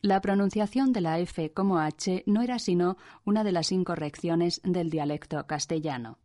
La 0.00 0.20
pronunciación 0.20 0.92
de 0.92 1.00
la 1.00 1.18
F 1.18 1.52
como 1.52 1.78
H 1.78 2.22
no 2.26 2.42
era 2.42 2.58
sino 2.58 2.96
una 3.24 3.42
de 3.42 3.52
las 3.52 3.72
incorrecciones 3.72 4.60
del 4.62 4.90
dialecto 4.90 5.46
castellano. 5.46 6.18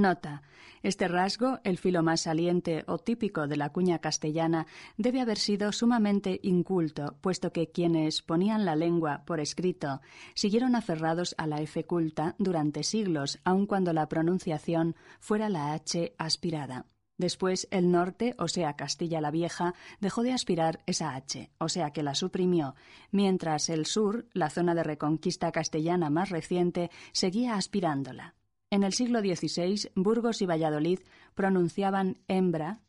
Nota. 0.00 0.42
Este 0.82 1.08
rasgo, 1.08 1.58
el 1.64 1.76
filo 1.76 2.02
más 2.02 2.22
saliente 2.22 2.84
o 2.86 2.98
típico 2.98 3.48
de 3.48 3.56
la 3.56 3.70
cuña 3.70 3.98
castellana, 3.98 4.66
debe 4.96 5.20
haber 5.20 5.38
sido 5.38 5.72
sumamente 5.72 6.38
inculto, 6.42 7.16
puesto 7.20 7.52
que 7.52 7.70
quienes 7.70 8.22
ponían 8.22 8.64
la 8.64 8.76
lengua 8.76 9.24
por 9.26 9.40
escrito 9.40 10.00
siguieron 10.34 10.76
aferrados 10.76 11.34
a 11.36 11.46
la 11.46 11.60
F 11.60 11.84
culta 11.84 12.36
durante 12.38 12.84
siglos, 12.84 13.40
aun 13.44 13.66
cuando 13.66 13.92
la 13.92 14.08
pronunciación 14.08 14.94
fuera 15.18 15.48
la 15.48 15.72
H 15.72 16.14
aspirada. 16.16 16.86
Después 17.16 17.66
el 17.72 17.90
norte, 17.90 18.36
o 18.38 18.46
sea 18.46 18.76
Castilla 18.76 19.20
la 19.20 19.32
Vieja, 19.32 19.74
dejó 19.98 20.22
de 20.22 20.32
aspirar 20.32 20.80
esa 20.86 21.16
H, 21.16 21.50
o 21.58 21.68
sea 21.68 21.90
que 21.90 22.04
la 22.04 22.14
suprimió, 22.14 22.76
mientras 23.10 23.68
el 23.70 23.86
sur, 23.86 24.28
la 24.32 24.50
zona 24.50 24.76
de 24.76 24.84
reconquista 24.84 25.50
castellana 25.50 26.10
más 26.10 26.30
reciente, 26.30 26.92
seguía 27.10 27.56
aspirándola. 27.56 28.37
En 28.70 28.82
el 28.82 28.92
siglo 28.92 29.20
XVI, 29.20 29.90
Burgos 29.94 30.42
y 30.42 30.46
Valladolid 30.46 31.00
pronunciaban 31.34 32.18
hembra, 32.28 32.80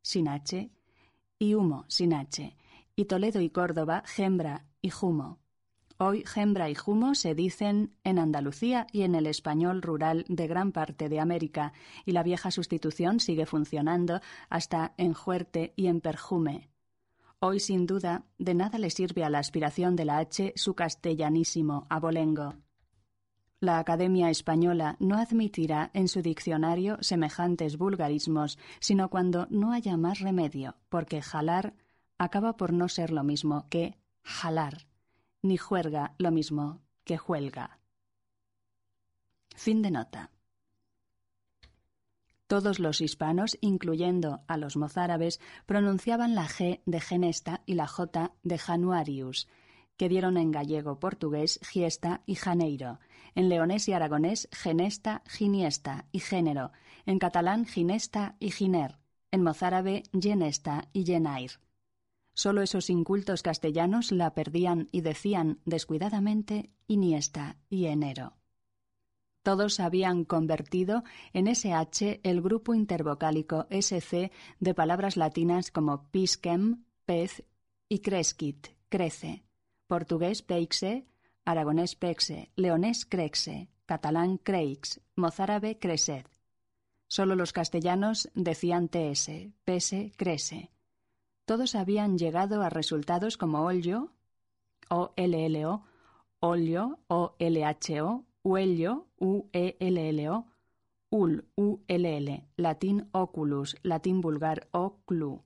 sin 0.00 0.28
H, 0.28 0.70
y 1.38 1.54
humo, 1.54 1.84
sin 1.88 2.14
H, 2.14 2.56
y 2.94 3.04
Toledo 3.04 3.40
y 3.42 3.50
Córdoba, 3.50 4.02
gembra 4.06 4.64
y 4.80 4.88
jumo. 4.88 5.38
Hoy 5.98 6.24
gembra 6.26 6.70
y 6.70 6.74
jumo 6.74 7.14
se 7.14 7.34
dicen 7.34 7.94
en 8.02 8.18
Andalucía 8.18 8.86
y 8.92 9.02
en 9.02 9.14
el 9.14 9.26
español 9.26 9.82
rural 9.82 10.24
de 10.28 10.46
gran 10.46 10.72
parte 10.72 11.10
de 11.10 11.20
América, 11.20 11.74
y 12.06 12.12
la 12.12 12.22
vieja 12.22 12.50
sustitución 12.50 13.20
sigue 13.20 13.44
funcionando 13.44 14.20
hasta 14.48 14.94
en 14.96 15.12
juerte 15.12 15.74
y 15.76 15.88
en 15.88 16.00
perjume. 16.00 16.70
Hoy, 17.40 17.60
sin 17.60 17.86
duda, 17.86 18.24
de 18.38 18.54
nada 18.54 18.78
le 18.78 18.88
sirve 18.88 19.22
a 19.22 19.30
la 19.30 19.38
aspiración 19.38 19.96
de 19.96 20.06
la 20.06 20.18
H 20.18 20.54
su 20.56 20.74
castellanísimo 20.74 21.86
abolengo. 21.90 22.54
La 23.58 23.78
Academia 23.78 24.28
Española 24.28 24.96
no 25.00 25.16
admitirá 25.16 25.90
en 25.94 26.08
su 26.08 26.20
diccionario 26.20 26.98
semejantes 27.00 27.78
vulgarismos, 27.78 28.58
sino 28.80 29.08
cuando 29.08 29.46
no 29.48 29.72
haya 29.72 29.96
más 29.96 30.20
remedio, 30.20 30.76
porque 30.90 31.22
jalar 31.22 31.74
acaba 32.18 32.58
por 32.58 32.72
no 32.74 32.88
ser 32.88 33.10
lo 33.10 33.24
mismo 33.24 33.66
que 33.70 33.96
jalar, 34.22 34.86
ni 35.40 35.56
juerga 35.56 36.14
lo 36.18 36.30
mismo 36.30 36.82
que 37.04 37.16
juelga. 37.16 37.78
Fin 39.54 39.80
de 39.80 39.90
nota. 39.90 40.30
Todos 42.46 42.78
los 42.78 43.00
hispanos, 43.00 43.56
incluyendo 43.60 44.42
a 44.46 44.58
los 44.58 44.76
mozárabes, 44.76 45.40
pronunciaban 45.64 46.34
la 46.34 46.46
G 46.46 46.82
de 46.84 47.00
Genesta 47.00 47.62
y 47.64 47.74
la 47.74 47.86
J 47.86 48.32
de 48.42 48.58
Januarius, 48.58 49.48
que 49.96 50.08
dieron 50.08 50.36
en 50.36 50.50
gallego, 50.50 50.98
portugués, 50.98 51.58
giesta 51.62 52.22
y 52.26 52.34
janeiro, 52.34 53.00
en 53.34 53.48
leonés 53.48 53.88
y 53.88 53.92
aragonés, 53.92 54.48
genesta, 54.52 55.22
giniesta 55.26 56.06
y 56.12 56.20
género, 56.20 56.72
en 57.06 57.18
catalán, 57.18 57.66
ginesta 57.66 58.36
y 58.38 58.50
giner, 58.50 58.98
en 59.30 59.42
mozárabe, 59.42 60.04
genesta 60.12 60.88
y 60.92 61.04
genair. 61.04 61.52
Solo 62.34 62.62
esos 62.62 62.90
incultos 62.90 63.42
castellanos 63.42 64.12
la 64.12 64.34
perdían 64.34 64.88
y 64.92 65.00
decían 65.00 65.60
descuidadamente 65.64 66.70
iniesta 66.86 67.56
y 67.70 67.86
enero. 67.86 68.34
Todos 69.42 69.80
habían 69.80 70.24
convertido 70.24 71.04
en 71.32 71.46
SH 71.46 72.20
el 72.24 72.42
grupo 72.42 72.74
intervocálico 72.74 73.66
SC 73.70 74.32
de 74.58 74.74
palabras 74.74 75.16
latinas 75.16 75.70
como 75.70 76.10
pisquem, 76.10 76.84
pez 77.06 77.44
y 77.88 78.00
cresquit, 78.00 78.66
crece 78.88 79.45
portugués 79.86 80.42
peixe, 80.42 81.06
aragonés 81.44 81.94
pexe, 81.94 82.50
leonés 82.56 83.06
crexe, 83.06 83.68
catalán 83.86 84.36
creix, 84.38 85.00
mozárabe 85.14 85.78
cresed. 85.78 86.26
Solo 87.08 87.36
los 87.36 87.52
castellanos 87.52 88.28
decían 88.34 88.88
ts, 88.88 89.30
pese, 89.64 90.12
crese. 90.16 90.70
Todos 91.44 91.76
habían 91.76 92.18
llegado 92.18 92.62
a 92.62 92.70
resultados 92.70 93.36
como 93.36 93.62
ollo, 93.62 94.10
o 94.88 95.12
llo, 95.16 95.84
olio, 96.40 96.98
o 97.06 97.36
lho, 97.48 98.24
uello, 98.42 99.06
uello, 99.18 100.46
ul, 101.10 101.44
ull, 101.54 102.44
latín 102.56 103.08
oculus, 103.12 103.76
latín 103.82 104.20
vulgar 104.20 104.66
oclu, 104.72 105.45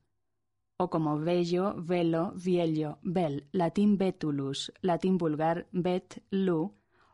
o 0.82 0.88
como 0.88 1.18
vello, 1.18 1.74
velo, 1.76 2.32
viello, 2.34 2.98
bel, 3.02 3.46
latín 3.52 3.98
betulus, 3.98 4.72
latín 4.80 5.18
vulgar 5.18 5.66
bet, 5.72 6.22
lu, 6.30 6.72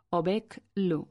o 0.08 0.22
bec, 0.22 0.62
lu, 0.76 1.08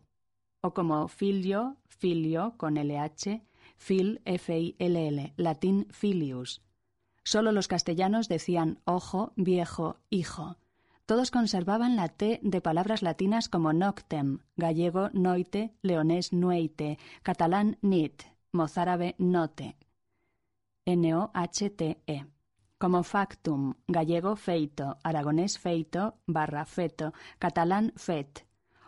o 0.61 0.73
como 0.73 1.09
filio, 1.09 1.75
filio, 1.89 2.53
con 2.55 2.77
LH, 2.77 3.41
fil, 3.75 4.21
F-I-L-L, 4.23 5.33
latín 5.35 5.87
filius. 5.91 6.61
Solo 7.25 7.51
los 7.51 7.67
castellanos 7.67 8.29
decían 8.29 8.79
ojo, 8.85 9.33
viejo, 9.35 9.97
hijo. 10.09 10.55
Todos 11.05 11.31
conservaban 11.31 11.97
la 11.97 12.07
T 12.07 12.39
de 12.41 12.61
palabras 12.61 13.01
latinas 13.01 13.49
como 13.49 13.73
noctem, 13.73 14.39
gallego 14.55 15.09
noite, 15.11 15.73
leonés 15.81 16.31
nueite, 16.31 16.99
catalán 17.21 17.77
nit, 17.81 18.23
mozárabe 18.53 19.15
note, 19.17 19.75
N-O-H-T-E. 20.85 22.34
Como 22.78 23.03
factum, 23.03 23.76
gallego 23.88 24.36
feito, 24.36 24.97
aragonés 25.03 25.57
feito, 25.57 26.15
barra 26.28 26.65
feto, 26.65 27.13
catalán 27.39 27.93
fet, 27.95 28.45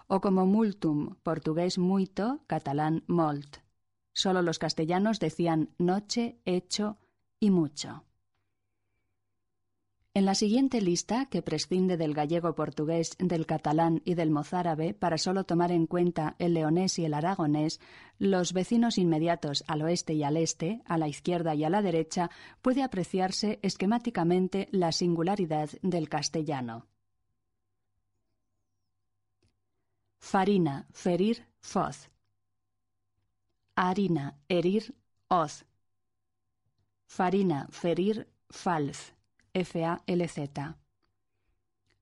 o 0.08 0.20
como 0.20 0.46
multum, 0.46 1.16
portugués 1.24 1.78
muito, 1.78 2.44
catalán 2.48 3.04
molt. 3.08 3.64
Solo 4.14 4.42
los 4.42 4.60
castellanos 4.60 5.20
decían 5.20 5.70
noche, 5.78 6.40
hecho 6.46 6.98
y 7.40 7.52
mucho. 7.52 8.07
En 10.18 10.26
la 10.26 10.34
siguiente 10.34 10.82
lista, 10.82 11.28
que 11.28 11.44
prescinde 11.44 11.96
del 11.96 12.16
gallego 12.16 12.56
portugués, 12.56 13.16
del 13.20 13.46
catalán 13.46 14.02
y 14.04 14.16
del 14.16 14.32
mozárabe 14.32 14.96
para 14.96 15.20
solo 15.20 15.44
tomar 15.44 15.72
en 15.72 15.86
cuenta 15.86 16.36
el 16.40 16.56
leonés 16.56 16.98
y 16.98 17.06
el 17.06 17.14
aragonés, 17.14 17.80
los 18.18 18.52
vecinos 18.52 18.98
inmediatos 18.98 19.64
al 19.68 19.84
oeste 19.84 20.16
y 20.16 20.24
al 20.24 20.38
este, 20.38 20.82
a 20.88 20.98
la 20.98 21.08
izquierda 21.08 21.54
y 21.54 21.66
a 21.66 21.70
la 21.70 21.84
derecha, 21.84 22.32
puede 22.64 22.82
apreciarse 22.82 23.60
esquemáticamente 23.62 24.70
la 24.72 24.92
singularidad 24.92 25.70
del 25.84 26.10
castellano. 26.10 26.88
Farina, 30.18 30.88
ferir, 30.94 31.46
foz. 31.60 32.10
Harina, 33.76 34.36
herir, 34.50 34.96
hoz. 35.28 35.64
Farina, 37.06 37.68
ferir, 37.70 38.28
falz. 38.50 39.16
FALZ. 39.64 40.76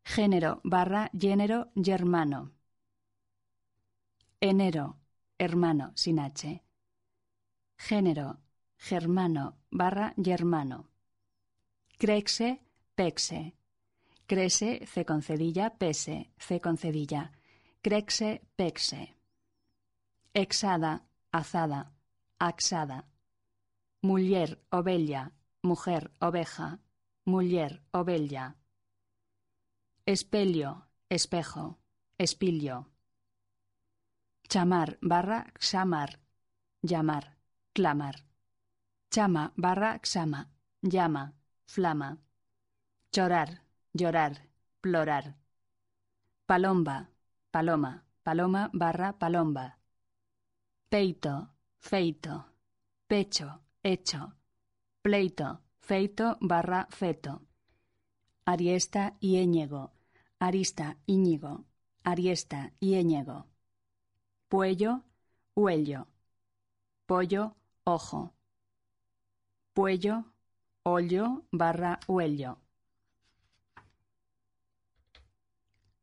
Género 0.04 0.62
barra 0.64 1.10
género 1.14 1.72
germano. 1.76 2.52
Enero, 4.42 4.98
hermano, 5.38 5.92
sin 5.96 6.20
H. 6.20 6.62
Género, 7.78 8.40
germano 8.78 9.58
barra 9.72 10.14
germano. 10.18 10.90
Crexe, 11.98 12.62
pexe. 12.94 13.54
Crese, 14.28 14.86
C 14.86 15.06
concedilla, 15.06 15.70
pese, 15.78 16.32
C 16.38 16.60
concedilla. 16.60 17.32
Crexe, 17.82 18.42
pexe. 18.56 19.16
Exada, 20.34 21.06
azada, 21.32 21.92
axada. 22.38 23.08
Muller, 24.02 24.62
ovella, 24.72 25.32
mujer, 25.62 26.12
oveja 26.20 26.80
muller, 27.26 27.82
ovella. 27.92 28.56
Espelio, 30.06 30.86
espejo, 31.10 31.80
espilio. 32.18 32.88
Chamar 34.48 34.98
barra 35.02 35.52
xamar, 35.60 36.20
llamar, 36.82 37.38
clamar. 37.74 38.24
Chama 39.10 39.54
barra 39.56 40.00
xama, 40.04 40.52
llama, 40.82 41.34
flama. 41.66 42.20
Chorar, 43.12 43.64
llorar, 43.94 44.48
plorar. 44.82 45.36
Palomba, 46.46 47.10
paloma, 47.50 48.04
paloma 48.24 48.70
barra 48.72 49.18
palomba. 49.18 49.80
Peito, 50.90 51.50
feito, 51.80 52.46
pecho, 53.08 53.62
hecho. 53.82 54.36
Pleito, 55.02 55.65
feito 55.86 56.38
barra 56.42 56.88
feto. 56.90 57.44
Ariesta 58.44 59.16
y 59.20 59.38
Éñego, 59.38 59.92
arista 60.40 60.98
Íñigo, 61.06 61.66
ariesta 62.04 62.74
y 62.80 62.96
Éñego. 62.96 63.46
Puello, 64.50 65.04
huello. 65.56 66.08
Pollo, 67.06 67.56
ojo. 67.84 68.34
Puello, 69.74 70.26
ollo 70.82 71.44
barra 71.52 72.00
huello. 72.08 72.58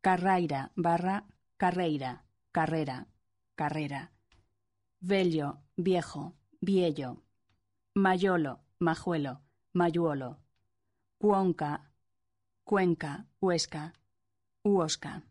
Carraira 0.01 0.71
barra 0.77 1.27
carreira, 1.57 2.25
carrera, 2.53 3.09
carrera. 3.57 4.13
Vello, 5.01 5.59
viejo, 5.77 6.35
viello. 6.61 7.23
Mayolo, 7.95 8.61
majuelo 8.79 9.43
Mayuolo, 9.75 10.39
Cuonca, 11.17 11.91
Cuenca, 12.63 13.27
Huesca, 13.41 13.95
Huosca. 14.63 15.23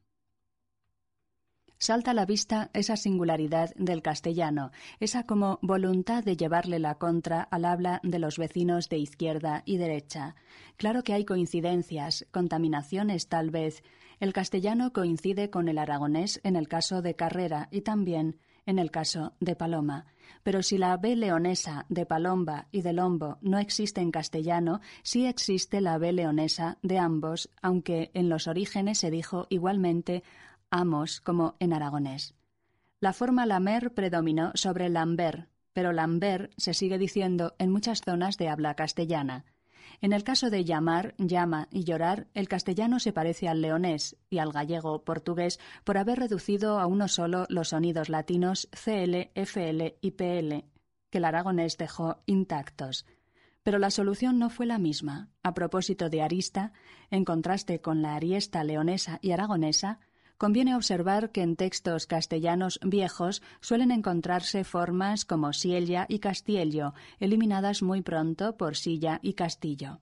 Salta 1.77 2.11
a 2.11 2.13
la 2.13 2.25
vista 2.25 2.71
esa 2.73 2.95
singularidad 2.95 3.73
del 3.75 4.01
castellano, 4.01 4.71
esa 4.99 5.25
como 5.25 5.59
voluntad 5.61 6.23
de 6.23 6.37
llevarle 6.37 6.79
la 6.79 6.95
contra 6.95 7.41
al 7.41 7.65
habla 7.65 7.99
de 8.03 8.19
los 8.19 8.37
vecinos 8.37 8.89
de 8.89 8.97
izquierda 8.97 9.61
y 9.65 9.77
derecha. 9.77 10.35
Claro 10.77 11.03
que 11.03 11.13
hay 11.13 11.25
coincidencias, 11.25 12.25
contaminaciones 12.31 13.27
tal 13.27 13.51
vez. 13.51 13.83
El 14.19 14.33
castellano 14.33 14.91
coincide 14.91 15.49
con 15.49 15.69
el 15.69 15.77
aragonés 15.77 16.39
en 16.43 16.55
el 16.55 16.67
caso 16.67 17.01
de 17.01 17.15
Carrera 17.15 17.67
y 17.71 17.81
también 17.81 18.39
en 18.71 18.79
el 18.79 18.89
caso 18.89 19.33
de 19.39 19.55
Paloma. 19.55 20.07
Pero 20.43 20.63
si 20.63 20.79
la 20.79 20.97
B 20.97 21.15
leonesa 21.15 21.85
de 21.89 22.05
Palomba 22.05 22.67
y 22.71 22.81
de 22.81 22.93
Lombo 22.93 23.37
no 23.41 23.59
existe 23.59 24.01
en 24.01 24.11
castellano, 24.11 24.81
sí 25.03 25.27
existe 25.27 25.81
la 25.81 25.99
B 25.99 26.11
leonesa 26.13 26.79
de 26.81 26.97
ambos, 26.97 27.49
aunque 27.61 28.09
en 28.15 28.29
los 28.29 28.47
orígenes 28.47 28.97
se 28.97 29.11
dijo 29.11 29.45
igualmente 29.49 30.23
amos 30.71 31.21
como 31.21 31.55
en 31.59 31.73
aragonés. 31.73 32.33
La 32.99 33.13
forma 33.13 33.45
lamer 33.45 33.93
predominó 33.93 34.51
sobre 34.55 34.89
lambert, 34.89 35.49
pero 35.73 35.91
lambert 35.91 36.51
se 36.57 36.73
sigue 36.73 36.97
diciendo 36.97 37.55
en 37.59 37.71
muchas 37.71 38.01
zonas 38.01 38.37
de 38.37 38.49
habla 38.49 38.75
castellana. 38.75 39.45
En 40.01 40.13
el 40.13 40.23
caso 40.23 40.49
de 40.49 40.65
llamar, 40.65 41.13
llama 41.19 41.67
y 41.69 41.83
llorar, 41.83 42.27
el 42.33 42.47
castellano 42.47 42.99
se 42.99 43.13
parece 43.13 43.47
al 43.47 43.61
leonés 43.61 44.17
y 44.31 44.39
al 44.39 44.51
gallego 44.51 45.03
portugués 45.03 45.59
por 45.83 45.99
haber 45.99 46.17
reducido 46.17 46.79
a 46.79 46.87
uno 46.87 47.07
solo 47.07 47.45
los 47.49 47.69
sonidos 47.69 48.09
latinos 48.09 48.67
CL, 48.71 49.29
FL 49.35 49.97
y 50.01 50.11
PL, 50.11 50.65
que 51.11 51.17
el 51.19 51.25
aragonés 51.25 51.77
dejó 51.77 52.23
intactos. 52.25 53.05
Pero 53.61 53.77
la 53.77 53.91
solución 53.91 54.39
no 54.39 54.49
fue 54.49 54.65
la 54.65 54.79
misma. 54.79 55.29
A 55.43 55.53
propósito 55.53 56.09
de 56.09 56.23
arista, 56.23 56.73
en 57.11 57.23
contraste 57.23 57.79
con 57.79 58.01
la 58.01 58.15
ariesta 58.15 58.63
leonesa 58.63 59.19
y 59.21 59.31
aragonesa, 59.31 59.99
Conviene 60.41 60.75
observar 60.75 61.29
que 61.29 61.43
en 61.43 61.55
textos 61.55 62.07
castellanos 62.07 62.79
viejos 62.83 63.43
suelen 63.59 63.91
encontrarse 63.91 64.63
formas 64.63 65.23
como 65.23 65.53
siella 65.53 66.07
y 66.09 66.17
castiello, 66.17 66.95
eliminadas 67.19 67.83
muy 67.83 68.01
pronto 68.01 68.57
por 68.57 68.75
silla 68.75 69.19
y 69.21 69.33
castillo. 69.33 69.99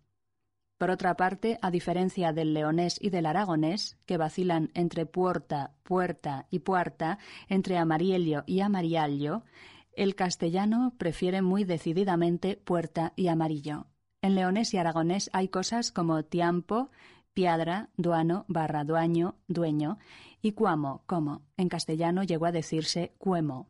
Por 0.78 0.92
otra 0.92 1.16
parte, 1.18 1.60
a 1.62 1.72
diferencia 1.72 2.32
del 2.32 2.54
leonés 2.54 2.98
y 3.02 3.10
del 3.10 3.26
aragonés, 3.26 3.98
que 4.06 4.16
vacilan 4.16 4.72
entre 4.76 5.06
puerta, 5.06 5.74
puerta 5.84 6.48
y 6.50 6.60
puerta, 6.60 7.18
entre 7.50 7.78
amariello 7.78 8.46
y 8.48 8.62
amariallo, 8.62 9.44
el 9.92 10.16
castellano 10.16 10.94
prefiere 10.98 11.42
muy 11.42 11.66
decididamente 11.66 12.56
puerta 12.56 13.12
y 13.18 13.28
amarillo. 13.28 13.88
En 14.22 14.36
leonés 14.36 14.74
y 14.74 14.78
aragonés 14.78 15.30
hay 15.34 15.50
cosas 15.50 15.92
como 15.92 16.24
tiempo, 16.24 16.92
piedra, 17.40 17.88
duano, 17.96 18.44
barra 18.50 18.84
duaño, 18.84 19.36
dueño, 19.48 19.98
y 20.42 20.52
cuamo, 20.52 21.04
como. 21.06 21.42
En 21.56 21.70
castellano 21.70 22.24
llegó 22.24 22.48
a 22.48 22.52
decirse 22.52 23.14
cuemo. 23.18 23.70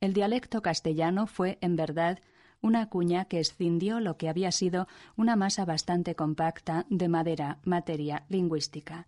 El 0.00 0.14
dialecto 0.14 0.62
castellano 0.62 1.26
fue, 1.26 1.58
en 1.60 1.76
verdad, 1.76 2.20
una 2.62 2.88
cuña 2.88 3.26
que 3.26 3.40
escindió 3.40 4.00
lo 4.00 4.16
que 4.16 4.30
había 4.30 4.50
sido 4.52 4.88
una 5.16 5.36
masa 5.36 5.66
bastante 5.66 6.14
compacta 6.14 6.86
de 6.88 7.08
madera, 7.08 7.58
materia 7.62 8.24
lingüística. 8.30 9.06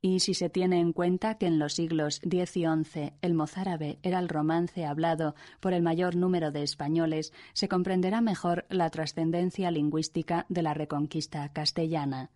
Y 0.00 0.20
si 0.20 0.32
se 0.32 0.48
tiene 0.48 0.80
en 0.80 0.94
cuenta 0.94 1.36
que 1.36 1.46
en 1.46 1.58
los 1.58 1.74
siglos 1.74 2.22
X 2.22 2.56
y 2.56 2.64
XI 2.64 3.12
el 3.20 3.34
mozárabe 3.34 3.98
era 4.02 4.18
el 4.20 4.30
romance 4.30 4.86
hablado 4.86 5.34
por 5.60 5.74
el 5.74 5.82
mayor 5.82 6.16
número 6.16 6.50
de 6.50 6.62
españoles, 6.62 7.34
se 7.52 7.68
comprenderá 7.68 8.22
mejor 8.22 8.64
la 8.70 8.88
trascendencia 8.88 9.70
lingüística 9.70 10.46
de 10.48 10.62
la 10.62 10.72
reconquista 10.72 11.52
castellana. 11.52 12.30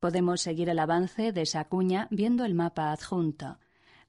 Podemos 0.00 0.40
seguir 0.40 0.68
el 0.68 0.78
avance 0.78 1.32
de 1.32 1.42
esa 1.42 1.64
cuña 1.64 2.06
viendo 2.10 2.44
el 2.44 2.54
mapa 2.54 2.92
adjunto. 2.92 3.58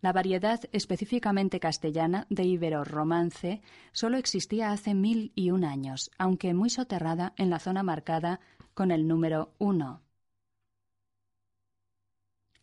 La 0.02 0.14
variedad 0.14 0.62
específicamente 0.72 1.60
castellana 1.60 2.28
de 2.30 2.44
ibero-romance 2.44 3.62
solo 3.92 4.18
existía 4.18 4.72
hace 4.72 4.94
mil 4.94 5.32
y 5.36 5.50
un 5.50 5.66
años, 5.66 6.12
aunque 6.20 6.54
muy 6.54 6.70
soterrada 6.70 7.34
en 7.38 7.50
la 7.50 7.60
zona 7.60 7.82
marcada 7.82 8.40
con 8.76 8.92
el 8.92 9.08
número 9.08 9.56
uno. 9.58 10.04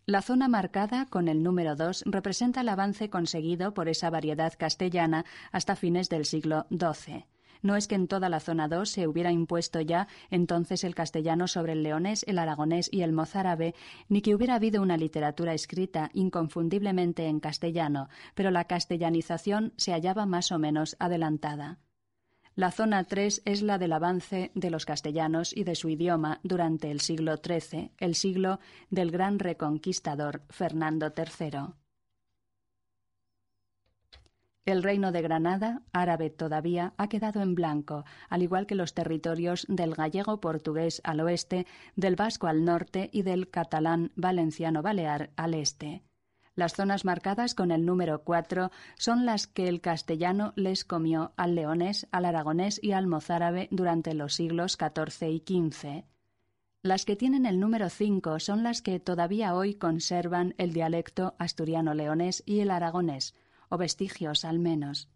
La 0.06 0.22
zona 0.22 0.46
marcada 0.46 1.06
con 1.06 1.26
el 1.26 1.42
número 1.42 1.74
dos 1.74 2.04
representa 2.06 2.60
el 2.60 2.68
avance 2.68 3.10
conseguido 3.10 3.74
por 3.74 3.88
esa 3.88 4.08
variedad 4.08 4.52
castellana 4.56 5.24
hasta 5.50 5.74
fines 5.74 6.08
del 6.08 6.26
siglo 6.26 6.66
XII. 6.70 7.26
No 7.62 7.76
es 7.76 7.88
que 7.88 7.94
en 7.94 8.08
toda 8.08 8.28
la 8.28 8.40
zona 8.40 8.68
2 8.68 8.88
se 8.88 9.06
hubiera 9.06 9.32
impuesto 9.32 9.80
ya 9.80 10.08
entonces 10.30 10.84
el 10.84 10.94
castellano 10.94 11.48
sobre 11.48 11.72
el 11.72 11.82
leonés, 11.82 12.24
el 12.26 12.38
aragonés 12.38 12.88
y 12.92 13.02
el 13.02 13.12
mozárabe, 13.12 13.74
ni 14.08 14.22
que 14.22 14.34
hubiera 14.34 14.54
habido 14.56 14.82
una 14.82 14.96
literatura 14.96 15.54
escrita 15.54 16.10
inconfundiblemente 16.12 17.26
en 17.26 17.40
castellano, 17.40 18.08
pero 18.34 18.50
la 18.50 18.64
castellanización 18.64 19.72
se 19.76 19.92
hallaba 19.92 20.26
más 20.26 20.52
o 20.52 20.58
menos 20.58 20.96
adelantada. 20.98 21.78
La 22.54 22.70
zona 22.70 23.04
3 23.04 23.42
es 23.44 23.60
la 23.60 23.76
del 23.76 23.92
avance 23.92 24.50
de 24.54 24.70
los 24.70 24.86
castellanos 24.86 25.54
y 25.54 25.64
de 25.64 25.74
su 25.74 25.90
idioma 25.90 26.40
durante 26.42 26.90
el 26.90 27.00
siglo 27.00 27.36
XIII, 27.36 27.92
el 27.98 28.14
siglo 28.14 28.60
del 28.88 29.10
gran 29.10 29.38
reconquistador 29.38 30.42
Fernando 30.48 31.12
III. 31.14 31.74
El 34.66 34.82
reino 34.82 35.12
de 35.12 35.22
Granada, 35.22 35.82
árabe 35.92 36.28
todavía, 36.28 36.92
ha 36.96 37.08
quedado 37.08 37.40
en 37.40 37.54
blanco, 37.54 38.04
al 38.28 38.42
igual 38.42 38.66
que 38.66 38.74
los 38.74 38.94
territorios 38.94 39.64
del 39.68 39.94
gallego 39.94 40.40
portugués 40.40 41.00
al 41.04 41.20
oeste, 41.20 41.68
del 41.94 42.16
vasco 42.16 42.48
al 42.48 42.64
norte 42.64 43.08
y 43.12 43.22
del 43.22 43.48
catalán 43.48 44.10
valenciano 44.16 44.82
balear 44.82 45.30
al 45.36 45.54
este. 45.54 46.02
Las 46.56 46.72
zonas 46.72 47.04
marcadas 47.04 47.54
con 47.54 47.70
el 47.70 47.86
número 47.86 48.24
4 48.24 48.72
son 48.96 49.24
las 49.24 49.46
que 49.46 49.68
el 49.68 49.80
castellano 49.80 50.52
les 50.56 50.84
comió 50.84 51.32
al 51.36 51.54
leonés, 51.54 52.08
al 52.10 52.24
aragonés 52.24 52.80
y 52.82 52.90
al 52.90 53.06
mozárabe 53.06 53.68
durante 53.70 54.14
los 54.14 54.34
siglos 54.34 54.76
XIV 54.76 55.28
y 55.28 55.44
XV. 55.46 56.04
Las 56.82 57.04
que 57.04 57.14
tienen 57.14 57.46
el 57.46 57.60
número 57.60 57.88
5 57.88 58.40
son 58.40 58.64
las 58.64 58.82
que 58.82 58.98
todavía 58.98 59.54
hoy 59.54 59.74
conservan 59.74 60.56
el 60.58 60.72
dialecto 60.72 61.36
asturiano-leonés 61.38 62.42
y 62.46 62.60
el 62.60 62.70
aragonés, 62.72 63.34
o 63.68 63.78
vestigios 63.78 64.44
al 64.44 64.58
menos. 64.58 65.08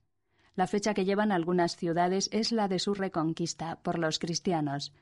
La 0.56 0.66
fecha 0.66 0.94
que 0.94 1.04
llevan 1.04 1.32
algunas 1.32 1.76
ciudades 1.76 2.28
es 2.32 2.52
la 2.52 2.68
de 2.68 2.78
su 2.78 2.94
reconquista 2.94 3.80
por 3.82 3.98
los 3.98 4.18
cristianos. 4.18 4.92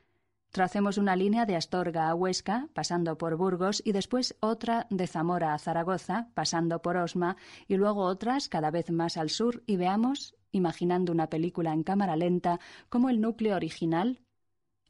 Tracemos 0.51 0.97
una 0.97 1.15
línea 1.15 1.45
de 1.45 1.55
Astorga 1.55 2.09
a 2.09 2.15
Huesca, 2.15 2.69
pasando 2.73 3.17
por 3.17 3.35
Burgos, 3.35 3.81
y 3.85 3.91
después 3.91 4.35
otra 4.39 4.87
de 4.89 5.05
Zamora 5.05 5.53
a 5.53 5.59
Zaragoza, 5.59 6.29
pasando 6.33 6.81
por 6.81 6.97
Osma, 6.97 7.37
y 7.67 7.75
luego 7.75 8.01
otras 8.01 8.49
cada 8.49 8.71
vez 8.71 8.89
más 8.89 9.17
al 9.17 9.29
sur, 9.29 9.63
y 9.67 9.75
veamos, 9.75 10.35
imaginando 10.51 11.11
una 11.11 11.29
película 11.29 11.73
en 11.73 11.83
cámara 11.83 12.15
lenta, 12.15 12.59
cómo 12.89 13.09
el 13.09 13.21
núcleo 13.21 13.55
original, 13.55 14.21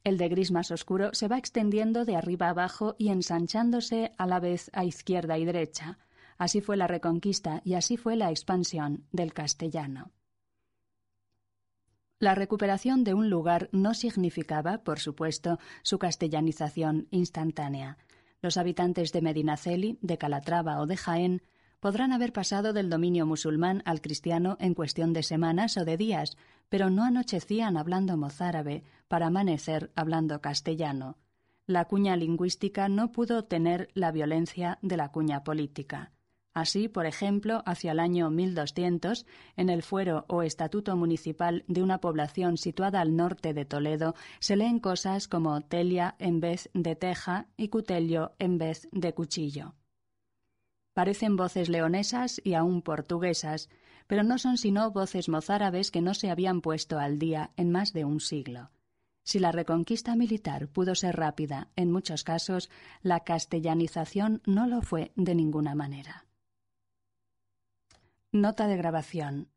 el 0.06 0.18
de 0.18 0.30
gris 0.30 0.52
más 0.52 0.72
oscuro, 0.72 1.10
se 1.14 1.28
va 1.28 1.38
extendiendo 1.38 2.06
de 2.06 2.16
arriba 2.16 2.50
abajo 2.50 2.96
y 2.98 3.10
ensanchándose 3.10 4.14
a 4.18 4.28
la 4.28 4.40
vez 4.40 4.72
a 4.74 4.86
izquierda 4.86 5.38
y 5.38 5.44
derecha. 5.44 5.98
Así 6.40 6.62
fue 6.62 6.78
la 6.78 6.88
reconquista 6.88 7.62
y 7.66 7.74
así 7.74 7.98
fue 7.98 8.16
la 8.16 8.32
expansión 8.32 9.04
del 9.12 9.34
castellano. 9.34 10.12
La 12.18 12.34
recuperación 12.34 13.04
de 13.04 13.14
un 13.14 13.30
lugar 13.30 13.70
no 13.74 13.94
significaba, 13.94 14.80
por 14.80 15.00
supuesto, 15.00 15.60
su 15.84 16.00
castellanización 16.00 17.08
instantánea. 17.12 17.98
Los 18.42 18.56
habitantes 18.56 19.12
de 19.12 19.22
Medinaceli, 19.22 20.00
de 20.02 20.18
Calatrava 20.18 20.80
o 20.80 20.88
de 20.88 20.96
Jaén 20.96 21.42
podrán 21.82 22.14
haber 22.14 22.32
pasado 22.32 22.72
del 22.72 22.90
dominio 22.90 23.26
musulmán 23.26 23.82
al 23.86 24.02
cristiano 24.02 24.56
en 24.62 24.74
cuestión 24.74 25.12
de 25.12 25.24
semanas 25.24 25.76
o 25.76 25.84
de 25.84 25.98
días, 25.98 26.38
pero 26.70 26.90
no 26.90 27.04
anochecían 27.04 27.76
hablando 27.76 28.16
mozárabe 28.16 28.84
para 29.10 29.28
amanecer 29.28 29.92
hablando 29.96 30.40
castellano. 30.40 31.18
La 31.66 31.86
cuña 31.86 32.16
lingüística 32.16 32.88
no 32.88 33.12
pudo 33.12 33.44
tener 33.44 33.90
la 33.94 34.12
violencia 34.12 34.80
de 34.82 34.96
la 34.98 35.12
cuña 35.12 35.44
política. 35.44 36.12
Así, 36.60 36.90
por 36.90 37.06
ejemplo, 37.06 37.64
hacia 37.66 37.94
el 37.94 38.02
año 38.02 38.30
1200, 38.30 39.26
en 39.56 39.70
el 39.70 39.82
fuero 39.82 40.26
o 40.28 40.42
estatuto 40.44 40.98
municipal 40.98 41.64
de 41.70 41.82
una 41.82 42.02
población 42.02 42.58
situada 42.58 43.00
al 43.00 43.16
norte 43.16 43.54
de 43.54 43.64
Toledo, 43.64 44.14
se 44.40 44.58
leen 44.58 44.80
cosas 44.80 45.30
como 45.30 45.62
telia 45.62 46.18
en 46.20 46.42
vez 46.42 46.70
de 46.74 46.98
teja 46.98 47.48
y 47.56 47.70
cutello 47.70 48.34
en 48.40 48.58
vez 48.58 48.90
de 48.92 49.14
cuchillo. 49.14 49.76
Parecen 50.94 51.38
voces 51.38 51.70
leonesas 51.70 52.42
y 52.44 52.56
aún 52.56 52.82
portuguesas, 52.82 53.70
pero 54.06 54.24
no 54.24 54.38
son 54.38 54.58
sino 54.58 54.92
voces 54.92 55.30
mozárabes 55.30 55.92
que 55.92 56.02
no 56.02 56.14
se 56.14 56.30
habían 56.30 56.60
puesto 56.60 57.00
al 57.00 57.20
día 57.20 57.52
en 57.56 57.72
más 57.72 57.94
de 57.94 58.04
un 58.04 58.20
siglo. 58.20 58.70
Si 59.24 59.40
la 59.40 59.54
reconquista 59.54 60.18
militar 60.18 60.68
pudo 60.68 60.94
ser 60.94 61.16
rápida 61.16 61.70
en 61.78 61.90
muchos 61.90 62.26
casos, 62.26 62.70
la 63.02 63.22
castellanización 63.22 64.42
no 64.46 64.68
lo 64.68 64.82
fue 64.82 65.14
de 65.16 65.36
ninguna 65.36 65.74
manera. 65.74 66.26
Nota 68.32 68.68
de 68.68 68.78
grabación. 68.78 69.50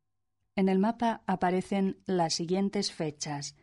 En 0.55 0.67
el 0.67 0.79
mapa 0.79 1.21
aparecen 1.27 2.01
las 2.07 2.33
siguientes 2.33 2.91
fechas. 2.91 3.55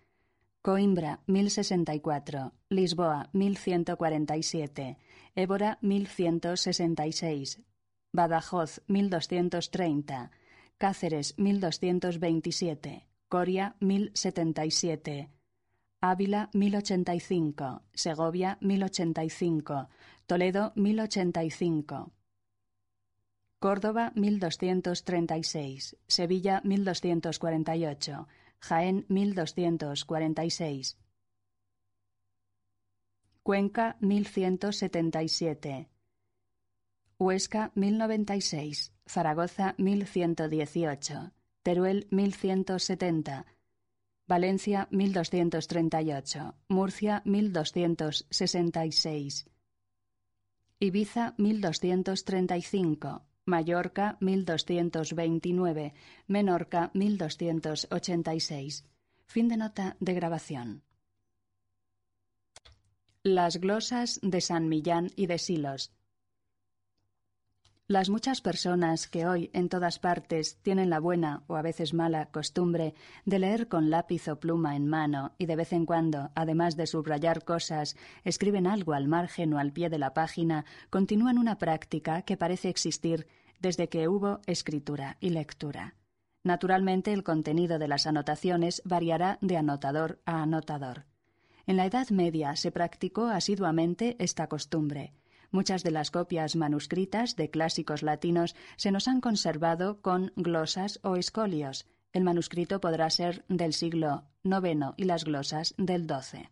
Coimbra 0.63 1.21
1064, 1.27 2.53
Lisboa 2.69 3.29
1147, 3.33 4.99
Évora 5.35 5.79
1166, 5.81 7.61
Badajoz 8.13 8.83
1230, 8.87 10.31
Cáceres 10.79 11.37
1227, 11.39 13.09
Coria 13.29 13.75
1077, 13.81 15.31
Ávila 16.01 16.51
1085, 16.53 17.83
Segovia 17.95 18.59
1085, 18.61 19.89
Toledo 20.27 20.73
1085. 20.77 22.13
Córdoba 23.61 24.13
1236, 24.15 25.97
Sevilla 26.07 26.63
1248, 26.65 28.27
Jaén 28.59 29.05
1246. 29.09 30.97
Cuenca 33.43 33.97
1177. 34.01 35.91
Huesca 37.19 37.71
1096, 37.75 38.95
Zaragoza 39.07 39.75
1118, 39.77 41.33
Teruel 41.63 42.07
1170, 42.11 43.45
Valencia 44.27 44.89
1238, 44.91 46.55
Murcia 46.69 47.21
1266, 47.27 49.47
Ibiza 50.79 51.35
1235, 51.37 53.30
Mallorca 53.51 54.17
1229, 54.21 55.93
Menorca 56.29 56.91
1286. 56.95 58.85
Fin 59.27 59.49
de 59.49 59.57
nota 59.57 59.97
de 59.99 60.15
grabación. 60.15 60.83
Las 63.23 63.59
glosas 63.59 64.21
de 64.23 64.41
San 64.41 64.69
Millán 64.69 65.11
y 65.17 65.27
de 65.27 65.39
Silos. 65.39 65.93
Las 67.91 68.09
muchas 68.09 68.41
personas 68.41 69.09
que 69.09 69.27
hoy 69.27 69.51
en 69.53 69.69
todas 69.69 69.99
partes 69.99 70.59
tienen 70.63 70.91
la 70.91 71.01
buena 71.01 71.43
o 71.49 71.57
a 71.57 71.63
veces 71.63 71.93
mala 71.93 72.31
costumbre 72.31 72.95
de 73.25 73.41
leer 73.41 73.67
con 73.67 73.91
lápiz 73.91 74.29
o 74.29 74.39
pluma 74.39 74.77
en 74.77 74.87
mano 74.87 75.33
y 75.39 75.47
de 75.47 75.57
vez 75.57 75.73
en 75.73 75.87
cuando, 75.87 76.31
además 76.37 76.77
de 76.77 76.87
subrayar 76.87 77.43
cosas, 77.43 77.97
escriben 78.23 78.69
algo 78.69 78.93
al 78.93 79.09
margen 79.09 79.53
o 79.55 79.59
al 79.59 79.73
pie 79.73 79.91
de 79.91 79.99
la 79.99 80.15
página, 80.15 80.65
continúan 80.89 81.37
una 81.37 81.59
práctica 81.59 82.23
que 82.23 82.37
parece 82.37 82.69
existir 82.69 83.27
desde 83.61 83.89
que 83.89 84.09
hubo 84.09 84.41
escritura 84.47 85.17
y 85.21 85.31
lectura. 85.31 85.95
Naturalmente, 86.43 87.13
el 87.13 87.23
contenido 87.23 87.79
de 87.79 87.89
las 87.89 88.07
anotaciones 88.07 88.83
variará 88.85 89.39
de 89.41 89.57
anotador 89.57 90.21
a 90.25 90.43
anotador. 90.43 91.05
En 91.67 91.77
la 91.77 91.87
Edad 91.87 92.09
Media 92.11 92.57
se 92.57 92.73
practicó 92.73 93.27
asiduamente 93.27 94.17
esta 94.19 94.49
costumbre. 94.49 95.13
Muchas 95.51 95.83
de 95.83 95.91
las 95.91 96.11
copias 96.11 96.57
manuscritas 96.57 97.37
de 97.37 97.51
clásicos 97.51 98.03
latinos 98.03 98.57
se 98.77 98.91
nos 98.91 99.09
han 99.09 99.21
conservado 99.21 100.01
con 100.01 100.33
glosas 100.37 101.01
o 101.03 101.17
escolios. 101.17 101.87
El 102.13 102.25
manuscrito 102.25 102.81
podrá 102.81 103.11
ser 103.11 103.45
del 103.49 103.73
siglo 103.73 104.25
IX 104.43 104.95
y 104.97 105.05
las 105.05 105.25
glosas 105.25 105.75
del 105.77 106.09
XII. 106.09 106.51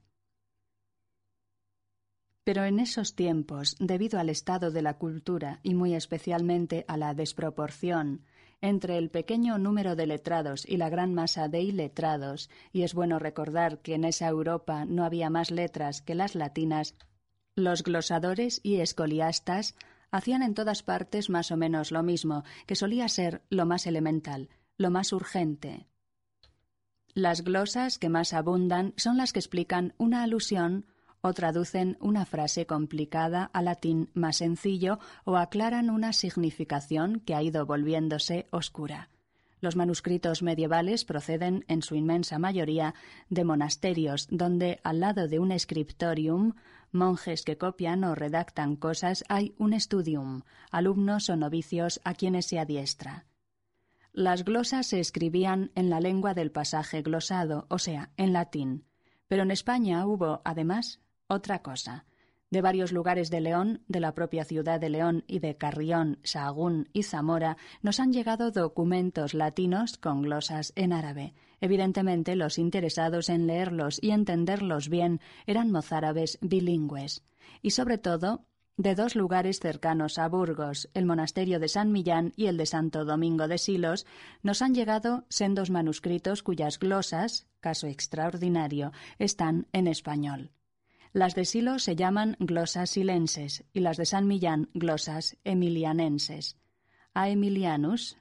Pero 2.49 2.65
en 2.65 2.81
esos 2.81 3.15
tiempos, 3.15 3.77
debido 3.79 4.19
al 4.19 4.31
estado 4.31 4.71
de 4.71 4.81
la 4.81 4.95
cultura 4.97 5.61
y 5.63 5.75
muy 5.75 5.95
especialmente 5.95 6.87
a 6.89 6.97
la 6.97 7.13
desproporción 7.13 8.23
entre 8.63 8.97
el 8.97 9.11
pequeño 9.11 9.59
número 9.59 9.97
de 9.97 10.07
letrados 10.07 10.67
y 10.67 10.79
la 10.79 10.89
gran 10.89 11.13
masa 11.13 11.49
de 11.49 11.61
iletrados, 11.61 12.49
y 12.73 12.85
es 12.85 12.95
bueno 12.95 13.19
recordar 13.19 13.81
que 13.81 13.97
en 13.97 14.05
esa 14.05 14.29
Europa 14.29 14.87
no 14.87 15.05
había 15.05 15.29
más 15.29 15.51
letras 15.51 16.01
que 16.01 16.15
las 16.15 16.35
latinas, 16.35 16.95
los 17.55 17.83
glosadores 17.83 18.61
y 18.63 18.77
escoliastas 18.77 19.75
hacían 20.11 20.43
en 20.43 20.55
todas 20.55 20.83
partes 20.83 21.29
más 21.29 21.51
o 21.51 21.59
menos 21.59 21.93
lo 21.93 22.03
mismo, 22.03 22.45
que 22.67 22.77
solía 22.77 23.11
ser 23.11 23.43
lo 23.51 23.67
más 23.67 23.87
elemental, 23.87 24.49
lo 24.79 24.89
más 24.89 25.13
urgente. 25.13 25.87
Las 27.13 27.45
glosas 27.45 27.99
que 27.99 28.09
más 28.09 28.33
abundan 28.33 28.95
son 28.97 29.19
las 29.19 29.35
que 29.35 29.39
explican 29.39 29.93
una 29.99 30.23
alusión 30.23 30.87
o 31.21 31.33
traducen 31.33 31.97
una 32.01 32.25
frase 32.25 32.67
complicada 32.67 33.51
a 33.53 33.63
latín 33.63 34.11
más 34.15 34.37
sencillo 34.37 34.99
o 35.25 35.37
aclaran 35.37 35.91
una 35.91 36.13
significación 36.13 37.21
que 37.21 37.35
ha 37.35 37.43
ido 37.43 37.67
volviéndose 37.67 38.47
oscura. 38.51 39.11
Los 39.61 39.75
manuscritos 39.75 40.43
medievales 40.43 41.05
proceden, 41.05 41.65
en 41.67 41.83
su 41.83 41.97
inmensa 41.97 42.39
mayoría, 42.39 42.95
de 43.29 43.45
monasterios, 43.45 44.29
donde, 44.31 44.81
al 44.85 45.01
lado 45.01 45.27
de 45.27 45.41
un 45.41 45.59
scriptorium, 45.59 46.55
monjes 46.93 47.43
que 47.43 47.59
copian 47.59 48.05
o 48.05 48.15
redactan 48.15 48.77
cosas, 48.77 49.25
hay 49.29 49.55
un 49.59 49.79
studium, 49.79 50.43
alumnos 50.71 51.29
o 51.29 51.37
novicios 51.37 52.01
a 52.05 52.15
quienes 52.15 52.47
se 52.47 52.61
adiestra. 52.61 53.27
Las 54.13 54.45
glosas 54.45 54.87
se 54.87 55.01
escribían 55.01 55.71
en 55.75 55.91
la 55.91 56.01
lengua 56.01 56.35
del 56.35 56.53
pasaje 56.53 57.03
glosado, 57.03 57.67
o 57.69 57.79
sea, 57.79 58.11
en 58.17 58.33
latín. 58.33 58.85
Pero 59.27 59.43
en 59.43 59.51
España 59.51 60.07
hubo, 60.07 60.41
además, 60.45 61.01
otra 61.29 61.63
cosa. 61.63 62.07
De 62.51 62.63
varios 62.63 62.93
lugares 62.93 63.31
de 63.31 63.43
León, 63.43 63.83
de 63.89 64.01
la 64.01 64.15
propia 64.15 64.45
ciudad 64.45 64.81
de 64.81 64.89
León 64.89 65.23
y 65.27 65.39
de 65.41 65.59
Carrión, 65.59 66.19
Sahagún 66.23 66.89
y 66.95 67.03
Zamora, 67.03 67.59
nos 67.83 68.01
han 68.01 68.13
llegado 68.13 68.51
documentos 68.51 69.35
latinos 69.35 69.99
con 69.99 70.23
glosas 70.23 70.73
en 70.75 70.95
árabe. 70.95 71.35
Evidentemente, 71.61 72.37
los 72.37 72.59
interesados 72.59 73.29
en 73.29 73.47
leerlos 73.47 73.99
y 74.03 74.13
entenderlos 74.13 74.89
bien 74.89 75.21
eran 75.47 75.71
mozárabes 75.71 76.39
bilingües. 76.41 77.23
Y 77.61 77.73
sobre 77.73 77.99
todo, 77.99 78.47
de 78.79 78.95
dos 78.95 79.15
lugares 79.15 79.61
cercanos 79.61 80.19
a 80.19 80.29
Burgos, 80.29 80.89
el 80.95 81.05
monasterio 81.05 81.59
de 81.59 81.69
San 81.69 81.93
Millán 81.93 82.33
y 82.37 82.47
el 82.47 82.57
de 82.57 82.65
Santo 82.65 83.05
Domingo 83.05 83.47
de 83.47 83.59
Silos, 83.59 84.07
nos 84.43 84.63
han 84.63 84.73
llegado 84.73 85.27
sendos 85.29 85.69
manuscritos 85.69 86.43
cuyas 86.43 86.79
glosas, 86.79 87.47
caso 87.61 87.89
extraordinario, 87.89 88.93
están 89.19 89.67
en 89.73 89.89
español. 89.89 90.53
Las 91.19 91.35
de 91.35 91.45
Silo 91.45 91.81
se 91.81 91.97
llaman 91.97 92.37
glosas 92.39 92.91
silenses 92.91 93.65
y 93.73 93.81
las 93.81 93.97
de 93.97 94.07
San 94.07 94.29
Millán 94.29 94.71
glosas 94.73 95.37
emilianenses. 95.43 96.57
A 97.13 97.29
Emilianus, 97.29 98.19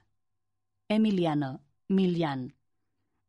Emiliano, 0.88 1.60
Millán. 1.86 2.56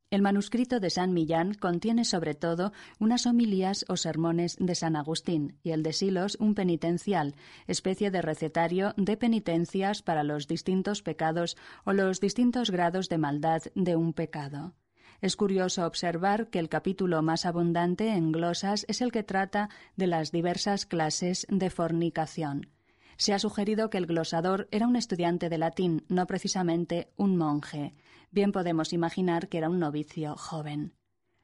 El 0.10 0.24
manuscrito 0.24 0.80
de 0.80 0.90
San 0.90 1.14
Millán 1.14 1.54
contiene 1.54 2.04
sobre 2.04 2.34
todo 2.34 2.74
unas 2.98 3.28
homilías 3.28 3.86
o 3.90 3.96
sermones 3.96 4.58
de 4.60 4.74
San 4.74 4.96
Agustín 4.96 5.60
y 5.62 5.70
el 5.70 5.84
de 5.84 5.94
Silos 5.94 6.36
un 6.40 6.56
penitencial, 6.56 7.36
especie 7.68 8.10
de 8.10 8.24
recetario 8.24 8.96
de 8.98 9.18
penitencias 9.18 10.02
para 10.02 10.24
los 10.24 10.48
distintos 10.48 11.04
pecados 11.04 11.58
o 11.86 11.94
los 11.94 12.20
distintos 12.20 12.72
grados 12.72 13.08
de 13.08 13.20
maldad 13.20 13.62
de 13.76 13.96
un 13.96 14.14
pecado. 14.14 14.74
Es 15.22 15.36
curioso 15.36 15.86
observar 15.86 16.48
que 16.48 16.60
el 16.60 16.70
capítulo 16.70 17.22
más 17.22 17.46
abundante 17.46 18.10
en 18.10 18.32
glosas 18.32 18.86
es 18.88 19.02
el 19.02 19.12
que 19.12 19.24
trata 19.24 19.70
de 19.98 20.08
las 20.08 20.32
diversas 20.32 20.86
clases 20.86 21.46
de 21.50 21.70
fornicación. 21.70 22.70
Se 23.18 23.34
ha 23.34 23.40
sugerido 23.40 23.90
que 23.90 23.98
el 23.98 24.06
glosador 24.06 24.70
era 24.72 24.88
un 24.88 24.96
estudiante 24.96 25.50
de 25.50 25.58
latín, 25.58 26.06
no 26.08 26.26
precisamente 26.26 27.12
un 27.18 27.36
monje. 27.36 27.94
Bien 28.32 28.54
podemos 28.54 28.94
imaginar 28.94 29.50
que 29.50 29.58
era 29.58 29.70
un 29.70 29.80
novicio 29.80 30.38
joven. 30.38 30.94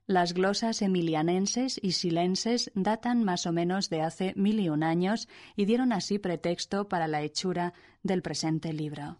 Las 0.08 0.34
glosas 0.34 0.82
emilianenses 0.82 1.78
y 1.82 1.94
silenses 1.94 2.72
datan 2.76 3.24
más 3.26 3.46
o 3.46 3.52
menos 3.52 3.90
de 3.90 4.04
hace 4.04 4.34
mil 4.38 4.60
y 4.60 4.70
un 4.70 4.84
años 4.84 5.28
y 5.58 5.66
dieron 5.66 5.92
así 5.92 6.18
pretexto 6.18 6.88
para 6.88 7.08
la 7.08 7.24
hechura 7.24 7.74
del 8.04 8.22
presente 8.22 8.72
libro. 8.72 9.18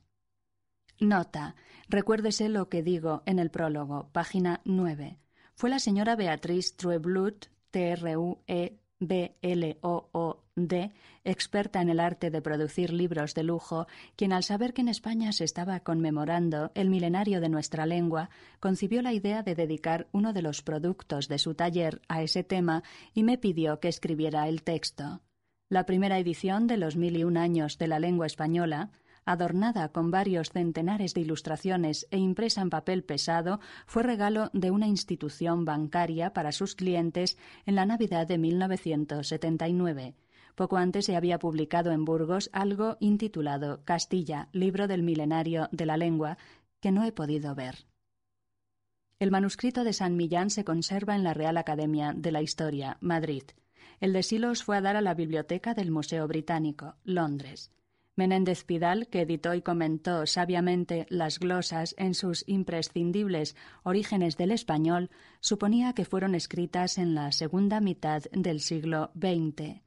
Nota. 1.00 1.56
Recuérdese 1.90 2.50
lo 2.50 2.70
que 2.70 2.84
digo 2.84 3.22
en 3.26 3.40
el 3.40 3.52
prólogo, 3.52 4.10
página 4.12 4.62
9. 4.66 5.18
Fue 5.54 5.70
la 5.70 5.80
señora 5.80 6.16
Beatriz 6.16 6.76
Trueblood, 6.76 7.36
T-R-U-E-B-L-O-O-D, 7.72 8.82
experta 11.24 11.82
en 11.82 11.90
el 11.90 12.00
arte 12.00 12.30
de 12.32 12.42
producir 12.42 12.94
libros 12.94 13.34
de 13.34 13.44
lujo, 13.44 13.88
quien 14.16 14.32
al 14.34 14.44
saber 14.44 14.74
que 14.74 14.82
en 14.82 14.90
España 14.90 15.32
se 15.32 15.44
estaba 15.44 15.80
conmemorando 15.82 16.72
el 16.76 16.90
milenario 16.90 17.42
de 17.42 17.50
nuestra 17.50 17.86
lengua, 17.86 18.30
concibió 18.60 19.02
la 19.02 19.14
idea 19.14 19.44
de 19.44 19.56
dedicar 19.56 20.08
uno 20.12 20.34
de 20.34 20.42
los 20.42 20.62
productos 20.62 21.28
de 21.28 21.40
su 21.40 21.56
taller 21.56 22.02
a 22.08 22.22
ese 22.22 22.44
tema 22.44 22.84
y 23.14 23.24
me 23.24 23.38
pidió 23.38 23.80
que 23.80 23.90
escribiera 23.90 24.48
el 24.48 24.64
texto. 24.64 25.22
La 25.68 25.86
primera 25.86 26.20
edición 26.20 26.68
de 26.68 26.78
los 26.78 26.96
mil 26.96 27.18
y 27.18 27.24
un 27.24 27.38
años 27.38 27.78
de 27.78 27.88
la 27.88 28.00
lengua 28.00 28.28
española, 28.28 28.92
adornada 29.26 29.90
con 29.90 30.12
varios 30.12 30.52
centenares 30.52 31.14
de 31.14 31.22
ilustraciones 31.22 32.08
e 32.12 32.18
impresa 32.18 32.62
en 32.62 32.70
papel 32.70 33.04
pesado, 33.04 33.60
fue 33.86 34.04
regalo 34.04 34.50
de 34.54 34.72
una 34.72 34.88
institución 34.88 35.66
bancaria 35.66 36.34
para 36.34 36.52
sus 36.52 36.76
clientes 36.76 37.38
en 37.66 37.76
la 37.76 37.86
Navidad 37.86 38.28
de 38.28 38.38
1979. 38.38 40.16
Poco 40.56 40.78
antes 40.78 41.06
se 41.06 41.16
había 41.16 41.38
publicado 41.38 41.92
en 41.92 42.06
Burgos 42.06 42.50
algo 42.54 42.96
intitulado 43.00 43.84
Castilla, 43.84 44.48
libro 44.54 44.88
del 44.88 45.04
milenario 45.04 45.68
de 45.72 45.86
la 45.86 45.98
lengua, 45.98 46.38
que 46.80 46.92
no 46.92 47.04
he 47.04 47.12
podido 47.12 47.56
ver. 47.56 47.86
El 49.20 49.32
manuscrito 49.32 49.84
de 49.84 49.94
San 49.94 50.16
Millán 50.16 50.50
se 50.50 50.64
conserva 50.64 51.16
en 51.16 51.24
la 51.24 51.34
Real 51.34 51.58
Academia 51.58 52.14
de 52.16 52.32
la 52.32 52.42
Historia, 52.42 52.98
Madrid. 53.02 53.44
El 54.00 54.14
de 54.14 54.24
Silos 54.24 54.64
fue 54.64 54.78
a 54.78 54.82
dar 54.82 54.96
a 54.96 55.02
la 55.02 55.14
Biblioteca 55.14 55.74
del 55.74 55.90
Museo 55.90 56.28
Británico, 56.28 56.96
Londres. 57.04 57.72
Menéndez 58.16 58.64
Pidal, 58.64 59.08
que 59.08 59.22
editó 59.22 59.54
y 59.54 59.62
comentó 59.62 60.26
sabiamente 60.26 61.06
las 61.10 61.40
glosas 61.40 61.96
en 61.98 62.14
sus 62.14 62.44
imprescindibles 62.48 63.56
orígenes 63.84 64.38
del 64.38 64.52
español, 64.52 65.10
suponía 65.42 65.94
que 65.94 66.06
fueron 66.06 66.34
escritas 66.34 66.98
en 66.98 67.14
la 67.14 67.32
segunda 67.32 67.82
mitad 67.82 68.24
del 68.32 68.62
siglo 68.62 69.12
XX. 69.16 69.82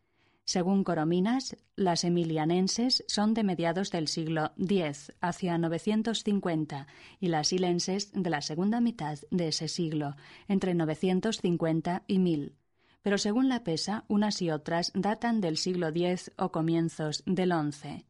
Según 0.45 0.83
Corominas, 0.83 1.59
las 1.77 2.05
emilianenses 2.05 3.05
son 3.07 3.35
de 3.35 3.45
mediados 3.45 3.91
del 3.91 4.09
siglo 4.09 4.53
X, 4.59 5.13
hacia 5.21 5.59
950, 5.59 6.87
y 7.21 7.29
las 7.29 7.49
silenses 7.49 8.13
de 8.15 8.31
la 8.31 8.41
segunda 8.41 8.81
mitad 8.81 9.19
de 9.31 9.49
ese 9.49 9.69
siglo, 9.69 10.17
entre 10.49 10.75
950 10.75 12.05
y 12.07 12.19
1000. 12.19 12.57
Pero 13.03 13.19
según 13.19 13.51
la 13.51 13.63
pesa, 13.63 14.05
unas 14.09 14.41
y 14.41 14.51
otras 14.51 14.91
datan 14.95 15.43
del 15.43 15.59
siglo 15.59 15.89
X 15.89 16.33
o 16.39 16.51
comienzos 16.51 17.23
del 17.27 17.53
XI. 17.53 18.08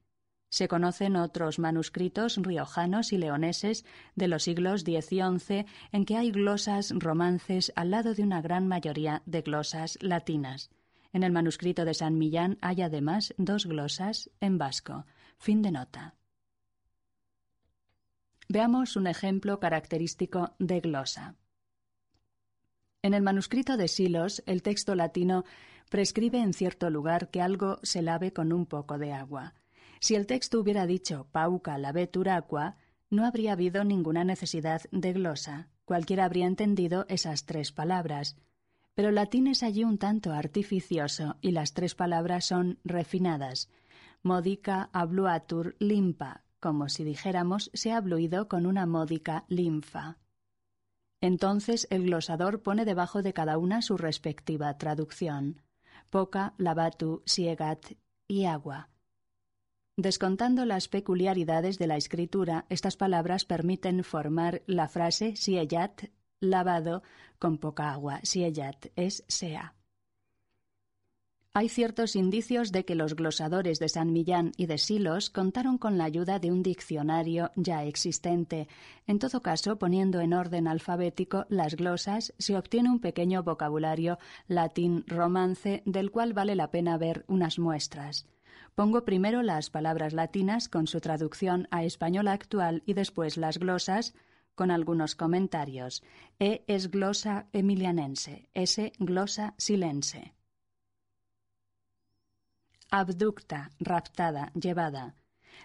Se 0.51 0.67
conocen 0.67 1.17
otros 1.17 1.59
manuscritos 1.59 2.37
riojanos 2.37 3.13
y 3.13 3.19
leoneses 3.19 3.85
de 4.15 4.29
los 4.29 4.45
siglos 4.45 4.83
X 4.87 5.13
y 5.13 5.21
XI 5.21 5.67
en 5.93 6.05
que 6.07 6.17
hay 6.17 6.31
glosas 6.31 6.93
romances 6.97 7.73
al 7.77 7.91
lado 7.91 8.15
de 8.15 8.23
una 8.23 8.41
gran 8.41 8.67
mayoría 8.67 9.23
de 9.27 9.43
glosas 9.43 9.99
latinas. 10.01 10.71
En 11.13 11.23
el 11.23 11.33
manuscrito 11.33 11.85
de 11.85 11.95
San 11.95 12.17
Millán 12.19 12.59
hay 12.61 12.83
además 12.83 13.35
dos 13.37 13.67
glosas 13.67 14.31
en 14.41 14.59
vasco. 14.59 15.07
Fin 15.39 15.63
de 15.63 15.71
nota. 15.71 16.15
Veamos 18.49 18.97
un 18.97 19.07
ejemplo 19.07 19.61
característico 19.61 20.55
de 20.59 20.81
glosa. 20.81 21.35
En 23.03 23.13
el 23.13 23.23
manuscrito 23.23 23.77
de 23.77 23.89
Silos, 23.89 24.43
el 24.47 24.63
texto 24.63 24.95
latino 24.95 25.45
prescribe 25.91 26.39
en 26.39 26.55
cierto 26.55 26.91
lugar 26.91 27.29
que 27.31 27.43
algo 27.43 27.79
se 27.83 28.03
lave 28.03 28.33
con 28.33 28.53
un 28.53 28.67
poco 28.67 28.99
de 28.99 29.13
agua. 29.13 29.55
Si 30.01 30.15
el 30.15 30.27
texto 30.27 30.61
hubiera 30.61 30.87
dicho 30.87 31.27
pauca 31.33 31.79
laveturaqua, 31.79 32.77
no 33.11 33.27
habría 33.27 33.53
habido 33.53 33.85
ninguna 33.85 34.25
necesidad 34.25 34.83
de 34.93 35.13
glosa. 35.13 35.69
Cualquiera 35.85 36.25
habría 36.25 36.47
entendido 36.47 37.07
esas 37.09 37.47
tres 37.47 37.73
palabras. 37.73 38.37
Pero 38.95 39.09
el 39.09 39.15
latín 39.15 39.47
es 39.47 39.63
allí 39.63 39.85
un 39.85 39.99
tanto 39.99 40.33
artificioso 40.33 41.37
y 41.41 41.53
las 41.53 41.73
tres 41.73 41.95
palabras 41.95 42.45
son 42.45 42.79
refinadas. 42.85 43.71
Modica 44.23 44.91
abluatur 44.93 45.77
limpa, 45.79 46.43
como 46.61 46.89
si 46.89 47.05
dijéramos 47.05 47.71
se 47.73 47.93
ha 47.93 47.97
abluido 47.97 48.49
con 48.49 48.67
una 48.67 48.87
módica 48.87 49.45
linfa. 49.49 50.19
Entonces 51.21 51.87
el 51.91 52.05
glosador 52.05 52.63
pone 52.63 52.85
debajo 52.85 53.23
de 53.23 53.33
cada 53.33 53.59
una 53.59 53.83
su 53.83 53.97
respectiva 53.97 54.77
traducción. 54.79 55.63
Poca, 56.11 56.55
lavatu, 56.59 57.23
siegat 57.25 57.93
y 58.27 58.45
agua. 58.45 58.89
Descontando 59.99 60.65
las 60.65 60.87
peculiaridades 60.87 61.77
de 61.77 61.89
la 61.89 61.97
escritura, 61.97 62.67
estas 62.69 62.97
palabras 62.97 63.45
permiten 63.45 64.05
formar 64.05 64.63
la 64.69 64.87
frase 64.87 65.35
siellat, 65.35 66.05
lavado 66.39 67.03
con 67.41 67.59
poca 67.59 67.91
agua. 67.91 68.21
Siellat 68.23 68.87
es 68.95 69.25
sea. 69.27 69.75
Hay 71.53 71.69
ciertos 71.69 72.15
indicios 72.15 72.71
de 72.71 72.85
que 72.85 72.95
los 72.95 73.17
glosadores 73.17 73.81
de 73.81 73.89
San 73.89 74.13
Millán 74.13 74.53
y 74.57 74.67
de 74.67 74.79
Silos 74.79 75.31
contaron 75.31 75.79
con 75.79 75.99
la 75.99 76.05
ayuda 76.05 76.39
de 76.39 76.53
un 76.53 76.63
diccionario 76.63 77.51
ya 77.57 77.83
existente. 77.83 78.69
En 79.09 79.19
todo 79.19 79.43
caso, 79.43 79.81
poniendo 79.81 80.21
en 80.21 80.33
orden 80.33 80.69
alfabético 80.69 81.45
las 81.49 81.75
glosas, 81.75 82.35
se 82.39 82.57
obtiene 82.57 82.89
un 82.89 83.01
pequeño 83.01 83.43
vocabulario 83.43 84.21
latín 84.47 85.03
romance 85.09 85.83
del 85.87 86.13
cual 86.13 86.35
vale 86.35 86.55
la 86.55 86.71
pena 86.71 86.97
ver 86.99 87.25
unas 87.27 87.59
muestras. 87.59 88.29
Pongo 88.79 89.05
primero 89.05 89.43
las 89.43 89.71
palabras 89.71 90.13
latinas 90.13 90.69
con 90.69 90.87
su 90.87 91.01
traducción 91.01 91.67
a 91.73 91.83
español 91.83 92.29
actual 92.29 92.85
y 92.87 92.95
después 92.95 93.37
las 93.37 93.59
glosas 93.59 94.15
con 94.55 94.71
algunos 94.71 95.17
comentarios. 95.17 96.05
E 96.39 96.63
es 96.69 96.89
glosa 96.89 97.49
emilianense, 97.53 98.49
S 98.55 98.93
glosa 99.01 99.55
silense. 99.59 100.33
Abducta, 102.89 103.73
raptada, 103.81 104.53
llevada. 104.55 105.17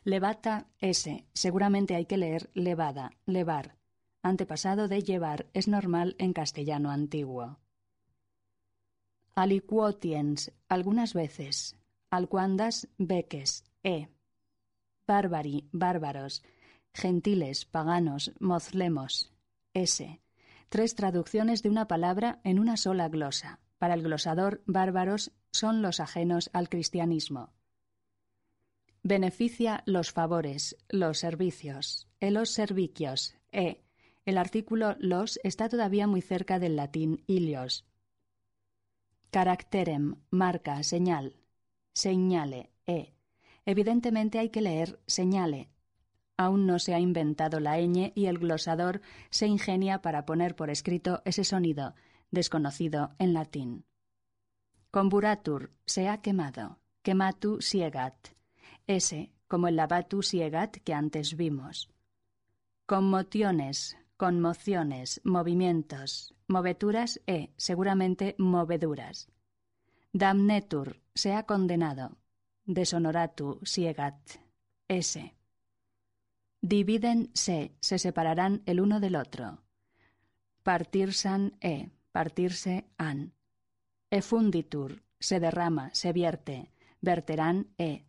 Levata, 0.03 0.65
S. 0.79 1.23
Seguramente 1.33 1.93
hay 1.93 2.07
que 2.07 2.17
leer 2.17 2.49
levada, 2.55 3.11
levar. 3.27 3.75
Antepasado 4.23 4.87
de 4.87 5.03
llevar 5.03 5.45
es 5.53 5.67
normal 5.67 6.15
en 6.17 6.33
castellano 6.33 6.89
antiguo. 6.89 7.59
Aliquotiens, 9.35 10.51
algunas 10.67 11.13
veces. 11.13 11.75
Alcuandas, 12.13 12.87
beques, 12.99 13.63
e. 13.81 14.07
Barbari, 15.07 15.67
bárbaros. 15.71 16.43
Gentiles, 16.93 17.65
paganos, 17.65 18.33
mozlemos. 18.39 19.31
S. 19.73 20.21
Tres 20.69 20.93
traducciones 20.93 21.63
de 21.63 21.69
una 21.69 21.87
palabra 21.87 22.39
en 22.43 22.59
una 22.59 22.77
sola 22.77 23.09
glosa. 23.09 23.61
Para 23.79 23.95
el 23.95 24.03
glosador, 24.03 24.61
bárbaros 24.67 25.31
son 25.51 25.81
los 25.81 25.99
ajenos 25.99 26.51
al 26.53 26.69
cristianismo. 26.69 27.51
Beneficia 29.01 29.81
los 29.87 30.11
favores, 30.11 30.77
los 30.89 31.17
servicios, 31.17 32.07
e 32.19 32.29
los 32.29 32.51
servicios, 32.51 33.33
e. 33.51 33.81
El 34.23 34.37
artículo 34.37 34.97
los 34.99 35.39
está 35.43 35.67
todavía 35.67 36.05
muy 36.05 36.21
cerca 36.21 36.59
del 36.59 36.75
latín 36.75 37.23
ilios. 37.25 37.87
Caracterem, 39.31 40.17
marca, 40.29 40.83
señal. 40.83 41.42
Señale, 41.93 42.71
e. 42.85 43.13
Evidentemente 43.65 44.39
hay 44.39 44.49
que 44.49 44.61
leer 44.61 44.99
señale. 45.07 45.69
Aún 46.35 46.65
no 46.65 46.79
se 46.79 46.93
ha 46.93 46.99
inventado 46.99 47.59
la 47.59 47.77
ñ 47.77 48.11
y 48.15 48.25
el 48.25 48.39
glosador 48.39 49.01
se 49.29 49.47
ingenia 49.47 50.01
para 50.01 50.25
poner 50.25 50.55
por 50.55 50.69
escrito 50.69 51.21
ese 51.25 51.43
sonido, 51.43 51.93
desconocido 52.31 53.11
en 53.19 53.33
latín. 53.33 53.85
Comburatur 54.91 55.71
se 55.85 56.09
ha 56.09 56.21
quemado. 56.21 56.79
Quematu 57.03 57.61
siegat. 57.61 58.29
Ese, 58.87 59.31
como 59.47 59.67
el 59.67 59.75
lavatu 59.75 60.23
siegat 60.23 60.77
que 60.77 60.93
antes 60.93 61.35
vimos. 61.35 61.89
Conmociones, 62.85 63.97
conmociones, 64.17 65.21
movimientos, 65.23 66.35
moveturas 66.47 67.21
e, 67.27 67.51
seguramente, 67.57 68.35
moveduras. 68.37 69.32
Damnetur, 70.15 71.01
se 71.15 71.33
ha 71.33 71.43
condenado. 71.43 72.17
Deshonoratu 72.65 73.59
siegat. 73.63 74.15
S. 74.87 75.33
Dividen 76.61 77.31
se, 77.33 77.75
se 77.79 77.97
separarán 77.97 78.61
el 78.67 78.79
uno 78.79 78.99
del 78.99 79.15
otro. 79.15 79.63
Partirsan 80.61 81.57
e, 81.61 81.89
partirse 82.11 82.85
an. 82.97 83.33
Efunditur, 84.11 85.01
se 85.19 85.39
derrama, 85.39 85.89
se 85.95 86.13
vierte. 86.13 86.69
Verterán 87.01 87.73
e. 87.79 88.05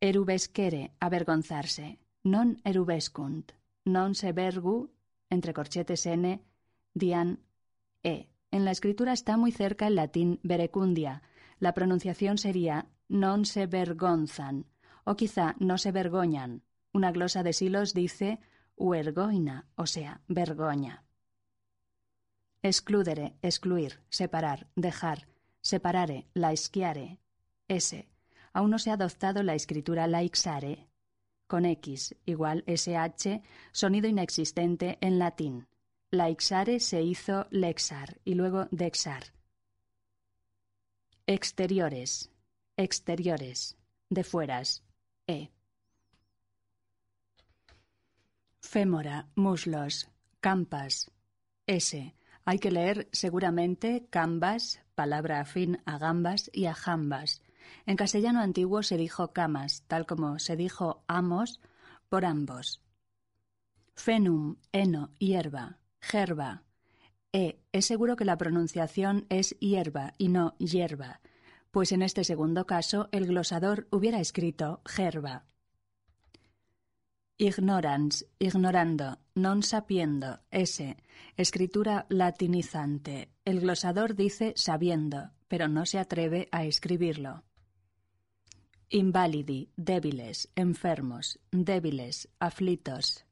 Erubesquere, 0.00 0.92
avergonzarse. 1.00 1.98
Non 2.22 2.60
erubescunt. 2.62 3.52
Non 3.84 4.14
se 4.14 4.30
vergu, 4.32 4.88
entre 5.30 5.52
corchetes 5.52 6.06
n, 6.06 6.38
dian 6.94 7.42
e. 8.02 8.35
En 8.56 8.64
la 8.64 8.70
escritura 8.70 9.12
está 9.12 9.36
muy 9.36 9.52
cerca 9.52 9.86
el 9.86 9.96
latín 9.96 10.40
verecundia. 10.42 11.20
La 11.60 11.74
pronunciación 11.74 12.38
sería 12.38 12.88
non 13.04 13.44
se 13.44 13.68
vergonzan 13.68 14.64
o 15.04 15.12
quizá 15.12 15.52
no 15.60 15.76
se 15.76 15.92
vergoñan. 15.92 16.64
Una 16.96 17.12
glosa 17.12 17.44
de 17.44 17.52
silos 17.52 17.92
dice 17.92 18.40
uergoina, 18.74 19.68
o 19.76 19.84
sea, 19.84 20.22
vergoña. 20.26 21.04
Excludere, 22.62 23.36
excluir, 23.42 24.00
separar, 24.08 24.72
dejar, 24.74 25.28
separare, 25.60 26.24
laisquiare. 26.32 27.20
S. 27.68 28.08
Aún 28.54 28.70
no 28.70 28.78
se 28.78 28.88
ha 28.88 28.94
adoptado 28.94 29.42
la 29.42 29.54
escritura 29.54 30.06
laixare, 30.06 30.88
con 31.46 31.66
X 31.66 32.16
igual 32.24 32.64
SH, 32.66 33.42
sonido 33.72 34.08
inexistente 34.08 34.96
en 35.02 35.18
latín. 35.18 35.68
Laixare 36.10 36.78
se 36.78 37.02
hizo 37.02 37.46
lexar 37.50 38.20
y 38.24 38.34
luego 38.34 38.68
dexar. 38.70 39.32
Exteriores, 41.26 42.30
exteriores, 42.76 43.76
de 44.08 44.22
fueras, 44.22 44.84
E. 45.26 45.50
Fémora, 48.60 49.28
muslos, 49.34 50.08
campas, 50.40 51.10
S. 51.66 52.14
Hay 52.44 52.58
que 52.60 52.70
leer 52.70 53.08
seguramente 53.10 54.06
cambas, 54.08 54.80
palabra 54.94 55.40
afín 55.40 55.82
a 55.86 55.98
gambas 55.98 56.48
y 56.52 56.66
a 56.66 56.74
jambas. 56.74 57.42
En 57.84 57.96
castellano 57.96 58.40
antiguo 58.40 58.84
se 58.84 58.96
dijo 58.96 59.32
camas, 59.32 59.82
tal 59.88 60.06
como 60.06 60.38
se 60.38 60.54
dijo 60.54 61.02
amos 61.08 61.60
por 62.08 62.24
ambos. 62.24 62.80
Fenum, 63.96 64.56
heno, 64.70 65.10
hierba, 65.18 65.78
gerba. 66.06 66.62
E, 67.32 67.58
es 67.72 67.84
seguro 67.84 68.16
que 68.16 68.24
la 68.24 68.38
pronunciación 68.38 69.26
es 69.28 69.58
hierba 69.58 70.14
y 70.16 70.28
no 70.28 70.54
hierba, 70.58 71.20
pues 71.70 71.92
en 71.92 72.02
este 72.02 72.24
segundo 72.24 72.64
caso 72.66 73.08
el 73.12 73.26
glosador 73.26 73.88
hubiera 73.90 74.20
escrito 74.20 74.80
gerba. 74.86 75.44
Ignorans, 77.38 78.24
ignorando, 78.38 79.18
non 79.36 79.60
sapiendo, 79.60 80.40
ese, 80.48 80.96
escritura 81.36 82.06
latinizante. 82.08 83.28
El 83.44 83.60
glosador 83.60 84.16
dice 84.16 84.54
sabiendo, 84.56 85.36
pero 85.46 85.68
no 85.68 85.84
se 85.84 85.98
atreve 85.98 86.48
a 86.50 86.64
escribirlo. 86.64 87.44
Invalidi, 88.88 89.68
débiles, 89.76 90.48
enfermos, 90.56 91.38
débiles, 91.50 92.30
aflitos. 92.40 93.25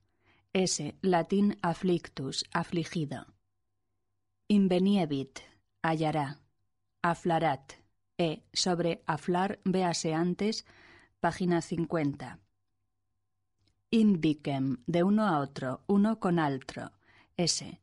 S. 0.57 0.94
Latín 1.02 1.59
afflictus, 1.62 2.44
afligido. 2.52 3.26
Inveniebit, 4.46 5.40
hallará. 5.82 6.38
Aflarat. 7.02 7.72
E. 8.16 8.44
Sobre 8.52 9.02
aflar, 9.05 9.59
véase 9.64 10.14
antes, 10.14 10.64
página 11.18 11.61
50. 11.61 12.38
Invicem, 13.90 14.76
de 14.86 15.02
uno 15.02 15.26
a 15.26 15.40
otro, 15.40 15.82
uno 15.88 16.20
con 16.20 16.38
altro. 16.38 16.92
S. 17.36 17.80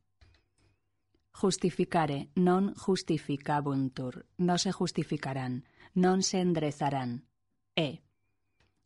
Justificare, 1.34 2.30
non 2.36 2.74
justificabuntur, 2.74 4.28
no 4.38 4.58
se 4.58 4.72
justificarán, 4.72 5.68
non 5.94 6.24
se 6.24 6.40
enderezarán. 6.40 7.28
E. 7.76 8.00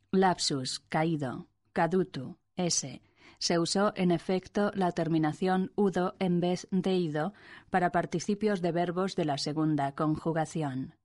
Lapsus, 0.10 0.80
caído, 0.90 1.50
cadutu, 1.72 2.40
S. 2.58 3.05
Se 3.40 3.60
usó 3.60 3.94
en 3.96 4.12
efecto 4.12 4.72
la 4.74 4.92
terminación 4.92 5.72
udo 5.76 6.16
en 6.20 6.40
vez 6.40 6.68
de 6.72 6.96
ido 6.96 7.34
para 7.70 7.92
participios 7.92 8.62
de 8.62 8.72
verbos 8.72 9.16
de 9.16 9.26
la 9.26 9.38
segunda 9.38 9.94
conjugación. 9.94 10.96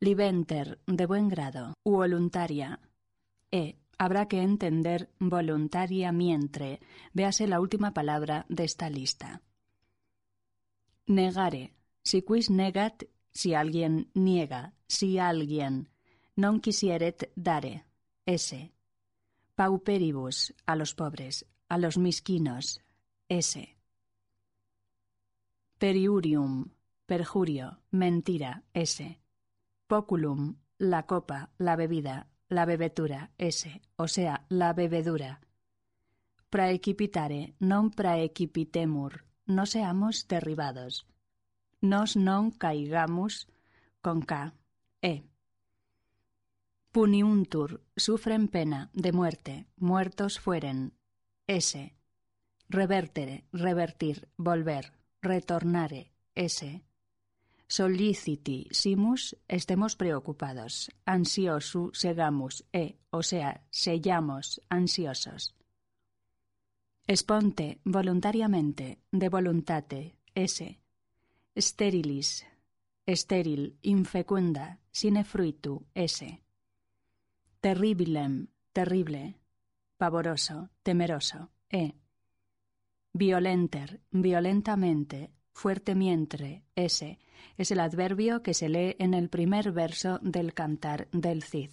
Libenter, 0.00 0.78
de 0.86 1.06
buen 1.06 1.28
grado, 1.28 1.74
u 1.82 1.92
voluntaria. 1.92 2.80
E. 3.50 3.76
Habrá 3.96 4.26
que 4.26 4.42
entender 4.42 5.08
voluntaria 5.18 6.10
mientras. 6.10 6.78
Véase 7.12 7.46
la 7.46 7.60
última 7.60 7.94
palabra 7.94 8.44
de 8.48 8.64
esta 8.64 8.90
lista. 8.90 9.40
Negare. 11.06 11.74
Si 12.02 12.22
quis 12.22 12.50
negat, 12.50 13.04
si 13.32 13.54
alguien 13.54 14.10
niega, 14.14 14.74
si 14.88 15.18
alguien 15.18 15.88
non 16.36 16.60
quisieret 16.60 17.30
dare. 17.36 17.86
S. 18.26 18.73
Pauperibus, 19.54 20.52
a 20.66 20.74
los 20.74 20.94
pobres, 20.94 21.46
a 21.68 21.78
los 21.78 21.96
misquinos. 21.96 22.80
S. 23.28 23.76
Periurium, 25.78 26.70
perjurio, 27.06 27.78
mentira. 27.90 28.64
S. 28.74 29.20
Poculum, 29.86 30.56
la 30.78 31.06
copa, 31.06 31.50
la 31.58 31.76
bebida, 31.76 32.26
la 32.48 32.64
bebetura. 32.64 33.30
S. 33.38 33.80
O 33.96 34.08
sea, 34.08 34.44
la 34.48 34.72
bebedura. 34.72 35.40
Praequipitare, 36.50 37.54
non 37.58 37.90
praequipitemur, 37.90 39.26
no 39.46 39.66
seamos 39.66 40.26
derribados. 40.26 41.06
Nos 41.82 42.14
non 42.14 42.50
caigamos 42.50 43.46
con 44.02 44.22
K. 44.22 44.54
E. 45.02 45.33
Puniuntur, 46.94 47.82
sufren 47.96 48.46
pena, 48.46 48.88
de 48.92 49.10
muerte, 49.10 49.66
muertos 49.78 50.38
fueren. 50.38 50.92
S. 51.48 51.92
Revertere, 52.68 53.46
revertir, 53.52 54.28
volver, 54.36 54.92
retornare. 55.20 56.12
S. 56.36 56.84
Soliciti, 57.66 58.68
simus, 58.70 59.36
estemos 59.48 59.96
preocupados. 59.96 60.92
Ansiosu, 61.04 61.90
segamus, 61.92 62.64
e, 62.72 62.94
o 63.10 63.24
sea, 63.24 63.64
sellamos, 63.70 64.60
ansiosos. 64.68 65.56
Esponte, 67.08 67.80
voluntariamente, 67.82 69.00
de 69.10 69.28
voluntate, 69.28 70.14
S. 70.32 70.78
Sterilis, 71.56 72.46
estéril, 73.04 73.80
infecunda, 73.82 74.78
sine 74.92 75.24
fruitu, 75.24 75.88
S 75.92 76.43
terribilem, 77.64 78.48
terrible, 78.74 79.38
pavoroso, 79.96 80.68
temeroso, 80.82 81.48
e. 81.70 81.94
Violenter, 83.14 84.02
violentamente, 84.10 85.30
fuerte 85.50 85.94
mientre, 85.94 86.62
ese, 86.74 87.18
es 87.56 87.70
el 87.70 87.80
adverbio 87.80 88.42
que 88.42 88.52
se 88.52 88.68
lee 88.68 88.96
en 88.98 89.14
el 89.14 89.30
primer 89.30 89.72
verso 89.72 90.18
del 90.20 90.52
cantar 90.52 91.08
del 91.10 91.42
Cid. 91.42 91.70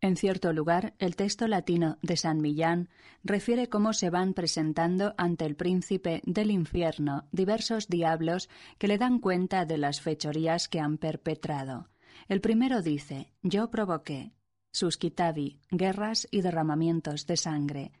En 0.00 0.16
cierto 0.16 0.50
lugar, 0.54 0.94
el 0.98 1.14
texto 1.14 1.46
latino 1.46 1.98
de 2.00 2.16
San 2.16 2.40
Millán 2.40 2.88
refiere 3.22 3.68
cómo 3.68 3.92
se 3.92 4.08
van 4.08 4.32
presentando 4.32 5.12
ante 5.18 5.44
el 5.44 5.56
príncipe 5.56 6.22
del 6.24 6.50
infierno 6.50 7.28
diversos 7.32 7.88
diablos 7.88 8.48
que 8.78 8.88
le 8.88 8.96
dan 8.96 9.18
cuenta 9.18 9.66
de 9.66 9.76
las 9.76 10.00
fechorías 10.00 10.68
que 10.68 10.80
han 10.80 10.96
perpetrado. 10.96 11.90
El 12.28 12.40
primero 12.40 12.80
dice, 12.80 13.34
Yo 13.42 13.70
provoqué, 13.70 14.32
susquitavi, 14.72 15.58
guerras 15.70 16.28
y 16.30 16.42
derramamientos 16.42 17.26
de 17.26 17.36
sangre. 17.36 17.92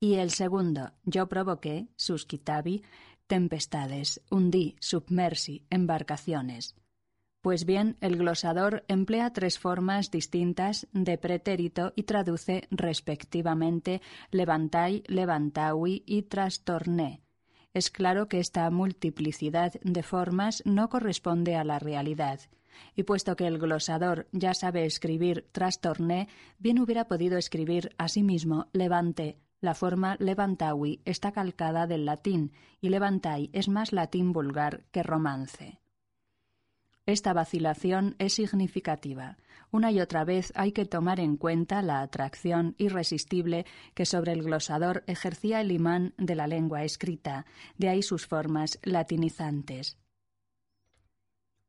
Y 0.00 0.14
el 0.14 0.30
segundo, 0.30 0.92
Yo 1.04 1.28
provoqué, 1.28 1.88
susquitavi, 1.96 2.82
tempestades, 3.26 4.20
hundí, 4.30 4.76
submersi, 4.80 5.64
embarcaciones. 5.70 6.76
Pues 7.40 7.64
bien, 7.64 7.96
el 8.00 8.16
glosador 8.16 8.84
emplea 8.88 9.32
tres 9.32 9.58
formas 9.58 10.10
distintas 10.10 10.88
de 10.92 11.16
pretérito 11.16 11.92
y 11.94 12.02
traduce 12.02 12.66
respectivamente 12.70 14.02
levantai, 14.32 15.04
levantaui 15.06 16.02
y 16.06 16.22
trastorné. 16.22 17.22
Es 17.72 17.90
claro 17.90 18.26
que 18.26 18.40
esta 18.40 18.68
multiplicidad 18.70 19.74
de 19.82 20.02
formas 20.02 20.62
no 20.64 20.88
corresponde 20.88 21.54
a 21.56 21.62
la 21.62 21.78
realidad, 21.78 22.40
y 22.94 23.02
puesto 23.02 23.36
que 23.36 23.46
el 23.46 23.58
glosador 23.58 24.26
ya 24.32 24.54
sabe 24.54 24.84
escribir 24.84 25.46
trastorné, 25.52 26.28
bien 26.58 26.78
hubiera 26.78 27.06
podido 27.06 27.38
escribir 27.38 27.94
asimismo 27.98 28.68
levante. 28.72 29.38
La 29.60 29.74
forma 29.74 30.16
levantaui 30.18 31.00
está 31.04 31.32
calcada 31.32 31.86
del 31.86 32.04
latín, 32.04 32.52
y 32.80 32.90
levantai 32.90 33.50
es 33.52 33.68
más 33.68 33.92
latín 33.92 34.32
vulgar 34.32 34.84
que 34.92 35.02
romance. 35.02 35.80
Esta 37.06 37.32
vacilación 37.32 38.16
es 38.18 38.34
significativa. 38.34 39.38
Una 39.70 39.92
y 39.92 40.00
otra 40.00 40.24
vez 40.24 40.52
hay 40.56 40.72
que 40.72 40.86
tomar 40.86 41.20
en 41.20 41.36
cuenta 41.36 41.80
la 41.80 42.00
atracción 42.00 42.74
irresistible 42.78 43.64
que 43.94 44.06
sobre 44.06 44.32
el 44.32 44.42
glosador 44.42 45.04
ejercía 45.06 45.60
el 45.60 45.70
imán 45.70 46.14
de 46.18 46.34
la 46.34 46.48
lengua 46.48 46.82
escrita, 46.82 47.46
de 47.78 47.88
ahí 47.88 48.02
sus 48.02 48.26
formas 48.26 48.80
latinizantes. 48.82 49.98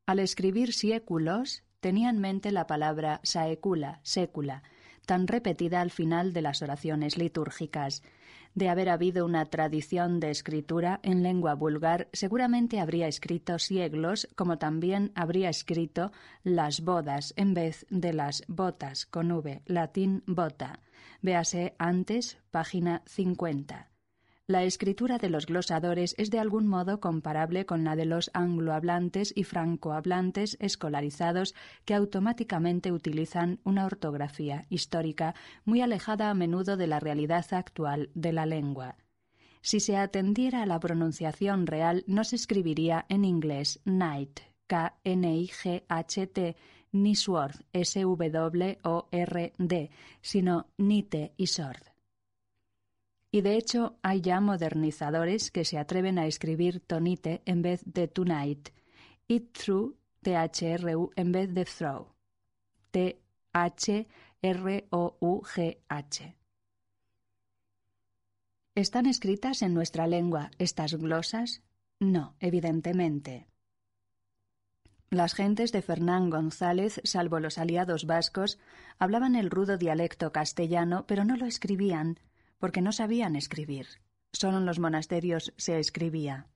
Al 0.07 0.19
escribir 0.19 0.71
siéculos, 0.71 1.63
tenía 1.81 2.09
en 2.09 2.19
mente 2.19 2.53
la 2.53 2.65
palabra 2.65 3.19
saecula, 3.23 3.99
sécula, 4.03 4.63
tan 5.05 5.27
repetida 5.27 5.81
al 5.81 5.91
final 5.91 6.31
de 6.31 6.41
las 6.41 6.61
oraciones 6.61 7.17
litúrgicas, 7.17 8.03
de 8.55 8.69
haber 8.69 8.87
habido 8.87 9.25
una 9.25 9.43
tradición 9.47 10.21
de 10.21 10.31
escritura 10.31 11.01
en 11.03 11.23
lengua 11.23 11.55
vulgar, 11.55 12.07
seguramente 12.13 12.79
habría 12.79 13.09
escrito 13.09 13.59
siglos, 13.59 14.29
como 14.37 14.57
también 14.57 15.11
habría 15.13 15.49
escrito 15.49 16.13
las 16.41 16.79
bodas 16.79 17.33
en 17.35 17.53
vez 17.53 17.85
de 17.89 18.13
las 18.13 18.45
botas 18.47 19.07
con 19.07 19.29
V, 19.33 19.61
latín 19.65 20.23
bota. 20.25 20.79
Véase 21.21 21.75
antes, 21.79 22.37
página 22.49 23.03
50. 23.07 23.89
La 24.49 24.63
escritura 24.63 25.17
de 25.17 25.29
los 25.29 25.45
glosadores 25.45 26.15
es 26.17 26.29
de 26.29 26.39
algún 26.39 26.67
modo 26.67 27.01
comparable 27.01 27.65
con 27.65 27.83
la 27.83 27.97
de 27.97 28.05
los 28.05 28.31
anglohablantes 28.33 29.33
y 29.35 29.43
francohablantes 29.43 30.55
escolarizados 30.61 31.53
que 31.83 31.93
automáticamente 31.93 32.93
utilizan 32.93 33.59
una 33.65 33.85
ortografía 33.85 34.65
histórica 34.69 35.35
muy 35.65 35.81
alejada 35.81 36.29
a 36.29 36.33
menudo 36.33 36.77
de 36.77 36.87
la 36.87 37.01
realidad 37.01 37.45
actual 37.51 38.09
de 38.13 38.31
la 38.31 38.45
lengua. 38.45 38.95
Si 39.59 39.81
se 39.81 39.97
atendiera 39.97 40.61
a 40.63 40.65
la 40.65 40.79
pronunciación 40.79 41.67
real, 41.67 42.05
no 42.07 42.23
se 42.23 42.37
escribiría 42.37 43.05
en 43.09 43.25
inglés 43.25 43.81
night, 43.83 44.39
K-N-I-G-H-T, 44.67 46.55
ni 46.93 47.15
sword, 47.15 47.65
S-W-O-R-D, 47.73 48.79
sino 50.21 50.67
nite 50.77 51.33
y 51.35 51.47
sword. 51.47 51.96
Y 53.31 53.41
de 53.41 53.57
hecho 53.57 53.97
hay 54.01 54.21
ya 54.21 54.39
modernizadores 54.39 55.51
que 55.51 55.65
se 55.65 55.77
atreven 55.77 56.17
a 56.17 56.27
escribir 56.27 56.79
tonite 56.79 57.41
en 57.45 57.61
vez 57.61 57.81
de 57.85 58.07
tonight 58.07 58.69
y 59.27 59.41
through, 59.41 59.97
T-H-R-U, 60.21 61.11
en 61.15 61.31
vez 61.31 61.53
de 61.53 61.65
throw, 61.65 62.07
T-H-R-O-U-G-H. 62.91 64.07
¿Están 68.75 69.05
escritas 69.07 69.61
en 69.61 69.73
nuestra 69.73 70.05
lengua 70.07 70.51
estas 70.59 70.93
glosas? 70.93 71.63
No, 71.99 72.35
evidentemente. 72.39 73.47
Las 75.09 75.33
gentes 75.33 75.71
de 75.71 75.81
Fernán 75.81 76.29
González, 76.29 77.01
salvo 77.03 77.39
los 77.39 77.57
aliados 77.57 78.05
vascos, 78.05 78.59
hablaban 78.99 79.35
el 79.35 79.49
rudo 79.49 79.77
dialecto 79.77 80.31
castellano, 80.31 81.05
pero 81.07 81.23
no 81.23 81.37
lo 81.37 81.45
escribían, 81.45 82.19
porque 82.57 82.81
no 82.81 82.91
sabían 82.91 83.35
escribir. 83.35 83.87
Solo 84.31 84.57
en 84.57 84.65
los 84.65 84.79
monasterios 84.79 85.53
se 85.57 85.79
escribía. 85.79 86.47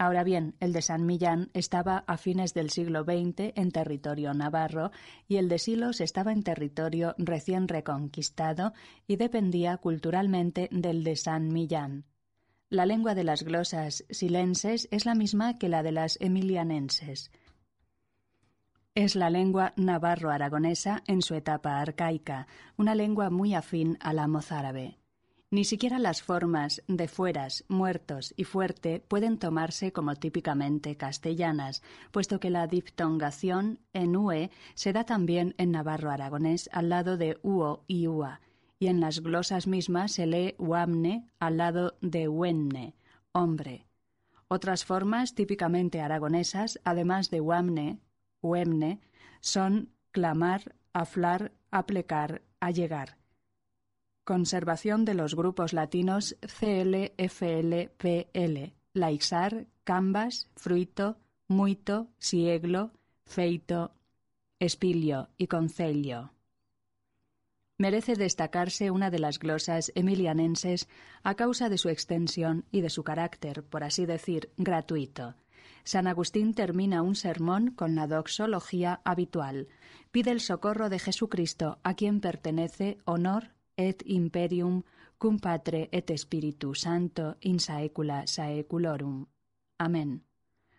Ahora 0.00 0.22
bien, 0.22 0.54
el 0.60 0.72
de 0.72 0.80
San 0.80 1.06
Millán 1.06 1.50
estaba 1.54 2.04
a 2.06 2.16
fines 2.18 2.54
del 2.54 2.70
siglo 2.70 3.02
XX 3.02 3.52
en 3.56 3.72
territorio 3.72 4.32
navarro 4.32 4.92
y 5.26 5.36
el 5.36 5.48
de 5.48 5.58
Silos 5.58 6.00
estaba 6.00 6.32
en 6.32 6.44
territorio 6.44 7.16
recién 7.18 7.66
reconquistado 7.66 8.72
y 9.08 9.16
dependía 9.16 9.76
culturalmente 9.78 10.68
del 10.70 11.02
de 11.02 11.16
San 11.16 11.52
Millán. 11.52 12.04
La 12.70 12.86
lengua 12.86 13.16
de 13.16 13.24
las 13.24 13.42
glosas 13.42 14.04
silenses 14.08 14.86
es 14.92 15.04
la 15.04 15.16
misma 15.16 15.58
que 15.58 15.68
la 15.68 15.82
de 15.82 15.90
las 15.90 16.16
emilianenses. 16.20 17.32
Es 18.94 19.14
la 19.14 19.30
lengua 19.30 19.72
navarro-aragonesa 19.76 21.02
en 21.06 21.22
su 21.22 21.34
etapa 21.34 21.80
arcaica, 21.80 22.46
una 22.76 22.94
lengua 22.94 23.30
muy 23.30 23.54
afín 23.54 23.96
a 24.00 24.12
la 24.12 24.26
mozárabe. 24.26 24.98
Ni 25.50 25.64
siquiera 25.64 25.98
las 25.98 26.22
formas 26.22 26.82
de 26.88 27.08
fueras, 27.08 27.64
muertos 27.68 28.34
y 28.36 28.44
fuerte 28.44 29.00
pueden 29.00 29.38
tomarse 29.38 29.92
como 29.92 30.14
típicamente 30.14 30.96
castellanas, 30.96 31.82
puesto 32.10 32.38
que 32.38 32.50
la 32.50 32.66
diptongación 32.66 33.78
en 33.94 34.14
ue 34.14 34.50
se 34.74 34.92
da 34.92 35.04
también 35.04 35.54
en 35.56 35.70
navarro-aragonés 35.70 36.68
al 36.72 36.90
lado 36.90 37.16
de 37.16 37.38
uo 37.42 37.84
y 37.86 38.08
ua, 38.08 38.42
y 38.78 38.88
en 38.88 39.00
las 39.00 39.20
glosas 39.20 39.66
mismas 39.66 40.12
se 40.12 40.26
lee 40.26 40.54
uamne 40.58 41.26
al 41.38 41.56
lado 41.56 41.96
de 42.02 42.28
uenne, 42.28 42.94
hombre. 43.32 43.86
Otras 44.48 44.84
formas 44.84 45.34
típicamente 45.34 46.02
aragonesas, 46.02 46.78
además 46.84 47.30
de 47.30 47.40
uamne, 47.40 48.00
uemne, 48.40 49.00
son 49.40 49.90
clamar, 50.10 50.74
aflar, 50.92 51.52
aplecar, 51.70 52.42
allegar. 52.60 53.18
Conservación 54.24 55.04
de 55.04 55.14
los 55.14 55.34
grupos 55.34 55.72
latinos 55.72 56.36
CL, 56.40 57.12
FL, 57.16 57.88
PL, 57.96 58.74
laixar, 58.92 59.66
cambas, 59.84 60.48
fruito, 60.54 61.16
muito, 61.46 62.08
sieglo, 62.18 62.92
feito, 63.24 63.92
espilio 64.58 65.30
y 65.38 65.46
concelio. 65.46 66.32
Merece 67.78 68.16
destacarse 68.16 68.90
una 68.90 69.08
de 69.10 69.20
las 69.20 69.38
glosas 69.38 69.92
emilianenses 69.94 70.88
a 71.22 71.36
causa 71.36 71.68
de 71.68 71.78
su 71.78 71.88
extensión 71.88 72.64
y 72.72 72.80
de 72.80 72.90
su 72.90 73.04
carácter, 73.04 73.62
por 73.62 73.84
así 73.84 74.04
decir, 74.04 74.50
gratuito. 74.56 75.36
San 75.84 76.06
Agustín 76.06 76.54
termina 76.54 77.02
un 77.02 77.14
sermón 77.14 77.70
con 77.70 77.94
la 77.94 78.06
doxología 78.06 79.00
habitual. 79.04 79.68
Pide 80.10 80.30
el 80.30 80.40
socorro 80.40 80.88
de 80.88 80.98
Jesucristo, 80.98 81.78
a 81.82 81.94
quien 81.94 82.20
pertenece 82.20 82.98
honor 83.04 83.54
et 83.76 84.02
imperium 84.04 84.82
cum 85.18 85.38
patre 85.38 85.88
et 85.92 86.10
spiritu 86.16 86.74
santo 86.74 87.36
in 87.40 87.58
saecula 87.58 88.26
saeculorum. 88.26 89.26
Amén. 89.78 90.24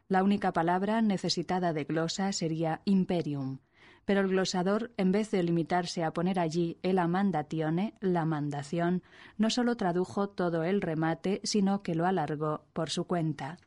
La 0.07 0.23
única 0.23 0.53
palabra 0.53 1.01
necesitada 1.01 1.73
de 1.73 1.83
glosa 1.83 2.31
sería 2.31 2.81
imperium, 2.85 3.59
pero 4.05 4.21
el 4.21 4.27
glosador, 4.27 4.91
en 4.97 5.11
vez 5.11 5.29
de 5.31 5.43
limitarse 5.43 6.03
a 6.03 6.11
poner 6.11 6.39
allí 6.39 6.79
el 6.81 6.97
amandatione, 6.97 7.93
la 7.99 8.25
mandación, 8.25 9.03
no 9.37 9.49
sólo 9.49 9.77
tradujo 9.77 10.29
todo 10.29 10.63
el 10.63 10.81
remate, 10.81 11.41
sino 11.43 11.83
que 11.83 11.95
lo 11.95 12.05
alargó 12.05 12.65
por 12.73 12.89
su 12.89 13.05
cuenta 13.05 13.59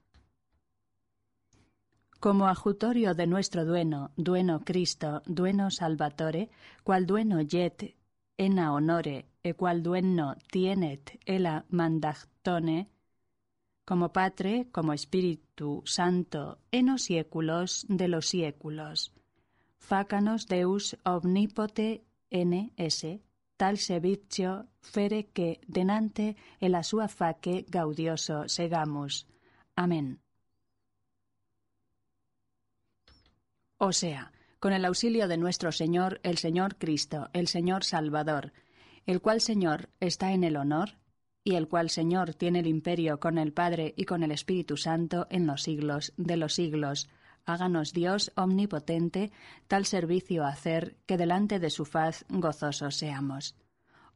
como 2.23 2.47
ajutorio 2.47 3.14
de 3.14 3.27
nuestro 3.27 3.64
dueno, 3.64 4.12
dueno 4.16 4.61
Cristo, 4.61 5.23
dueno 5.27 5.73
Salvatore, 5.73 6.51
cual 6.85 7.05
dueno 7.05 7.41
jet 7.43 7.97
ena 8.39 8.73
honore, 8.73 9.27
e 9.43 9.55
cual 9.55 9.83
dueno 9.83 10.37
tienet 10.53 11.18
ela 11.27 11.64
mandactone, 11.68 12.87
como 13.85 14.12
Patre, 14.12 14.68
como 14.70 14.93
Espíritu 14.93 15.83
Santo, 15.85 16.59
en 16.70 16.87
los 16.87 17.09
de 17.89 18.07
los 18.07 18.29
siéculos. 18.29 19.11
Fácanos 19.79 20.47
Deus 20.47 20.97
omnipote 21.03 22.05
ns, 22.31 23.18
tal 23.57 23.79
servicio 23.79 24.68
fere 24.81 25.27
que 25.35 25.61
denante 25.66 26.37
el 26.61 26.79
sua 26.85 27.09
faque 27.09 27.66
gaudioso 27.68 28.47
segamos. 28.47 29.27
Amén. 29.75 30.23
O 33.85 33.91
sea, 33.91 34.30
con 34.61 34.72
el 34.72 34.85
auxilio 34.85 35.26
de 35.26 35.37
nuestro 35.37 35.72
Señor, 35.72 36.20
el 36.22 36.39
Señor 36.39 36.76
Cristo, 36.76 37.30
el 37.33 37.49
Señor 37.49 37.83
Salvador, 37.83 38.53
el 39.07 39.20
cual 39.20 39.41
Señor 39.41 39.89
está 39.99 40.30
en 40.30 40.45
el 40.45 40.57
honor, 40.57 40.91
y 41.43 41.57
el 41.57 41.66
cual 41.66 41.91
Señor 41.91 42.33
tiene 42.35 42.61
el 42.61 42.68
imperio 42.68 43.18
con 43.18 43.39
el 43.39 43.53
Padre 43.53 43.93
y 43.97 44.05
con 44.05 44.22
el 44.22 44.30
Espíritu 44.30 44.76
Santo 44.76 45.26
en 45.30 45.49
los 45.49 45.64
siglos 45.64 46.12
de 46.16 46.37
los 46.37 46.55
siglos. 46.55 47.09
Háganos 47.45 47.93
Dios 47.93 48.30
omnipotente 48.37 49.33
tal 49.66 49.85
servicio 49.85 50.45
hacer 50.45 50.95
que 51.05 51.16
delante 51.16 51.59
de 51.59 51.70
su 51.70 51.85
faz 51.85 52.24
gozosos 52.28 52.95
seamos. 52.95 53.57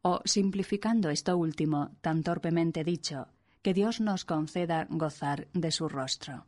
O, 0.01 0.21
simplificando 0.25 1.11
esto 1.11 1.37
último, 1.37 1.91
tan 2.03 2.23
torpemente 2.23 2.85
dicho, 2.85 3.27
que 3.63 3.75
Dios 3.75 4.01
nos 4.01 4.25
conceda 4.25 4.87
gozar 4.91 5.49
de 5.55 5.73
su 5.73 5.89
rostro. 5.89 6.47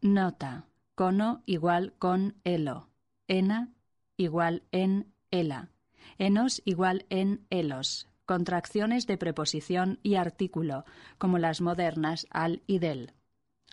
Nota. 0.00 0.66
Cono 0.94 1.42
igual 1.46 1.92
con 1.98 2.36
elo. 2.44 2.88
Ena 3.26 3.72
igual 4.16 4.62
en 4.70 5.12
ela. 5.30 5.70
Enos 6.18 6.62
igual 6.64 7.06
en 7.10 7.46
elos. 7.50 8.08
Contracciones 8.26 9.06
de 9.06 9.18
preposición 9.18 9.98
y 10.02 10.14
artículo, 10.14 10.84
como 11.18 11.38
las 11.38 11.60
modernas 11.60 12.26
al 12.30 12.62
y 12.66 12.78
del. 12.78 13.12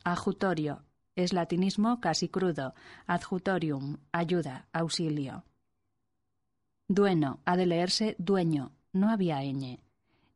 Ajutorio. 0.04 0.84
Es 1.16 1.32
latinismo 1.34 2.02
casi 2.02 2.28
crudo. 2.28 2.74
Adjutorium. 3.06 3.98
Ayuda, 4.12 4.68
auxilio. 4.74 5.46
Dueno. 6.88 7.40
Ha 7.46 7.56
de 7.56 7.66
leerse 7.66 8.16
dueño. 8.18 8.72
No 8.94 9.10
había 9.10 9.42
ñ. 9.44 9.80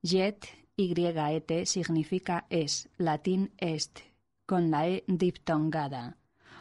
Jet, 0.03 0.45
y-et, 0.77 1.65
significa 1.65 2.45
es. 2.49 2.89
Latín 2.97 3.51
est. 3.57 3.99
Con 4.45 4.69
la 4.69 4.88
e 4.88 5.03
diptongada. 5.07 6.17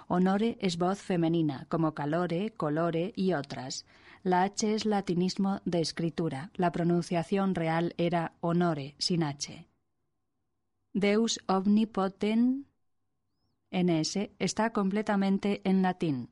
Honore 0.08 0.58
es 0.60 0.78
voz 0.78 1.00
femenina, 1.00 1.66
como 1.68 1.94
calore, 1.94 2.52
colore 2.52 3.12
y 3.16 3.32
otras. 3.32 3.86
La 4.22 4.42
H 4.42 4.74
es 4.74 4.86
latinismo 4.86 5.60
de 5.64 5.80
escritura. 5.80 6.50
La 6.54 6.72
pronunciación 6.72 7.54
real 7.54 7.94
era 7.98 8.32
honore, 8.40 8.94
sin 8.98 9.22
H. 9.22 9.66
Deus 10.92 11.40
omnipoten 11.46 12.66
NS 13.70 14.30
está 14.38 14.70
completamente 14.70 15.60
en 15.64 15.82
latín. 15.82 16.30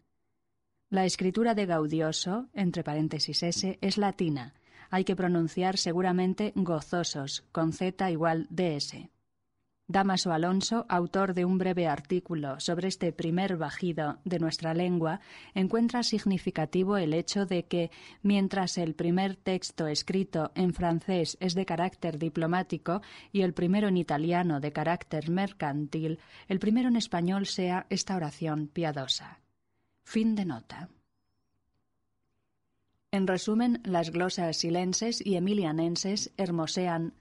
La 0.88 1.04
escritura 1.04 1.54
de 1.54 1.66
Gaudioso, 1.66 2.48
entre 2.52 2.84
paréntesis 2.84 3.42
S, 3.42 3.78
es 3.80 3.98
latina. 3.98 4.54
Hay 4.90 5.04
que 5.04 5.16
pronunciar 5.16 5.78
seguramente 5.78 6.52
gozosos, 6.54 7.44
con 7.50 7.72
Z 7.72 8.10
igual 8.10 8.46
DS. 8.50 9.11
Damaso 9.92 10.32
Alonso, 10.32 10.86
autor 10.88 11.34
de 11.34 11.44
un 11.44 11.58
breve 11.58 11.86
artículo 11.86 12.58
sobre 12.60 12.88
este 12.88 13.12
primer 13.12 13.58
bajido 13.58 14.20
de 14.24 14.38
nuestra 14.38 14.72
lengua, 14.72 15.20
encuentra 15.54 16.02
significativo 16.02 16.96
el 16.96 17.12
hecho 17.12 17.44
de 17.44 17.66
que, 17.66 17.90
mientras 18.22 18.78
el 18.78 18.94
primer 18.94 19.36
texto 19.36 19.86
escrito 19.86 20.50
en 20.54 20.72
francés 20.72 21.36
es 21.40 21.54
de 21.54 21.66
carácter 21.66 22.18
diplomático 22.18 23.02
y 23.32 23.42
el 23.42 23.52
primero 23.52 23.88
en 23.88 23.98
italiano 23.98 24.60
de 24.60 24.72
carácter 24.72 25.28
mercantil, 25.28 26.18
el 26.48 26.58
primero 26.58 26.88
en 26.88 26.96
español 26.96 27.44
sea 27.44 27.86
esta 27.90 28.16
oración 28.16 28.68
piadosa. 28.68 29.40
Fin 30.04 30.34
de 30.34 30.46
nota. 30.46 30.88
En 33.10 33.26
resumen, 33.26 33.82
las 33.84 34.10
glosas 34.10 34.56
silenses 34.56 35.20
y 35.22 35.36
emilianenses 35.36 36.32
hermosean 36.38 37.12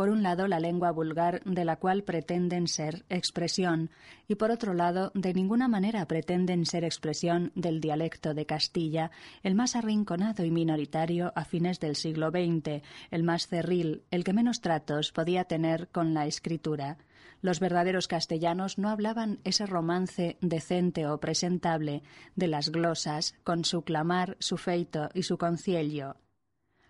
por 0.00 0.08
un 0.08 0.22
lado 0.22 0.48
la 0.48 0.60
lengua 0.60 0.92
vulgar 0.92 1.42
de 1.44 1.62
la 1.66 1.76
cual 1.76 2.04
pretenden 2.04 2.68
ser 2.68 3.04
expresión 3.10 3.90
y 4.28 4.36
por 4.36 4.50
otro 4.50 4.72
lado 4.72 5.12
de 5.14 5.34
ninguna 5.34 5.68
manera 5.68 6.06
pretenden 6.06 6.64
ser 6.64 6.84
expresión 6.84 7.52
del 7.54 7.82
dialecto 7.82 8.32
de 8.32 8.46
Castilla, 8.46 9.10
el 9.42 9.54
más 9.54 9.76
arrinconado 9.76 10.42
y 10.42 10.50
minoritario 10.50 11.34
a 11.36 11.44
fines 11.44 11.80
del 11.80 11.96
siglo 11.96 12.30
XX, 12.30 12.82
el 13.10 13.22
más 13.24 13.46
cerril, 13.46 14.02
el 14.10 14.24
que 14.24 14.32
menos 14.32 14.62
tratos 14.62 15.12
podía 15.12 15.44
tener 15.44 15.88
con 15.88 16.14
la 16.14 16.24
escritura. 16.24 16.96
Los 17.42 17.60
verdaderos 17.60 18.08
castellanos 18.08 18.78
no 18.78 18.88
hablaban 18.88 19.40
ese 19.44 19.66
romance 19.66 20.38
decente 20.40 21.06
o 21.08 21.20
presentable 21.20 22.02
de 22.36 22.48
las 22.48 22.70
glosas, 22.70 23.34
con 23.44 23.66
su 23.66 23.82
clamar, 23.82 24.38
su 24.40 24.56
feito 24.56 25.10
y 25.12 25.24
su 25.24 25.36
concilio. 25.36 26.16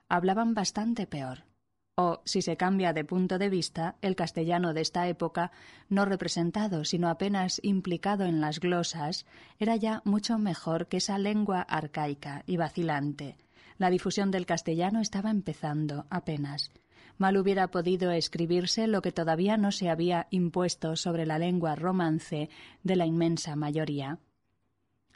Hablaban 0.09 0.55
bastante 0.55 1.09
peor 1.09 1.50
si 2.25 2.43
se 2.43 2.57
cambia 2.57 2.93
de 2.93 3.05
punto 3.05 3.39
de 3.39 3.49
vista, 3.49 3.97
el 4.03 4.17
castellano 4.17 4.75
de 4.75 4.81
esta 4.81 5.09
época, 5.09 5.51
no 5.89 6.05
representado, 6.05 6.85
sino 6.85 7.09
apenas 7.09 7.61
implicado 7.63 8.25
en 8.25 8.41
las 8.41 8.61
glosas, 8.61 9.27
era 9.59 9.77
ya 9.77 10.03
mucho 10.05 10.39
mejor 10.39 10.87
que 10.89 10.99
esa 10.99 11.19
lengua 11.19 11.63
arcaica 11.63 12.43
y 12.47 12.57
vacilante. 12.57 13.37
La 13.79 13.91
difusión 13.91 14.31
del 14.31 14.47
castellano 14.47 15.01
estaba 15.01 15.31
empezando 15.31 16.07
apenas. 16.11 16.71
Mal 17.19 17.37
hubiera 17.37 17.71
podido 17.71 18.11
escribirse 18.13 18.87
lo 18.87 19.03
que 19.03 19.13
todavía 19.13 19.57
no 19.57 19.73
se 19.73 19.91
había 19.91 20.27
impuesto 20.31 20.97
sobre 20.97 21.27
la 21.27 21.39
lengua 21.39 21.75
romance 21.75 22.49
de 22.83 22.97
la 22.97 23.07
inmensa 23.07 23.57
mayoría. 23.57 24.19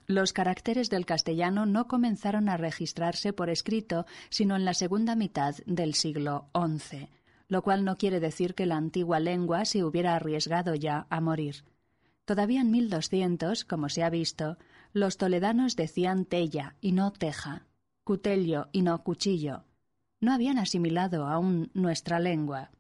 Los 0.07 0.35
caracteres 0.35 0.91
del 0.91 1.07
castellano 1.07 1.65
no 1.65 1.89
comenzaron 1.89 2.51
a 2.51 2.59
registrarse 2.59 3.33
por 3.33 3.49
escrito 3.49 4.05
sino 4.29 4.55
en 4.55 4.65
la 4.65 4.75
segunda 4.75 5.17
mitad 5.17 5.55
del 5.65 5.95
siglo 5.95 6.51
XI, 6.55 7.09
lo 7.49 7.63
cual 7.63 7.85
no 7.85 7.97
quiere 7.97 8.21
decir 8.21 8.55
que 8.55 8.67
la 8.67 8.77
antigua 8.77 9.19
lengua 9.19 9.65
se 9.65 9.83
hubiera 9.83 10.15
arriesgado 10.15 10.75
ya 10.75 11.07
a 11.09 11.21
morir. 11.21 11.65
Todavía 12.27 12.61
en 12.61 12.71
1200, 12.71 13.65
como 13.65 13.89
se 13.89 14.03
ha 14.03 14.11
visto, 14.11 14.59
los 14.93 15.17
toledanos 15.17 15.75
decían 15.75 16.27
tella 16.27 16.77
y 16.81 16.93
no 16.93 17.11
teja, 17.13 17.67
cutello 18.03 18.69
y 18.73 18.83
no 18.83 19.03
cuchillo. 19.03 19.65
No 20.21 20.33
habían 20.33 20.59
asimilado 20.59 21.27
aún 21.27 21.71
nuestra 21.75 22.19
lengua. 22.19 22.71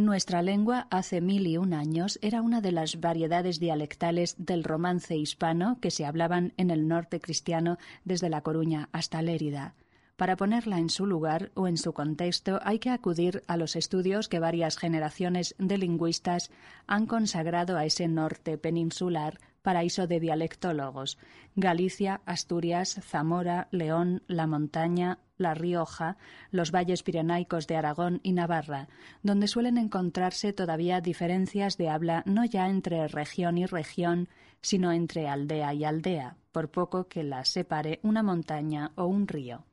Nuestra 0.00 0.40
lengua 0.40 0.86
hace 0.90 1.20
mil 1.20 1.46
y 1.46 1.58
un 1.58 1.74
años 1.74 2.18
era 2.22 2.40
una 2.40 2.62
de 2.62 2.72
las 2.72 3.00
variedades 3.00 3.60
dialectales 3.60 4.34
del 4.38 4.64
romance 4.64 5.14
hispano 5.14 5.76
que 5.78 5.90
se 5.90 6.06
hablaban 6.06 6.54
en 6.56 6.70
el 6.70 6.88
norte 6.88 7.20
cristiano 7.20 7.76
desde 8.06 8.30
La 8.30 8.40
Coruña 8.40 8.88
hasta 8.92 9.20
Lérida. 9.20 9.74
Para 10.16 10.36
ponerla 10.36 10.78
en 10.78 10.88
su 10.88 11.04
lugar 11.04 11.50
o 11.54 11.68
en 11.68 11.76
su 11.76 11.92
contexto 11.92 12.60
hay 12.62 12.78
que 12.78 12.88
acudir 12.88 13.42
a 13.46 13.58
los 13.58 13.76
estudios 13.76 14.30
que 14.30 14.38
varias 14.38 14.78
generaciones 14.78 15.54
de 15.58 15.76
lingüistas 15.76 16.50
han 16.86 17.04
consagrado 17.04 17.76
a 17.76 17.84
ese 17.84 18.08
norte 18.08 18.56
peninsular 18.56 19.38
paraíso 19.60 20.06
de 20.06 20.18
dialectólogos, 20.18 21.18
Galicia, 21.56 22.22
Asturias, 22.24 22.98
Zamora, 23.02 23.68
León, 23.70 24.22
La 24.28 24.46
Montaña, 24.46 25.18
La 25.40 25.54
Rioja, 25.54 26.18
los 26.50 26.70
valles 26.70 27.02
pirenaicos 27.02 27.66
de 27.66 27.76
Aragón 27.76 28.20
y 28.22 28.32
Navarra, 28.32 28.88
donde 29.22 29.48
suelen 29.48 29.78
encontrarse 29.78 30.52
todavía 30.52 31.00
diferencias 31.00 31.78
de 31.78 31.88
habla 31.88 32.22
no 32.26 32.44
ya 32.44 32.68
entre 32.68 33.08
región 33.08 33.56
y 33.56 33.64
región, 33.64 34.28
sino 34.60 34.92
entre 34.92 35.28
aldea 35.28 35.72
y 35.72 35.84
aldea, 35.84 36.36
por 36.52 36.70
poco 36.70 37.08
que 37.08 37.24
las 37.24 37.48
separe 37.48 38.00
una 38.02 38.22
montaña 38.22 38.92
o 38.96 39.06
un 39.06 39.26
río. 39.26 39.64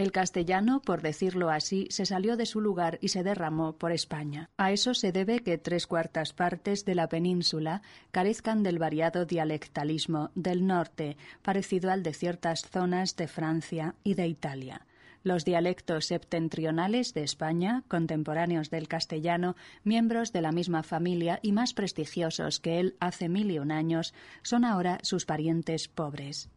El 0.00 0.12
castellano, 0.12 0.80
por 0.80 1.02
decirlo 1.02 1.50
así, 1.50 1.86
se 1.90 2.06
salió 2.06 2.38
de 2.38 2.46
su 2.46 2.62
lugar 2.62 2.98
y 3.02 3.08
se 3.08 3.22
derramó 3.22 3.74
por 3.74 3.92
España. 3.92 4.48
A 4.56 4.72
eso 4.72 4.94
se 4.94 5.12
debe 5.12 5.40
que 5.40 5.58
tres 5.58 5.86
cuartas 5.86 6.32
partes 6.32 6.86
de 6.86 6.94
la 6.94 7.10
península 7.10 7.82
carezcan 8.10 8.62
del 8.62 8.78
variado 8.78 9.26
dialectalismo 9.26 10.30
del 10.34 10.66
norte, 10.66 11.18
parecido 11.42 11.90
al 11.90 12.02
de 12.02 12.14
ciertas 12.14 12.62
zonas 12.62 13.14
de 13.16 13.28
Francia 13.28 13.94
y 14.02 14.14
de 14.14 14.26
Italia. 14.26 14.86
Los 15.22 15.44
dialectos 15.44 16.06
septentrionales 16.06 17.12
de 17.12 17.22
España, 17.22 17.84
contemporáneos 17.86 18.70
del 18.70 18.88
castellano, 18.88 19.54
miembros 19.84 20.32
de 20.32 20.40
la 20.40 20.50
misma 20.50 20.82
familia 20.82 21.40
y 21.42 21.52
más 21.52 21.74
prestigiosos 21.74 22.58
que 22.58 22.80
él 22.80 22.96
hace 23.00 23.28
mil 23.28 23.50
y 23.50 23.58
un 23.58 23.70
años, 23.70 24.14
son 24.40 24.64
ahora 24.64 24.98
sus 25.02 25.26
parientes 25.26 25.88
pobres. 25.88 26.48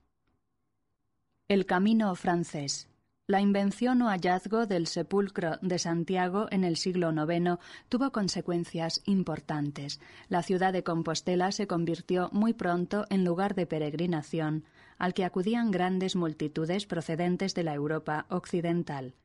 El 1.50 1.66
camino 1.66 2.16
francés. 2.16 2.88
La 3.26 3.40
invención 3.40 4.02
o 4.02 4.10
hallazgo 4.10 4.66
del 4.66 4.86
sepulcro 4.86 5.58
de 5.62 5.80
Santiago 5.80 6.48
en 6.52 6.66
el 6.66 6.76
siglo 6.76 7.14
IX 7.14 7.58
tuvo 7.88 8.12
consecuencias 8.12 9.02
importantes. 9.06 10.02
La 10.28 10.44
ciudad 10.44 10.74
de 10.74 10.84
Compostela 10.84 11.54
se 11.54 11.66
convirtió 11.66 12.28
muy 12.34 12.52
pronto 12.52 13.06
en 13.10 13.24
lugar 13.24 13.56
de 13.56 13.66
peregrinación, 13.66 14.66
al 14.98 15.14
que 15.14 15.24
acudían 15.24 15.72
grandes 15.72 16.18
multitudes 16.18 16.86
procedentes 16.86 17.56
de 17.56 17.64
la 17.64 17.74
Europa 17.74 18.26
occidental. 18.28 19.16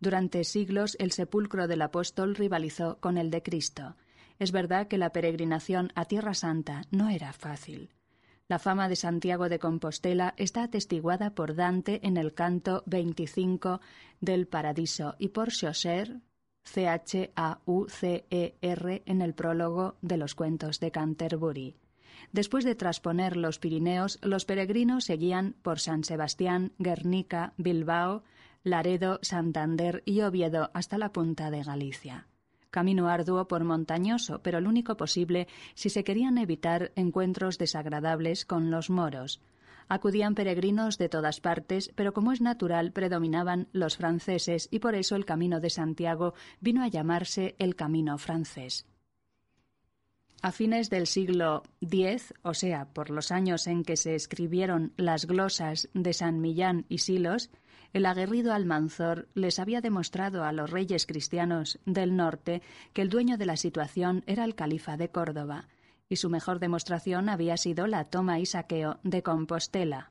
Durante 0.00 0.42
siglos 0.42 0.96
el 0.98 1.12
sepulcro 1.12 1.68
del 1.68 1.82
apóstol 1.82 2.34
rivalizó 2.34 2.98
con 2.98 3.18
el 3.18 3.30
de 3.30 3.44
Cristo. 3.44 3.94
Es 4.40 4.50
verdad 4.50 4.88
que 4.88 4.98
la 4.98 5.10
peregrinación 5.10 5.92
a 5.94 6.06
Tierra 6.06 6.34
Santa 6.34 6.82
no 6.90 7.08
era 7.08 7.32
fácil. 7.32 7.90
La 8.46 8.58
fama 8.58 8.90
de 8.90 8.96
Santiago 8.96 9.48
de 9.48 9.58
Compostela 9.58 10.34
está 10.36 10.64
atestiguada 10.64 11.34
por 11.34 11.54
Dante 11.54 12.06
en 12.06 12.18
el 12.18 12.34
canto 12.34 12.82
25 12.84 13.80
del 14.20 14.46
Paradiso 14.46 15.14
y 15.18 15.28
por 15.28 15.50
Chaucer, 15.50 16.20
C-H-A-U-C-E-R, 16.66 17.32
en 19.06 19.22
el 19.22 19.32
prólogo 19.32 19.96
de 20.02 20.18
los 20.18 20.34
cuentos 20.34 20.78
de 20.78 20.90
Canterbury. 20.90 21.78
Después 22.32 22.66
de 22.66 22.74
trasponer 22.74 23.38
los 23.38 23.58
Pirineos, 23.58 24.18
los 24.20 24.44
peregrinos 24.44 25.04
seguían 25.04 25.56
por 25.62 25.80
San 25.80 26.04
Sebastián, 26.04 26.72
Guernica, 26.78 27.54
Bilbao, 27.56 28.24
Laredo, 28.62 29.20
Santander 29.22 30.02
y 30.04 30.20
Oviedo 30.20 30.70
hasta 30.74 30.98
la 30.98 31.12
punta 31.12 31.50
de 31.50 31.62
Galicia. 31.62 32.28
Camino 32.74 33.08
arduo 33.08 33.46
por 33.46 33.62
montañoso, 33.62 34.42
pero 34.42 34.58
el 34.58 34.66
único 34.66 34.96
posible 34.96 35.46
si 35.74 35.90
se 35.90 36.02
querían 36.02 36.38
evitar 36.38 36.90
encuentros 36.96 37.56
desagradables 37.56 38.44
con 38.44 38.72
los 38.72 38.90
moros. 38.90 39.40
Acudían 39.88 40.34
peregrinos 40.34 40.98
de 40.98 41.08
todas 41.08 41.38
partes, 41.38 41.92
pero 41.94 42.12
como 42.12 42.32
es 42.32 42.40
natural, 42.40 42.90
predominaban 42.90 43.68
los 43.72 43.96
franceses 43.96 44.66
y 44.72 44.80
por 44.80 44.96
eso 44.96 45.14
el 45.14 45.24
Camino 45.24 45.60
de 45.60 45.70
Santiago 45.70 46.34
vino 46.60 46.82
a 46.82 46.88
llamarse 46.88 47.54
el 47.60 47.76
Camino 47.76 48.18
francés. 48.18 48.86
A 50.42 50.50
fines 50.50 50.90
del 50.90 51.06
siglo 51.06 51.62
X, 51.80 52.34
o 52.42 52.54
sea, 52.54 52.92
por 52.92 53.10
los 53.10 53.30
años 53.30 53.68
en 53.68 53.84
que 53.84 53.96
se 53.96 54.16
escribieron 54.16 54.92
las 54.96 55.26
glosas 55.26 55.88
de 55.94 56.12
San 56.12 56.40
Millán 56.40 56.86
y 56.88 56.98
Silos, 56.98 57.50
el 57.94 58.06
aguerrido 58.06 58.52
Almanzor 58.52 59.28
les 59.34 59.60
había 59.60 59.80
demostrado 59.80 60.42
a 60.42 60.52
los 60.52 60.70
reyes 60.70 61.06
cristianos 61.06 61.78
del 61.86 62.16
norte 62.16 62.60
que 62.92 63.02
el 63.02 63.08
dueño 63.08 63.38
de 63.38 63.46
la 63.46 63.56
situación 63.56 64.24
era 64.26 64.44
el 64.44 64.56
califa 64.56 64.96
de 64.96 65.10
Córdoba, 65.10 65.68
y 66.08 66.16
su 66.16 66.28
mejor 66.28 66.58
demostración 66.58 67.28
había 67.28 67.56
sido 67.56 67.86
la 67.86 68.04
toma 68.04 68.40
y 68.40 68.46
saqueo 68.46 68.98
de 69.04 69.22
Compostela. 69.22 70.10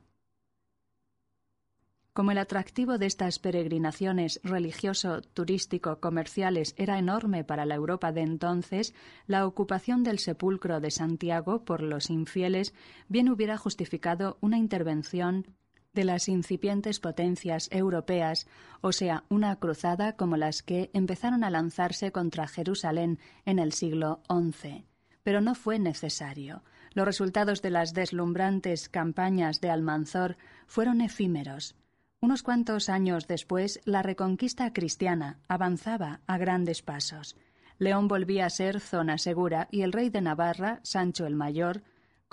Como 2.14 2.30
el 2.30 2.38
atractivo 2.38 2.96
de 2.96 3.04
estas 3.04 3.38
peregrinaciones 3.38 4.40
religioso, 4.44 5.20
turístico, 5.20 6.00
comerciales 6.00 6.74
era 6.78 6.98
enorme 6.98 7.44
para 7.44 7.66
la 7.66 7.74
Europa 7.74 8.12
de 8.12 8.22
entonces, 8.22 8.94
la 9.26 9.46
ocupación 9.46 10.04
del 10.04 10.20
sepulcro 10.20 10.80
de 10.80 10.90
Santiago 10.90 11.64
por 11.66 11.82
los 11.82 12.08
infieles 12.08 12.72
bien 13.08 13.28
hubiera 13.28 13.58
justificado 13.58 14.38
una 14.40 14.56
intervención 14.56 15.48
de 15.94 16.04
las 16.04 16.28
incipientes 16.28 17.00
potencias 17.00 17.68
europeas, 17.70 18.46
o 18.80 18.92
sea, 18.92 19.24
una 19.28 19.56
cruzada 19.56 20.16
como 20.16 20.36
las 20.36 20.62
que 20.62 20.90
empezaron 20.92 21.44
a 21.44 21.50
lanzarse 21.50 22.12
contra 22.12 22.48
Jerusalén 22.48 23.18
en 23.44 23.58
el 23.58 23.72
siglo 23.72 24.20
XI. 24.28 24.84
Pero 25.22 25.40
no 25.40 25.54
fue 25.54 25.78
necesario. 25.78 26.62
Los 26.92 27.06
resultados 27.06 27.62
de 27.62 27.70
las 27.70 27.94
deslumbrantes 27.94 28.88
campañas 28.88 29.60
de 29.60 29.70
Almanzor 29.70 30.36
fueron 30.66 31.00
efímeros. 31.00 31.76
Unos 32.20 32.42
cuantos 32.42 32.88
años 32.88 33.26
después, 33.26 33.80
la 33.84 34.02
reconquista 34.02 34.72
cristiana 34.72 35.40
avanzaba 35.48 36.20
a 36.26 36.38
grandes 36.38 36.82
pasos. 36.82 37.36
León 37.78 38.08
volvía 38.08 38.46
a 38.46 38.50
ser 38.50 38.80
zona 38.80 39.18
segura 39.18 39.68
y 39.70 39.82
el 39.82 39.92
rey 39.92 40.08
de 40.08 40.20
Navarra, 40.20 40.80
Sancho 40.84 41.26
el 41.26 41.34
Mayor, 41.34 41.82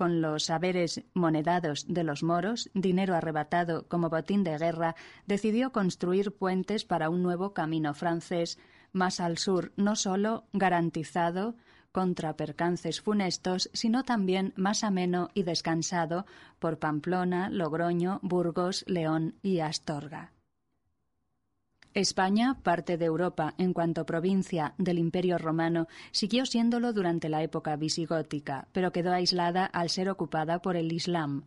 con 0.02 0.20
los 0.20 0.46
saberes 0.46 1.04
monedados 1.14 1.86
de 1.88 2.04
los 2.04 2.24
moros, 2.24 2.72
dinero 2.74 3.14
arrebatado 3.14 3.88
como 3.88 4.10
botín 4.10 4.44
de 4.44 4.58
guerra, 4.58 4.96
decidió 5.28 5.72
construir 5.72 6.32
puentes 6.32 6.86
para 6.86 7.12
un 7.12 7.22
nuevo 7.22 7.54
camino 7.54 7.94
francés, 7.94 8.58
más 8.94 9.20
al 9.20 9.38
sur, 9.38 9.74
no 9.76 9.96
sólo 9.96 10.46
garantizado 10.54 11.54
contra 11.92 12.36
percances 12.36 13.00
funestos, 13.00 13.70
sino 13.74 14.04
también 14.04 14.54
más 14.56 14.84
ameno 14.84 15.30
y 15.36 15.44
descansado 15.44 16.26
por 16.58 16.80
Pamplona, 16.80 17.52
Logroño, 17.52 18.20
Burgos, 18.24 18.84
León 18.88 19.36
y 19.44 19.60
Astorga. 19.60 20.32
España, 21.94 22.58
parte 22.64 22.98
de 22.98 23.06
Europa 23.06 23.54
en 23.58 23.74
cuanto 23.74 24.06
provincia 24.06 24.74
del 24.78 24.98
Imperio 24.98 25.38
romano, 25.38 25.88
siguió 26.12 26.46
siéndolo 26.46 26.94
durante 26.94 27.28
la 27.28 27.44
época 27.44 27.76
visigótica, 27.76 28.68
pero 28.72 28.92
quedó 28.92 29.12
aislada 29.12 29.66
al 29.66 29.90
ser 29.90 30.10
ocupada 30.10 30.62
por 30.62 30.78
el 30.78 30.92
Islam. 30.94 31.44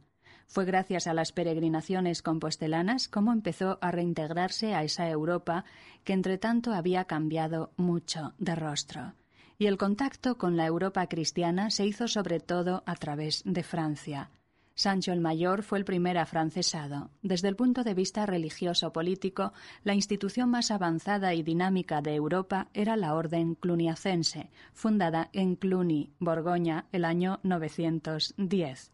Fue 0.46 0.64
gracias 0.64 1.06
a 1.06 1.14
las 1.14 1.32
peregrinaciones 1.32 2.20
compostelanas 2.20 3.08
como 3.08 3.32
empezó 3.32 3.78
a 3.80 3.90
reintegrarse 3.90 4.74
a 4.74 4.82
esa 4.82 5.08
Europa 5.08 5.64
que 6.04 6.12
entre 6.12 6.36
tanto 6.36 6.74
había 6.74 7.04
cambiado 7.04 7.72
mucho 7.76 8.34
de 8.38 8.54
rostro 8.54 9.14
y 9.58 9.66
el 9.66 9.78
contacto 9.78 10.36
con 10.36 10.56
la 10.56 10.66
Europa 10.66 11.06
cristiana 11.06 11.70
se 11.70 11.86
hizo 11.86 12.08
sobre 12.08 12.40
todo 12.40 12.82
a 12.86 12.96
través 12.96 13.42
de 13.44 13.62
Francia. 13.62 14.30
Sancho 14.74 15.12
el 15.12 15.20
Mayor 15.20 15.62
fue 15.62 15.78
el 15.78 15.84
primer 15.84 16.18
afrancesado. 16.18 17.10
Desde 17.22 17.48
el 17.48 17.56
punto 17.56 17.84
de 17.84 17.94
vista 17.94 18.26
religioso-político, 18.26 19.52
la 19.82 19.94
institución 19.94 20.50
más 20.50 20.70
avanzada 20.70 21.34
y 21.34 21.42
dinámica 21.42 22.02
de 22.02 22.14
Europa 22.14 22.68
era 22.74 22.96
la 22.96 23.14
Orden 23.14 23.54
Cluniacense, 23.54 24.50
fundada 24.72 25.30
en 25.32 25.56
Cluny, 25.56 26.12
Borgoña, 26.18 26.86
el 26.92 27.04
año 27.04 27.40
910. 27.42 28.93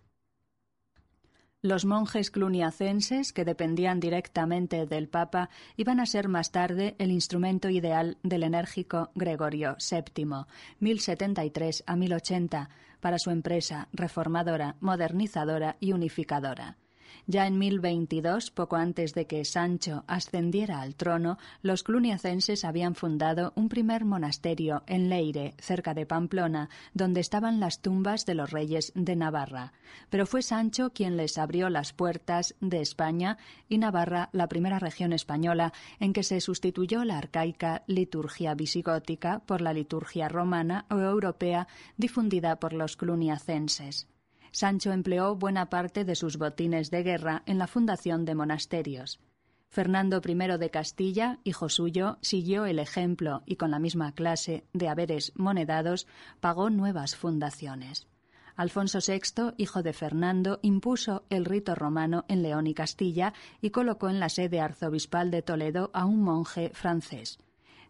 Los 1.62 1.84
monjes 1.84 2.30
cluniacenses, 2.30 3.34
que 3.34 3.44
dependían 3.44 4.00
directamente 4.00 4.86
del 4.86 5.08
Papa, 5.08 5.50
iban 5.76 6.00
a 6.00 6.06
ser 6.06 6.26
más 6.26 6.52
tarde 6.52 6.94
el 6.98 7.10
instrumento 7.10 7.68
ideal 7.68 8.16
del 8.22 8.44
enérgico 8.44 9.10
Gregorio 9.14 9.76
VII, 9.78 10.46
1073 10.78 11.84
a 11.86 11.96
1080, 11.96 12.70
para 13.00 13.18
su 13.18 13.28
empresa 13.28 13.88
reformadora, 13.92 14.76
modernizadora 14.80 15.76
y 15.80 15.92
unificadora. 15.92 16.78
Ya 17.26 17.46
en 17.46 17.58
1022, 17.58 18.50
poco 18.50 18.76
antes 18.76 19.14
de 19.14 19.26
que 19.26 19.44
Sancho 19.44 20.04
ascendiera 20.06 20.80
al 20.80 20.94
trono, 20.94 21.38
los 21.62 21.82
cluniacenses 21.82 22.64
habían 22.64 22.94
fundado 22.94 23.52
un 23.56 23.68
primer 23.68 24.04
monasterio 24.04 24.82
en 24.86 25.08
Leire, 25.08 25.54
cerca 25.58 25.94
de 25.94 26.06
Pamplona, 26.06 26.68
donde 26.94 27.20
estaban 27.20 27.60
las 27.60 27.80
tumbas 27.80 28.26
de 28.26 28.34
los 28.34 28.50
reyes 28.50 28.92
de 28.94 29.16
Navarra. 29.16 29.72
Pero 30.08 30.26
fue 30.26 30.42
Sancho 30.42 30.90
quien 30.90 31.16
les 31.16 31.38
abrió 31.38 31.68
las 31.70 31.92
puertas 31.92 32.54
de 32.60 32.80
España 32.80 33.38
y 33.68 33.78
Navarra, 33.78 34.28
la 34.32 34.48
primera 34.48 34.78
región 34.78 35.12
española 35.12 35.72
en 35.98 36.12
que 36.12 36.22
se 36.22 36.40
sustituyó 36.40 37.04
la 37.04 37.18
arcaica 37.18 37.82
liturgia 37.86 38.54
visigótica 38.54 39.40
por 39.40 39.60
la 39.60 39.72
liturgia 39.72 40.28
romana 40.28 40.86
o 40.90 40.98
europea 40.98 41.68
difundida 41.96 42.56
por 42.56 42.72
los 42.72 42.96
cluniacenses. 42.96 44.08
Sancho 44.52 44.92
empleó 44.92 45.36
buena 45.36 45.70
parte 45.70 46.04
de 46.04 46.14
sus 46.14 46.36
botines 46.36 46.90
de 46.90 47.02
guerra 47.02 47.42
en 47.46 47.58
la 47.58 47.66
fundación 47.66 48.24
de 48.24 48.34
monasterios. 48.34 49.20
Fernando 49.68 50.20
I 50.26 50.34
de 50.58 50.70
Castilla, 50.70 51.38
hijo 51.44 51.68
suyo, 51.68 52.18
siguió 52.22 52.66
el 52.66 52.80
ejemplo 52.80 53.42
y 53.46 53.54
con 53.54 53.70
la 53.70 53.78
misma 53.78 54.12
clase 54.12 54.64
de 54.72 54.88
haberes 54.88 55.32
monedados 55.36 56.08
pagó 56.40 56.70
nuevas 56.70 57.14
fundaciones. 57.14 58.08
Alfonso 58.56 58.98
VI, 58.98 59.54
hijo 59.58 59.82
de 59.84 59.92
Fernando, 59.92 60.58
impuso 60.62 61.24
el 61.30 61.44
rito 61.44 61.76
romano 61.76 62.24
en 62.26 62.42
León 62.42 62.66
y 62.66 62.74
Castilla 62.74 63.32
y 63.60 63.70
colocó 63.70 64.10
en 64.10 64.18
la 64.18 64.28
sede 64.28 64.60
arzobispal 64.60 65.30
de 65.30 65.42
Toledo 65.42 65.90
a 65.94 66.04
un 66.04 66.20
monje 66.20 66.72
francés. 66.74 67.38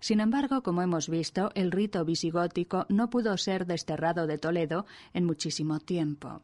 Sin 0.00 0.20
embargo, 0.20 0.62
como 0.62 0.82
hemos 0.82 1.08
visto, 1.08 1.50
el 1.54 1.72
rito 1.72 2.04
visigótico 2.04 2.86
no 2.88 3.10
pudo 3.10 3.36
ser 3.36 3.66
desterrado 3.66 4.26
de 4.26 4.38
Toledo 4.38 4.86
en 5.14 5.24
muchísimo 5.24 5.80
tiempo. 5.80 6.42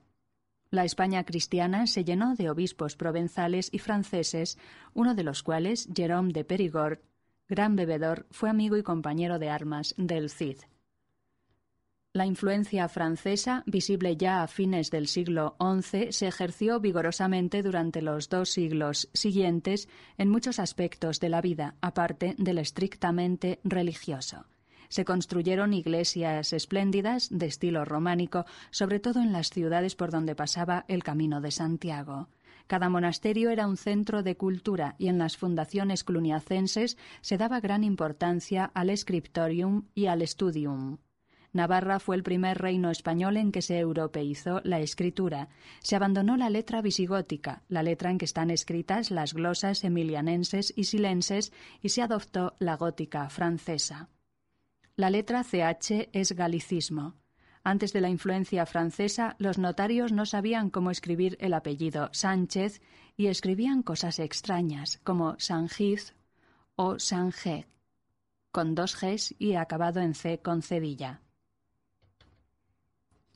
La 0.70 0.84
España 0.84 1.24
cristiana 1.24 1.86
se 1.86 2.04
llenó 2.04 2.34
de 2.34 2.50
obispos 2.50 2.96
provenzales 2.96 3.68
y 3.72 3.78
franceses, 3.78 4.58
uno 4.94 5.14
de 5.14 5.22
los 5.22 5.42
cuales, 5.42 5.88
Jerome 5.94 6.32
de 6.32 6.44
Perigord, 6.44 6.98
gran 7.48 7.76
bebedor, 7.76 8.26
fue 8.30 8.50
amigo 8.50 8.76
y 8.76 8.82
compañero 8.82 9.38
de 9.38 9.48
armas 9.48 9.94
del 9.96 10.30
Cid. 10.30 10.58
La 12.12 12.24
influencia 12.24 12.88
francesa, 12.88 13.62
visible 13.66 14.16
ya 14.16 14.42
a 14.42 14.48
fines 14.48 14.90
del 14.90 15.06
siglo 15.06 15.54
XI, 15.60 16.12
se 16.12 16.26
ejerció 16.26 16.80
vigorosamente 16.80 17.62
durante 17.62 18.00
los 18.00 18.30
dos 18.30 18.48
siglos 18.48 19.10
siguientes 19.12 19.86
en 20.16 20.30
muchos 20.30 20.58
aspectos 20.58 21.20
de 21.20 21.28
la 21.28 21.42
vida, 21.42 21.74
aparte 21.82 22.34
del 22.38 22.56
estrictamente 22.56 23.60
religioso. 23.64 24.46
Se 24.88 25.04
construyeron 25.04 25.74
iglesias 25.74 26.52
espléndidas 26.52 27.28
de 27.30 27.46
estilo 27.46 27.84
románico, 27.84 28.46
sobre 28.70 29.00
todo 29.00 29.20
en 29.20 29.32
las 29.32 29.50
ciudades 29.50 29.94
por 29.94 30.10
donde 30.10 30.34
pasaba 30.34 30.84
el 30.88 31.02
Camino 31.02 31.40
de 31.40 31.50
Santiago. 31.50 32.28
Cada 32.66 32.88
monasterio 32.88 33.50
era 33.50 33.68
un 33.68 33.76
centro 33.76 34.22
de 34.22 34.36
cultura 34.36 34.96
y 34.98 35.08
en 35.08 35.18
las 35.18 35.36
fundaciones 35.36 36.02
cluniacenses 36.02 36.96
se 37.20 37.38
daba 37.38 37.60
gran 37.60 37.84
importancia 37.84 38.64
al 38.74 38.96
scriptorium 38.96 39.84
y 39.94 40.06
al 40.06 40.26
studium. 40.26 40.98
Navarra 41.52 42.00
fue 42.00 42.16
el 42.16 42.22
primer 42.22 42.58
reino 42.58 42.90
español 42.90 43.36
en 43.36 43.50
que 43.50 43.62
se 43.62 43.78
europeizó 43.78 44.60
la 44.64 44.80
escritura. 44.80 45.48
Se 45.80 45.96
abandonó 45.96 46.36
la 46.36 46.50
letra 46.50 46.82
visigótica, 46.82 47.62
la 47.68 47.82
letra 47.82 48.10
en 48.10 48.18
que 48.18 48.26
están 48.26 48.50
escritas 48.50 49.10
las 49.10 49.32
glosas 49.32 49.82
emilianenses 49.82 50.74
y 50.76 50.84
silenses, 50.84 51.52
y 51.80 51.90
se 51.90 52.02
adoptó 52.02 52.54
la 52.58 52.76
gótica 52.76 53.30
francesa. 53.30 54.10
La 54.98 55.10
letra 55.10 55.44
CH 55.44 56.08
es 56.14 56.32
galicismo. 56.32 57.16
Antes 57.62 57.92
de 57.92 58.00
la 58.00 58.08
influencia 58.08 58.64
francesa, 58.64 59.36
los 59.38 59.58
notarios 59.58 60.10
no 60.10 60.24
sabían 60.24 60.70
cómo 60.70 60.90
escribir 60.90 61.36
el 61.38 61.52
apellido 61.52 62.08
Sánchez 62.12 62.80
y 63.14 63.26
escribían 63.26 63.82
cosas 63.82 64.18
extrañas 64.18 64.98
como 65.04 65.38
Sanjiz 65.38 66.14
o 66.76 66.98
Sanje, 66.98 67.66
con 68.50 68.74
dos 68.74 68.98
Gs 68.98 69.34
y 69.38 69.56
acabado 69.56 70.00
en 70.00 70.14
C 70.14 70.38
con 70.38 70.62
cedilla. 70.62 71.20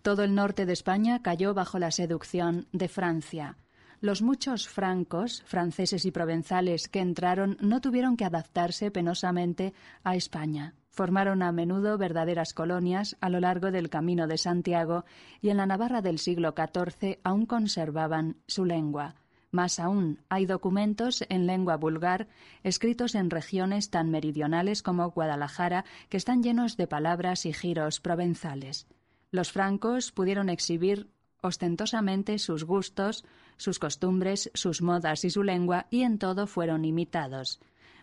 Todo 0.00 0.24
el 0.24 0.34
norte 0.34 0.64
de 0.64 0.72
España 0.72 1.20
cayó 1.20 1.52
bajo 1.52 1.78
la 1.78 1.90
seducción 1.90 2.68
de 2.72 2.88
Francia. 2.88 3.58
Los 4.00 4.22
muchos 4.22 4.66
francos, 4.66 5.42
franceses 5.44 6.06
y 6.06 6.10
provenzales 6.10 6.88
que 6.88 7.00
entraron 7.00 7.58
no 7.60 7.82
tuvieron 7.82 8.16
que 8.16 8.24
adaptarse 8.24 8.90
penosamente 8.90 9.74
a 10.04 10.16
España. 10.16 10.74
Formaron 11.00 11.40
a 11.42 11.50
menudo 11.50 11.96
verdaderas 11.96 12.52
colonias 12.52 13.16
a 13.22 13.30
lo 13.30 13.40
largo 13.40 13.70
del 13.70 13.88
Camino 13.88 14.26
de 14.26 14.36
Santiago 14.36 15.06
y 15.40 15.48
en 15.48 15.56
la 15.56 15.64
Navarra 15.64 16.02
del 16.02 16.18
siglo 16.18 16.54
XIV 16.54 17.20
aún 17.24 17.46
conservaban 17.46 18.36
su 18.46 18.66
lengua. 18.66 19.14
Más 19.50 19.80
aún, 19.80 20.18
hay 20.28 20.44
documentos 20.44 21.24
en 21.30 21.46
lengua 21.46 21.78
vulgar 21.78 22.28
escritos 22.64 23.14
en 23.14 23.30
regiones 23.30 23.88
tan 23.88 24.10
meridionales 24.10 24.82
como 24.82 25.10
Guadalajara 25.10 25.86
que 26.10 26.18
están 26.18 26.42
llenos 26.42 26.76
de 26.76 26.86
palabras 26.86 27.46
y 27.46 27.54
giros 27.54 27.98
provenzales. 28.00 28.86
Los 29.30 29.52
francos 29.52 30.12
pudieron 30.12 30.50
exhibir 30.50 31.08
ostentosamente 31.40 32.38
sus 32.38 32.64
gustos, 32.64 33.24
sus 33.56 33.78
costumbres, 33.78 34.50
sus 34.52 34.82
modas 34.82 35.24
y 35.24 35.30
su 35.30 35.44
lengua, 35.44 35.86
y 35.88 36.02
en 36.02 36.18
todo 36.18 36.46
fueron 36.46 36.84
imitados. 36.84 37.58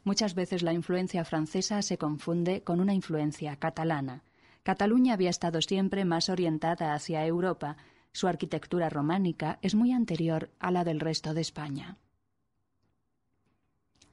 Muchas 0.08 0.36
veces 0.36 0.64
la 0.64 0.72
influencia 0.72 1.26
francesa 1.26 1.82
se 1.82 1.98
confunde 1.98 2.64
con 2.64 2.80
una 2.80 2.94
influencia 2.94 3.58
catalana. 3.58 4.24
Cataluña 4.64 5.12
había 5.12 5.30
estado 5.30 5.62
siempre 5.62 6.06
más 6.06 6.30
orientada 6.30 6.94
hacia 6.94 7.26
Europa. 7.26 7.76
Su 8.14 8.30
arquitectura 8.30 8.88
románica 8.90 9.60
es 9.62 9.76
muy 9.76 9.92
anterior 9.92 10.50
a 10.60 10.72
la 10.72 10.86
del 10.86 11.02
resto 11.02 11.34
de 11.34 11.42
España. 11.42 11.98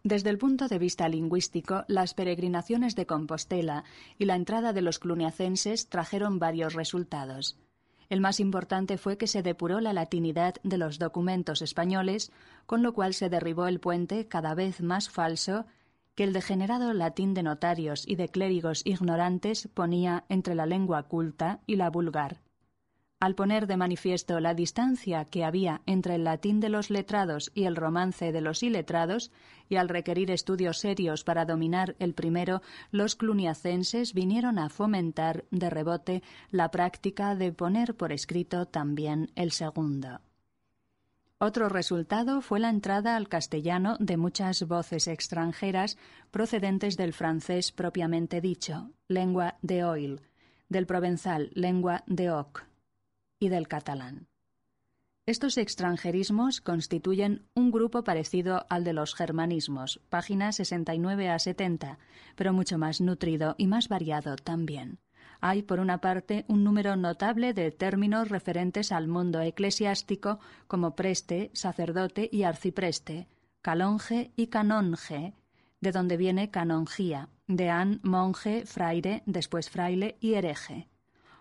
Desde 0.02 0.30
el 0.30 0.38
punto 0.38 0.66
de 0.66 0.80
vista 0.80 1.08
lingüístico, 1.08 1.84
las 1.86 2.12
peregrinaciones 2.12 2.96
de 2.96 3.06
Compostela 3.06 3.84
y 4.18 4.24
la 4.24 4.34
entrada 4.34 4.72
de 4.72 4.82
los 4.82 4.98
cluniacenses 4.98 5.88
trajeron 5.90 6.40
varios 6.40 6.74
resultados. 6.74 7.56
El 8.08 8.20
más 8.20 8.40
importante 8.40 8.98
fue 8.98 9.16
que 9.16 9.28
se 9.28 9.44
depuró 9.44 9.80
la 9.80 9.92
latinidad 9.92 10.56
de 10.64 10.76
los 10.76 10.98
documentos 10.98 11.62
españoles, 11.62 12.32
con 12.66 12.82
lo 12.82 12.94
cual 12.94 13.14
se 13.14 13.28
derribó 13.28 13.68
el 13.68 13.78
puente 13.78 14.26
cada 14.26 14.56
vez 14.56 14.82
más 14.82 15.08
falso 15.08 15.66
que 16.14 16.24
el 16.24 16.32
degenerado 16.32 16.92
latín 16.92 17.34
de 17.34 17.42
notarios 17.42 18.04
y 18.06 18.16
de 18.16 18.28
clérigos 18.28 18.82
ignorantes 18.84 19.68
ponía 19.74 20.24
entre 20.28 20.54
la 20.54 20.66
lengua 20.66 21.04
culta 21.04 21.60
y 21.66 21.76
la 21.76 21.90
vulgar 21.90 22.40
al 23.24 23.34
poner 23.34 23.66
de 23.66 23.78
manifiesto 23.78 24.38
la 24.38 24.52
distancia 24.52 25.24
que 25.24 25.44
había 25.44 25.80
entre 25.86 26.16
el 26.16 26.24
latín 26.24 26.60
de 26.60 26.68
los 26.68 26.90
letrados 26.90 27.50
y 27.54 27.64
el 27.64 27.74
romance 27.74 28.32
de 28.32 28.40
los 28.42 28.62
iletrados, 28.62 29.32
y 29.70 29.76
al 29.76 29.88
requerir 29.88 30.30
estudios 30.30 30.78
serios 30.78 31.24
para 31.24 31.46
dominar 31.46 31.96
el 32.00 32.12
primero, 32.12 32.60
los 32.90 33.16
cluniacenses 33.16 34.12
vinieron 34.12 34.58
a 34.58 34.68
fomentar 34.68 35.46
de 35.50 35.70
rebote 35.70 36.22
la 36.50 36.70
práctica 36.70 37.34
de 37.34 37.50
poner 37.50 37.96
por 37.96 38.12
escrito 38.12 38.66
también 38.66 39.30
el 39.36 39.52
segundo. 39.52 40.20
Otro 41.38 41.68
resultado 41.68 42.40
fue 42.40 42.60
la 42.60 42.70
entrada 42.70 43.16
al 43.16 43.28
castellano 43.28 43.96
de 43.98 44.16
muchas 44.16 44.66
voces 44.66 45.08
extranjeras 45.08 45.98
procedentes 46.30 46.96
del 46.96 47.12
francés 47.12 47.72
propiamente 47.72 48.40
dicho, 48.40 48.90
lengua 49.08 49.56
de 49.60 49.84
oil, 49.84 50.20
del 50.68 50.86
provenzal, 50.86 51.50
lengua 51.54 52.04
de 52.06 52.30
oc, 52.30 52.64
y 53.40 53.48
del 53.48 53.68
catalán. 53.68 54.28
Estos 55.26 55.56
extranjerismos 55.56 56.60
constituyen 56.60 57.46
un 57.54 57.70
grupo 57.70 58.04
parecido 58.04 58.66
al 58.68 58.84
de 58.84 58.92
los 58.92 59.14
germanismos, 59.14 60.00
páginas 60.10 60.56
69 60.56 61.30
a 61.30 61.38
70, 61.38 61.98
pero 62.36 62.52
mucho 62.52 62.76
más 62.76 63.00
nutrido 63.00 63.54
y 63.56 63.66
más 63.66 63.88
variado 63.88 64.36
también. 64.36 64.98
Hay, 65.46 65.60
por 65.60 65.78
una 65.78 65.98
parte, 65.98 66.46
un 66.48 66.64
número 66.64 66.96
notable 66.96 67.52
de 67.52 67.70
términos 67.70 68.30
referentes 68.30 68.92
al 68.92 69.08
mundo 69.08 69.42
eclesiástico 69.42 70.38
como 70.66 70.96
preste, 70.96 71.50
sacerdote 71.52 72.30
y 72.32 72.44
arcipreste, 72.44 73.28
calonge 73.60 74.32
y 74.36 74.46
canonge, 74.46 75.34
de 75.82 75.92
donde 75.92 76.16
viene 76.16 76.50
canonjía, 76.50 77.28
de 77.46 77.68
an 77.68 78.00
monje, 78.02 78.64
fraile, 78.64 79.22
después 79.26 79.68
fraile 79.68 80.16
y 80.18 80.32
hereje. 80.32 80.88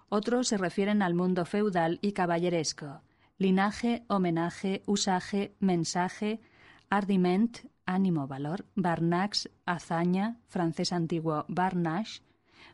Otros 0.10 0.50
se 0.50 0.58
refieren 0.58 1.02
al 1.02 1.14
mundo 1.14 1.46
feudal 1.46 2.00
y 2.02 2.12
caballeresco. 2.12 3.04
Linaje, 3.38 4.04
homenaje, 4.10 4.84
usaje, 4.86 5.56
mensaje, 5.62 6.42
ardiment, 6.90 7.60
ánimo, 7.86 8.28
valor, 8.28 8.66
barnax, 8.76 9.50
hazaña, 9.66 10.42
francés 10.50 10.92
antiguo 10.92 11.46
barnage, 11.48 12.22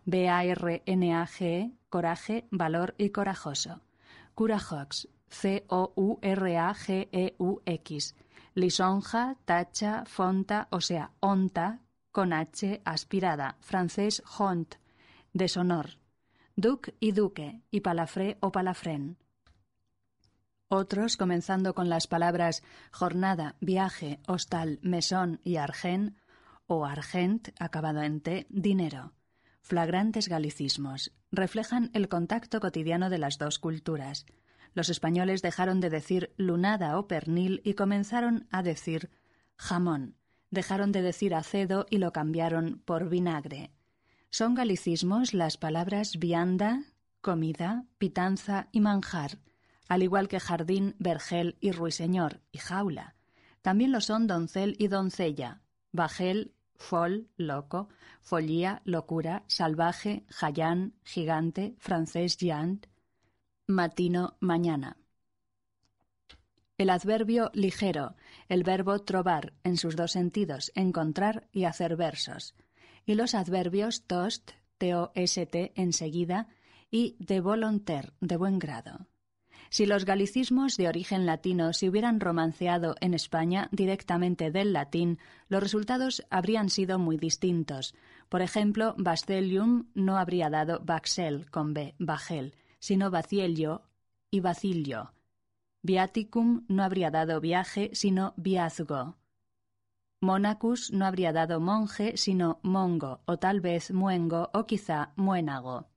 B-A-R-N-A-G, 0.05 1.71
coraje, 1.89 2.47
valor 2.51 2.95
y 2.97 3.09
corajoso. 3.09 3.81
Curajox, 4.35 5.07
C-O-U-R-A-G-E-U-X. 5.30 6.15
Lisonja, 8.55 9.35
tacha, 9.45 10.03
fonta, 10.05 10.67
o 10.71 10.81
sea, 10.81 11.11
onta, 11.19 11.81
con 12.11 12.34
H 12.34 12.81
aspirada, 12.84 13.57
francés 13.59 14.23
hont, 14.38 14.76
deshonor 15.34 15.99
duc 16.59 16.89
y 16.99 17.13
duque, 17.13 17.61
y 17.71 17.80
palafré 17.81 18.38
o 18.41 18.51
palafrén. 18.51 19.17
Otros, 20.67 21.17
comenzando 21.17 21.73
con 21.73 21.89
las 21.89 22.07
palabras 22.07 22.63
jornada, 22.91 23.55
viaje, 23.59 24.19
hostal, 24.27 24.80
mesón 24.84 25.39
y 25.43 25.55
argén, 25.55 26.17
o 26.67 26.85
argent, 26.85 27.49
acabado 27.59 28.03
en 28.03 28.21
t, 28.21 28.45
dinero. 28.49 29.13
Flagrantes 29.61 30.27
galicismos. 30.27 31.11
Reflejan 31.31 31.91
el 31.94 32.10
contacto 32.10 32.60
cotidiano 32.60 33.10
de 33.10 33.18
las 33.18 33.38
dos 33.38 33.60
culturas. 33.60 34.26
Los 34.73 34.90
españoles 34.90 35.41
dejaron 35.41 35.80
de 35.80 35.90
decir 35.90 36.34
lunada 36.38 36.98
o 36.98 37.07
pernil 37.07 37.61
y 37.64 37.73
comenzaron 37.73 38.48
a 38.52 38.64
decir 38.64 39.10
jamón. 39.57 40.15
Dejaron 40.52 40.91
de 40.91 41.02
decir 41.02 41.36
acedo 41.36 41.86
y 41.90 41.98
lo 41.98 42.11
cambiaron 42.11 42.81
por 42.86 43.10
vinagre. 43.10 43.72
Son 44.31 44.56
galicismos 44.56 45.34
las 45.34 45.57
palabras 45.57 46.18
vianda, 46.18 46.84
comida, 47.22 47.86
pitanza 47.98 48.68
y 48.72 48.80
manjar, 48.80 49.40
al 49.88 50.03
igual 50.03 50.27
que 50.27 50.40
jardín, 50.40 50.95
vergel 50.99 51.57
y 51.60 51.72
ruiseñor 51.72 52.41
y 52.52 52.60
jaula. 52.60 53.15
También 53.61 53.91
lo 53.91 54.02
son 54.02 54.27
doncel 54.27 54.76
y 54.80 54.88
doncella, 54.88 55.61
bajel, 55.91 56.53
fol, 56.80 57.27
loco, 57.38 57.89
follía, 58.22 58.81
locura, 58.85 59.43
salvaje, 59.47 60.26
jayán, 60.30 60.93
gigante, 61.03 61.76
francés 61.77 62.38
yant, 62.38 62.88
matino, 63.68 64.35
mañana. 64.39 64.97
El 66.77 66.89
adverbio 66.89 67.51
ligero, 67.53 68.15
el 68.47 68.64
verbo 68.64 68.99
trobar 68.99 69.53
en 69.64 69.76
sus 69.76 69.97
dos 69.97 70.14
sentidos, 70.14 70.72
encontrar 70.76 71.49
y 71.51 71.65
hacer 71.65 71.97
versos. 71.97 72.56
Y 73.06 73.15
los 73.15 73.35
adverbios 73.35 74.03
tost, 74.07 74.51
T-O-S-T, 74.77 75.73
enseguida, 75.76 76.47
y 76.89 77.18
de 77.19 77.41
volonter, 77.41 78.14
de 78.22 78.38
buen 78.38 78.60
grado. 78.60 79.09
Si 79.69 79.85
los 79.85 80.05
galicismos 80.05 80.77
de 80.77 80.87
origen 80.87 81.25
latino 81.25 81.73
se 81.73 81.89
hubieran 81.89 82.19
romanceado 82.19 82.95
en 83.01 83.13
España 83.13 83.69
directamente 83.71 84.49
del 84.49 84.73
latín, 84.73 85.19
los 85.47 85.61
resultados 85.61 86.25
habrían 86.31 86.69
sido 86.69 86.97
muy 86.97 87.17
distintos. 87.17 87.93
Por 88.29 88.41
ejemplo, 88.41 88.95
Bastelium 88.97 89.89
no 89.93 90.17
habría 90.17 90.49
dado 90.49 90.79
Baxel 90.83 91.49
con 91.51 91.73
B, 91.73 91.93
Bajel, 91.99 92.55
sino 92.79 93.11
Bacielio 93.11 93.83
y 94.31 94.39
Bacilio. 94.39 95.13
Viaticum 95.83 96.65
no 96.67 96.83
habría 96.83 97.11
dado 97.11 97.39
viaje, 97.39 97.91
sino 97.93 98.33
viazgo. 98.37 99.17
Monacus 100.19 100.91
no 100.91 101.05
habría 101.05 101.31
dado 101.31 101.59
monje, 101.59 102.17
sino 102.17 102.59
mongo, 102.63 103.21
o 103.25 103.37
tal 103.37 103.61
vez 103.61 103.91
muengo, 103.91 104.49
o 104.53 104.65
quizá 104.65 105.13
muénago. 105.15 105.87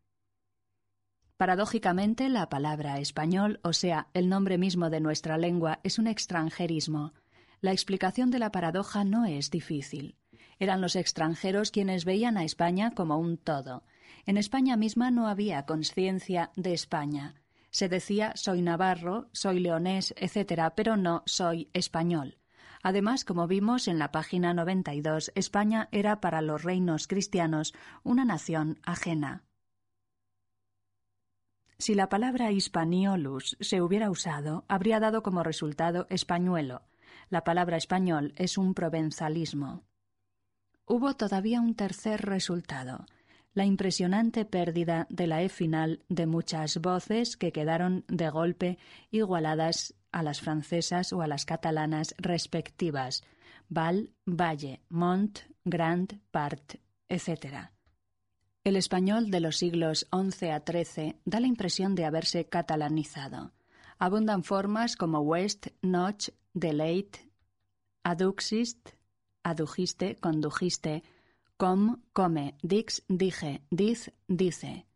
Paradójicamente, 1.43 2.29
la 2.29 2.49
palabra 2.49 3.01
español, 3.01 3.59
o 3.65 3.73
sea, 3.73 4.07
el 4.15 4.29
nombre 4.29 4.59
mismo 4.59 4.91
de 4.91 5.01
nuestra 5.01 5.39
lengua, 5.39 5.81
es 5.83 5.99
un 5.99 6.07
extranjerismo. 6.07 7.15
La 7.61 7.73
explicación 7.73 8.31
de 8.31 8.39
la 8.39 8.53
paradoja 8.53 9.03
no 9.03 9.25
es 9.25 9.51
difícil. 9.51 10.15
Eran 10.61 10.81
los 10.81 10.95
extranjeros 10.95 11.73
quienes 11.73 12.05
veían 12.05 12.37
a 12.37 12.45
España 12.45 12.93
como 12.93 13.19
un 13.19 13.39
todo. 13.39 13.83
En 14.25 14.37
España 14.37 14.77
misma 14.77 15.11
no 15.11 15.27
había 15.27 15.67
conciencia 15.67 16.53
de 16.55 16.75
España. 16.75 17.35
Se 17.73 17.89
decía 17.89 18.35
soy 18.37 18.63
navarro, 18.63 19.29
soy 19.33 19.59
leonés, 19.59 20.15
etc., 20.19 20.73
pero 20.77 20.97
no 20.97 21.25
soy 21.27 21.71
español. 21.73 22.39
Además, 22.85 23.25
como 23.25 23.49
vimos 23.49 23.89
en 23.89 23.99
la 23.99 24.13
página 24.13 24.55
92, 24.55 25.33
España 25.35 25.89
era 25.91 26.21
para 26.21 26.41
los 26.41 26.63
reinos 26.63 27.09
cristianos 27.09 27.75
una 28.05 28.25
nación 28.25 28.79
ajena. 28.85 29.43
Si 31.83 31.97
la 31.97 32.09
palabra 32.09 32.53
hispaniolus 32.53 33.57
se 33.59 33.83
hubiera 33.83 34.09
usado, 34.09 34.65
habría 34.69 35.01
dado 35.01 35.25
como 35.25 35.43
resultado 35.43 36.07
españuelo. 36.11 36.83
La 37.29 37.43
palabra 37.43 37.77
español 37.77 38.35
es 38.37 38.57
un 38.57 38.73
provenzalismo. 38.73 39.83
Hubo 40.87 41.17
todavía 41.17 41.61
un 41.61 41.75
tercer 41.75 42.21
resultado. 42.25 43.07
la 43.53 43.65
impresionante 43.65 44.45
pérdida 44.45 45.09
de 45.11 45.27
la 45.27 45.43
E 45.43 45.49
final 45.49 46.05
de 46.09 46.27
muchas 46.27 46.81
voces 46.81 47.37
que 47.37 47.51
quedaron 47.51 48.05
de 48.07 48.31
golpe 48.31 48.79
igualadas 49.11 49.93
a 50.13 50.23
las 50.23 50.41
francesas 50.41 51.13
o 51.13 51.21
a 51.21 51.27
las 51.27 51.45
catalanas 51.47 52.15
respectivas, 52.17 53.25
Val, 53.69 54.11
Valle, 54.25 54.83
Mont, 54.89 55.41
Grand, 55.65 56.21
Part, 56.31 56.77
etc. 57.09 57.73
El 58.65 58.77
español 58.77 59.33
de 59.33 59.41
los 59.41 59.57
siglos 59.57 60.07
XI 60.13 60.51
a 60.51 60.63
XIII 60.65 61.17
da 61.25 61.41
la 61.41 61.49
impresión 61.49 61.97
de 61.97 62.05
haberse 62.05 62.45
catalanizado. 62.45 63.51
Abundan 63.99 64.45
formas 64.45 64.95
como 64.95 65.19
West, 65.19 65.67
Notch, 65.83 66.29
Delate, 66.55 67.29
Aduxist, 68.05 68.91
adujiste, 69.43 70.15
condujiste, 70.17 71.03
com, 71.57 72.03
come, 72.13 72.55
dix, 72.63 73.03
dije, 73.09 73.63
diz, 73.71 74.13
dice. 74.29 74.87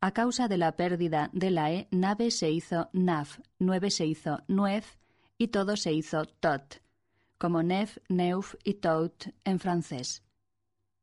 A 0.00 0.12
causa 0.12 0.48
de 0.48 0.56
la 0.56 0.72
pérdida 0.72 1.28
de 1.34 1.50
la 1.50 1.72
E, 1.72 1.88
nave 1.90 2.30
se 2.30 2.50
hizo 2.50 2.88
naf, 2.94 3.38
nueve 3.58 3.90
se 3.90 4.06
hizo 4.06 4.42
nuef 4.48 4.96
y 5.36 5.48
todo 5.48 5.76
se 5.76 5.92
hizo 5.92 6.24
tot, 6.24 6.80
como 7.36 7.62
nef, 7.62 7.98
neuf 8.08 8.54
y 8.64 8.74
tout 8.74 9.30
en 9.44 9.58
francés. 9.58 10.22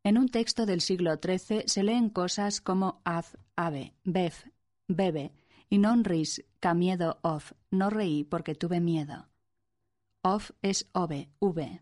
En 0.08 0.18
un 0.18 0.30
texto 0.30 0.66
del 0.66 0.80
siglo 0.80 1.20
XIII 1.22 1.64
se 1.66 1.84
leen 1.84 2.10
cosas 2.10 2.62
como 2.62 3.02
az, 3.04 3.38
ave, 3.58 3.94
bef, 4.06 4.46
bebe, 4.88 5.34
y 5.70 5.80
non 5.80 6.06
ris, 6.06 6.46
ca 6.62 6.74
miedo 6.74 7.20
of, 7.24 7.52
no 7.72 7.90
reí 7.90 8.24
porque 8.24 8.56
tuve 8.56 8.80
miedo. 8.80 9.28
Of 10.22 10.52
es 10.62 10.88
ove, 10.94 11.28
v. 11.42 11.82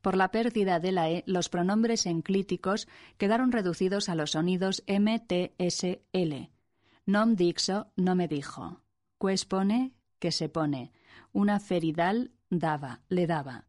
Por 0.00 0.16
la 0.16 0.30
pérdida 0.30 0.80
de 0.80 0.92
la 0.92 1.10
E, 1.10 1.24
los 1.26 1.50
pronombres 1.50 2.06
enclíticos 2.06 2.88
quedaron 3.18 3.52
reducidos 3.52 4.08
a 4.08 4.14
los 4.14 4.30
sonidos 4.30 4.82
M, 4.86 5.18
T, 5.18 5.52
S, 5.58 6.00
L. 6.14 6.50
Nom 7.04 7.36
dixo, 7.36 7.92
no 7.96 8.14
me 8.14 8.28
dijo. 8.28 8.80
Pues 9.18 9.44
pone, 9.44 9.92
que 10.18 10.32
se 10.32 10.48
pone. 10.48 10.90
Una 11.34 11.60
feridal 11.60 12.30
daba, 12.48 13.02
le 13.10 13.26
daba. 13.26 13.66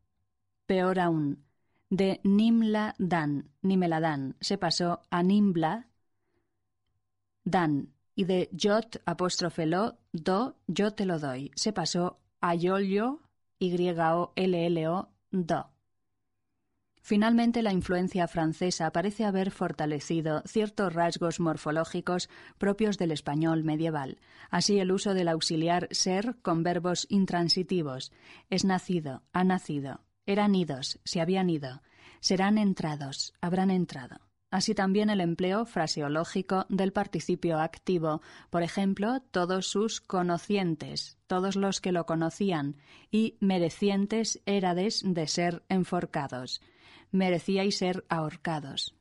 Peor 0.68 1.00
aún, 1.00 1.45
de 1.90 2.20
nimla 2.24 2.96
dan, 2.98 3.50
ni 3.62 3.78
me 3.78 3.88
la 3.88 4.00
dan, 4.00 4.36
se 4.42 4.58
pasó 4.58 5.02
a 5.10 5.24
nimbla 5.24 5.88
dan, 7.44 7.94
y 8.16 8.26
de 8.26 8.50
jot 8.52 9.02
apóstrofe 9.06 9.66
lo, 9.66 9.98
do, 10.12 10.58
yo 10.68 10.92
te 10.92 11.06
lo 11.06 11.20
doy, 11.20 11.52
se 11.56 11.74
pasó 11.74 12.20
a 12.42 12.56
yolio, 12.56 13.22
y 13.60 13.90
o 13.90 14.32
l 14.36 14.66
l 14.66 14.88
o, 14.88 15.10
do. 15.32 15.70
Finalmente, 17.02 17.62
la 17.62 17.72
influencia 17.72 18.28
francesa 18.28 18.92
parece 18.92 19.26
haber 19.26 19.52
fortalecido 19.52 20.42
ciertos 20.48 20.92
rasgos 20.92 21.40
morfológicos 21.40 22.30
propios 22.58 22.98
del 22.98 23.12
español 23.12 23.64
medieval, 23.64 24.18
así 24.50 24.80
el 24.80 24.92
uso 24.92 25.14
del 25.14 25.28
auxiliar 25.28 25.88
ser 25.92 26.36
con 26.42 26.64
verbos 26.64 27.06
intransitivos, 27.10 28.12
es 28.50 28.66
nacido, 28.66 29.22
ha 29.34 29.44
nacido, 29.44 30.05
eran 30.26 30.56
idos, 30.56 31.00
se 31.04 31.22
habían 31.22 31.50
ido, 31.50 31.82
serán 32.20 32.58
entrados, 32.58 33.34
habrán 33.42 33.72
entrado. 33.72 34.18
Así 34.52 34.74
también 34.74 35.10
el 35.10 35.22
empleo 35.22 35.66
fraseológico 35.66 36.66
del 36.70 36.94
participio 36.94 37.60
activo, 37.60 38.22
por 38.50 38.64
ejemplo, 38.64 39.22
todos 39.32 39.68
sus 39.68 40.00
conocientes, 40.02 41.18
todos 41.28 41.56
los 41.56 41.82
que 41.82 41.92
lo 41.92 42.06
conocían, 42.06 42.78
y 43.12 43.38
merecientes 43.42 44.42
érades 44.46 45.02
de 45.06 45.28
ser 45.28 45.64
enforcados 45.68 46.62
merecíais 47.16 47.78
ser 47.78 48.06
ahorcados. 48.10 48.96